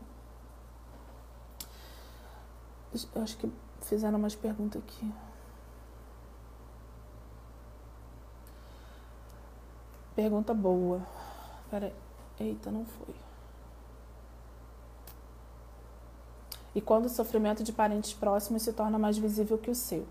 Eu 3.15 3.21
acho 3.21 3.37
que 3.37 3.51
fizeram 3.81 4.17
umas 4.17 4.35
perguntas 4.35 4.81
aqui. 4.81 5.11
Pergunta 10.15 10.53
boa. 10.53 11.01
Peraí. 11.69 11.93
Eita, 12.39 12.71
não 12.71 12.85
foi. 12.85 13.15
E 16.77 16.81
quando 16.81 17.07
o 17.07 17.09
sofrimento 17.09 17.63
de 17.63 17.73
parentes 17.73 18.13
próximos 18.13 18.61
se 18.61 18.71
torna 18.71 18.99
mais 18.99 19.17
visível 19.17 19.57
que 19.57 19.71
o 19.71 19.73
seu? 19.73 20.05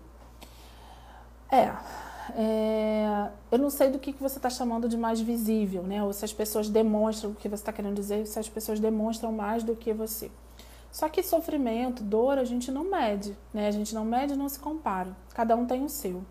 É, 1.49 1.71
é, 2.35 3.29
eu 3.49 3.57
não 3.57 3.69
sei 3.69 3.89
do 3.89 3.97
que, 3.97 4.11
que 4.11 4.21
você 4.21 4.37
está 4.37 4.49
chamando 4.49 4.89
de 4.89 4.97
mais 4.97 5.21
visível, 5.21 5.81
né? 5.83 6.03
Ou 6.03 6.11
se 6.11 6.25
as 6.25 6.33
pessoas 6.33 6.67
demonstram 6.67 7.31
o 7.31 7.35
que 7.35 7.47
você 7.47 7.61
está 7.61 7.71
querendo 7.71 7.95
dizer, 7.95 8.27
se 8.27 8.37
as 8.37 8.49
pessoas 8.49 8.81
demonstram 8.81 9.31
mais 9.31 9.63
do 9.63 9.77
que 9.77 9.93
você. 9.93 10.29
Só 10.91 11.07
que 11.07 11.23
sofrimento, 11.23 12.03
dor, 12.03 12.37
a 12.37 12.43
gente 12.43 12.69
não 12.69 12.83
mede, 12.83 13.33
né? 13.53 13.69
A 13.69 13.71
gente 13.71 13.95
não 13.95 14.03
mede 14.03 14.33
e 14.33 14.35
não 14.35 14.49
se 14.49 14.59
compara. 14.59 15.15
Cada 15.33 15.55
um 15.55 15.65
tem 15.65 15.85
o 15.85 15.89
seu. 15.89 16.21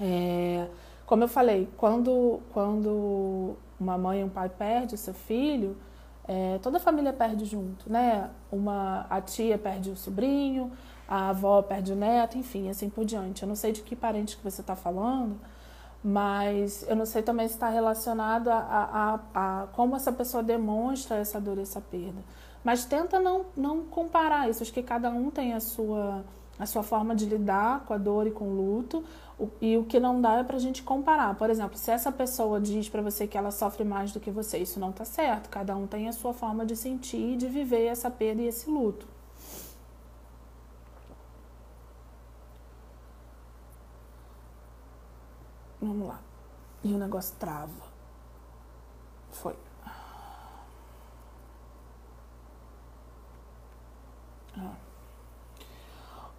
É, 0.00 0.66
como 1.04 1.24
eu 1.24 1.28
falei, 1.28 1.68
quando, 1.76 2.40
quando 2.54 3.54
uma 3.78 3.98
mãe 3.98 4.22
e 4.22 4.24
um 4.24 4.30
pai 4.30 4.48
perdem 4.48 4.94
o 4.94 4.98
seu 4.98 5.12
filho, 5.12 5.76
é, 6.28 6.58
toda 6.60 6.78
a 6.78 6.80
família 6.80 7.12
perde 7.12 7.44
junto, 7.44 7.90
né? 7.90 8.28
Uma, 8.50 9.06
a 9.08 9.20
tia 9.20 9.56
perde 9.56 9.90
o 9.90 9.96
sobrinho, 9.96 10.72
a 11.08 11.28
avó 11.28 11.62
perde 11.62 11.92
o 11.92 11.96
neto, 11.96 12.36
enfim, 12.36 12.68
assim 12.68 12.90
por 12.90 13.04
diante. 13.04 13.42
Eu 13.42 13.48
não 13.48 13.54
sei 13.54 13.72
de 13.72 13.82
que 13.82 13.94
parente 13.94 14.36
que 14.36 14.42
você 14.42 14.60
está 14.60 14.74
falando, 14.74 15.38
mas 16.02 16.84
eu 16.88 16.96
não 16.96 17.06
sei 17.06 17.22
também 17.22 17.46
se 17.46 17.54
está 17.54 17.68
relacionado 17.68 18.48
a, 18.48 18.58
a, 18.58 19.20
a, 19.34 19.62
a, 19.62 19.66
como 19.68 19.94
essa 19.94 20.12
pessoa 20.12 20.42
demonstra 20.42 21.16
essa 21.16 21.40
dor, 21.40 21.58
essa 21.58 21.80
perda. 21.80 22.22
Mas 22.64 22.84
tenta 22.84 23.20
não, 23.20 23.46
não 23.56 23.84
comparar 23.84 24.50
isso, 24.50 24.62
acho 24.62 24.72
que 24.72 24.82
cada 24.82 25.08
um 25.10 25.30
tem 25.30 25.54
a 25.54 25.60
sua, 25.60 26.24
a 26.58 26.66
sua 26.66 26.82
forma 26.82 27.14
de 27.14 27.24
lidar 27.24 27.84
com 27.86 27.94
a 27.94 27.98
dor 27.98 28.26
e 28.26 28.32
com 28.32 28.46
o 28.46 28.54
luto. 28.56 29.04
E 29.60 29.76
o 29.76 29.84
que 29.84 30.00
não 30.00 30.20
dá 30.20 30.38
é 30.38 30.44
para 30.44 30.56
a 30.56 30.60
gente 30.60 30.82
comparar. 30.82 31.34
Por 31.34 31.50
exemplo, 31.50 31.76
se 31.76 31.90
essa 31.90 32.10
pessoa 32.10 32.58
diz 32.60 32.88
para 32.88 33.02
você 33.02 33.26
que 33.26 33.36
ela 33.36 33.50
sofre 33.50 33.84
mais 33.84 34.12
do 34.12 34.20
que 34.20 34.30
você, 34.30 34.58
isso 34.58 34.80
não 34.80 34.90
está 34.90 35.04
certo. 35.04 35.50
Cada 35.50 35.76
um 35.76 35.86
tem 35.86 36.08
a 36.08 36.12
sua 36.12 36.32
forma 36.32 36.64
de 36.64 36.74
sentir 36.74 37.34
e 37.34 37.36
de 37.36 37.46
viver 37.46 37.86
essa 37.86 38.10
perda 38.10 38.40
e 38.42 38.46
esse 38.46 38.70
luto. 38.70 39.06
Vamos 45.80 46.08
lá. 46.08 46.20
E 46.82 46.92
o 46.94 46.98
negócio 46.98 47.36
trava. 47.38 47.70
Foi. 49.30 49.54
Ah. 54.56 54.74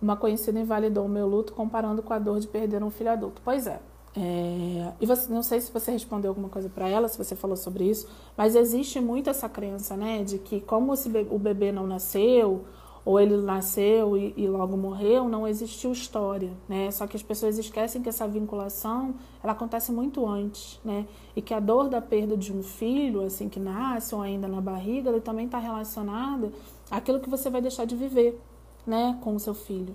Uma 0.01 0.15
conhecida 0.15 0.59
invalidou 0.59 1.05
o 1.05 1.09
meu 1.09 1.27
luto 1.27 1.53
comparando 1.53 2.01
com 2.03 2.13
a 2.13 2.19
dor 2.19 2.39
de 2.39 2.47
perder 2.47 2.83
um 2.83 2.89
filho 2.89 3.11
adulto. 3.11 3.41
Pois 3.43 3.65
é. 3.65 3.79
é 4.15 4.93
e 5.01 5.05
você, 5.05 5.31
não 5.31 5.41
sei 5.41 5.59
se 5.59 5.71
você 5.71 5.91
respondeu 5.91 6.29
alguma 6.29 6.49
coisa 6.49 6.69
para 6.69 6.87
ela, 6.87 7.07
se 7.07 7.17
você 7.17 7.35
falou 7.35 7.57
sobre 7.57 7.85
isso, 7.85 8.07
mas 8.35 8.55
existe 8.55 8.99
muito 8.99 9.29
essa 9.29 9.49
crença, 9.49 9.97
né, 9.97 10.23
de 10.23 10.37
que 10.37 10.61
como 10.61 10.93
bebê, 10.95 11.27
o 11.31 11.39
bebê 11.39 11.71
não 11.71 11.87
nasceu, 11.87 12.65
ou 13.07 13.21
ele 13.21 13.37
nasceu 13.37 14.17
e, 14.17 14.33
e, 14.35 14.49
logo 14.49 14.75
morreu, 14.75 15.29
não 15.29 15.47
existiu 15.47 15.93
história, 15.93 16.51
né? 16.67 16.91
Só 16.91 17.07
que 17.07 17.15
as 17.15 17.23
pessoas 17.23 17.57
esquecem 17.57 18.01
que 18.01 18.09
essa 18.09 18.27
vinculação 18.27 19.15
ela 19.41 19.53
acontece 19.53 19.93
muito 19.93 20.27
antes, 20.27 20.77
né? 20.83 21.07
E 21.33 21.41
que 21.41 21.53
a 21.53 21.59
dor 21.61 21.87
da 21.87 22.01
perda 22.01 22.35
de 22.35 22.51
um 22.51 22.61
filho, 22.61 23.21
assim 23.21 23.47
que 23.47 23.61
nasce 23.61 24.13
ou 24.13 24.21
ainda 24.21 24.45
na 24.45 24.59
barriga, 24.59 25.09
ele 25.09 25.21
também 25.21 25.45
está 25.45 25.57
relacionada 25.57 26.51
àquilo 26.91 27.21
que 27.21 27.29
você 27.29 27.49
vai 27.49 27.61
deixar 27.61 27.85
de 27.85 27.95
viver, 27.95 28.41
né, 28.87 29.19
com 29.21 29.35
o 29.35 29.39
seu 29.39 29.53
filho. 29.53 29.93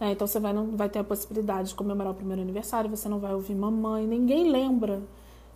É, 0.00 0.12
então 0.12 0.26
você 0.26 0.40
vai, 0.40 0.52
não 0.54 0.74
vai 0.74 0.88
ter 0.88 0.98
a 0.98 1.04
possibilidade 1.04 1.68
de 1.68 1.74
comemorar 1.74 2.12
o 2.12 2.16
primeiro 2.16 2.40
aniversário, 2.40 2.88
você 2.88 3.06
não 3.06 3.20
vai 3.20 3.34
ouvir 3.34 3.54
mamãe, 3.54 4.06
ninguém 4.06 4.50
lembra, 4.50 5.02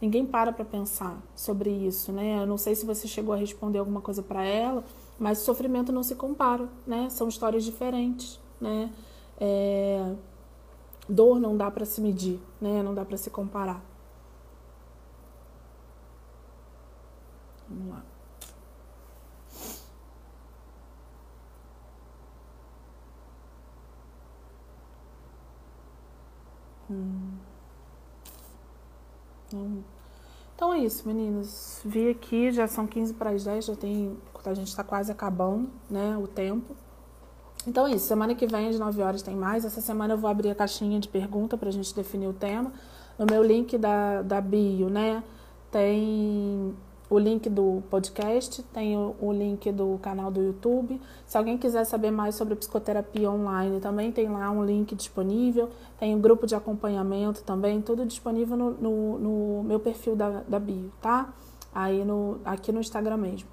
ninguém 0.02 0.26
para 0.26 0.52
para 0.52 0.66
pensar 0.66 1.18
sobre 1.34 1.70
isso, 1.70 2.12
né? 2.12 2.42
Eu 2.42 2.46
não 2.46 2.58
sei 2.58 2.74
se 2.74 2.84
você 2.84 3.08
chegou 3.08 3.34
a 3.34 3.38
responder 3.38 3.78
alguma 3.78 4.02
coisa 4.02 4.22
para 4.22 4.44
ela, 4.44 4.84
mas 5.18 5.40
o 5.40 5.44
sofrimento 5.44 5.90
não 5.90 6.02
se 6.02 6.14
compara, 6.14 6.68
né? 6.86 7.08
São 7.08 7.26
histórias 7.26 7.64
diferentes, 7.64 8.38
né? 8.60 8.92
É... 9.40 10.14
Dor 11.08 11.40
não 11.40 11.56
dá 11.56 11.70
para 11.70 11.86
se 11.86 12.00
medir, 12.02 12.38
né? 12.60 12.82
Não 12.82 12.94
dá 12.94 13.04
para 13.04 13.16
se 13.16 13.30
comparar. 13.30 13.82
Vamos 17.68 17.88
lá. 17.94 18.13
Hum. 26.90 27.32
Então 30.54 30.72
é 30.72 30.78
isso, 30.78 31.06
meninas. 31.06 31.80
Vi 31.84 32.08
aqui, 32.10 32.52
já 32.52 32.66
são 32.66 32.86
15 32.86 33.14
para 33.14 33.30
as 33.30 33.44
10, 33.44 33.64
já 33.64 33.76
tem. 33.76 34.16
A 34.44 34.54
gente 34.54 34.68
está 34.68 34.84
quase 34.84 35.10
acabando, 35.10 35.70
né? 35.90 36.18
O 36.18 36.26
tempo. 36.26 36.76
Então 37.66 37.86
é 37.86 37.92
isso. 37.92 38.06
Semana 38.06 38.34
que 38.34 38.46
vem, 38.46 38.68
às 38.68 38.78
9 38.78 39.02
horas, 39.02 39.22
tem 39.22 39.34
mais. 39.34 39.64
Essa 39.64 39.80
semana 39.80 40.14
eu 40.14 40.18
vou 40.18 40.28
abrir 40.28 40.50
a 40.50 40.54
caixinha 40.54 41.00
de 41.00 41.08
pergunta 41.08 41.56
para 41.56 41.70
a 41.70 41.72
gente 41.72 41.94
definir 41.94 42.28
o 42.28 42.32
tema. 42.32 42.72
No 43.18 43.24
meu 43.24 43.42
link 43.42 43.78
da, 43.78 44.22
da 44.22 44.40
bio, 44.40 44.90
né? 44.90 45.24
Tem 45.70 46.74
o 47.14 47.18
link 47.18 47.48
do 47.48 47.82
podcast, 47.88 48.62
tem 48.64 48.96
o, 48.96 49.14
o, 49.20 49.32
link 49.32 49.70
do 49.70 49.98
canal 50.02 50.30
do 50.30 50.42
YouTube. 50.42 51.00
Se 51.26 51.38
alguém 51.38 51.56
quiser 51.56 51.84
saber 51.84 52.10
mais 52.10 52.34
sobre 52.34 52.56
psicoterapia 52.56 53.30
online, 53.30 53.80
também 53.80 54.10
tem 54.10 54.28
lá 54.28 54.50
um 54.50 54.64
link 54.64 54.94
disponível. 54.94 55.70
Tem 55.98 56.14
um 56.14 56.20
grupo 56.20 56.46
de 56.46 56.54
acompanhamento 56.54 57.42
também, 57.42 57.80
tudo 57.80 58.04
disponível 58.04 58.56
no, 58.56 58.70
no, 58.72 59.18
no 59.18 59.62
meu 59.64 59.78
perfil 59.78 60.16
da, 60.16 60.42
da 60.48 60.58
bio, 60.58 60.92
tá? 61.00 61.32
Aí 61.74 62.04
no, 62.04 62.40
aqui 62.44 62.72
no 62.72 62.80
Instagram 62.80 63.16
mesmo. 63.16 63.48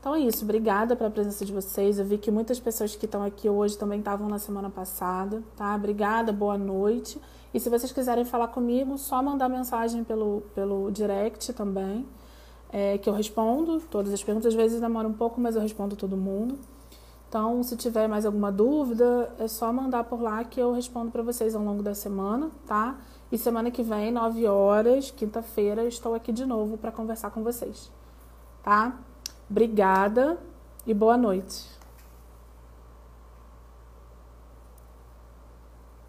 Então 0.00 0.14
é 0.14 0.20
isso, 0.20 0.44
obrigada 0.44 0.96
pela 0.96 1.10
presença 1.10 1.44
de 1.44 1.52
vocês. 1.52 1.98
Eu 1.98 2.04
vi 2.04 2.16
que 2.16 2.30
muitas 2.30 2.58
pessoas 2.58 2.96
que 2.96 3.04
estão 3.04 3.22
aqui 3.22 3.48
hoje 3.48 3.76
também 3.76 3.98
estavam 3.98 4.28
na 4.28 4.38
semana 4.38 4.70
passada, 4.70 5.42
tá? 5.56 5.74
Obrigada, 5.74 6.32
boa 6.32 6.56
noite. 6.56 7.20
E 7.52 7.60
se 7.60 7.68
vocês 7.68 7.92
quiserem 7.92 8.24
falar 8.24 8.48
comigo, 8.48 8.96
só 8.96 9.22
mandar 9.22 9.48
mensagem 9.48 10.04
pelo, 10.04 10.42
pelo 10.54 10.90
direct 10.90 11.52
também 11.52 12.06
é, 12.72 12.98
que 12.98 13.08
eu 13.08 13.14
respondo 13.14 13.80
todas 13.90 14.12
as 14.12 14.22
perguntas. 14.22 14.48
Às 14.48 14.54
vezes 14.54 14.80
demora 14.80 15.06
um 15.06 15.12
pouco, 15.12 15.40
mas 15.40 15.56
eu 15.56 15.62
respondo 15.62 15.96
todo 15.96 16.16
mundo. 16.16 16.58
Então, 17.28 17.62
se 17.62 17.76
tiver 17.76 18.08
mais 18.08 18.24
alguma 18.24 18.52
dúvida, 18.52 19.32
é 19.38 19.48
só 19.48 19.72
mandar 19.72 20.04
por 20.04 20.20
lá 20.22 20.44
que 20.44 20.60
eu 20.60 20.72
respondo 20.72 21.10
para 21.10 21.22
vocês 21.22 21.54
ao 21.54 21.62
longo 21.62 21.82
da 21.82 21.94
semana, 21.94 22.50
tá? 22.66 22.96
E 23.30 23.36
semana 23.36 23.70
que 23.70 23.82
vem, 23.82 24.12
9 24.12 24.46
horas, 24.46 25.10
quinta-feira, 25.10 25.84
estou 25.84 26.14
aqui 26.14 26.32
de 26.32 26.46
novo 26.46 26.78
para 26.78 26.92
conversar 26.92 27.30
com 27.30 27.42
vocês, 27.42 27.90
tá? 28.62 28.98
Obrigada 29.50 30.38
e 30.86 30.94
boa 30.94 31.16
noite. 31.16 31.75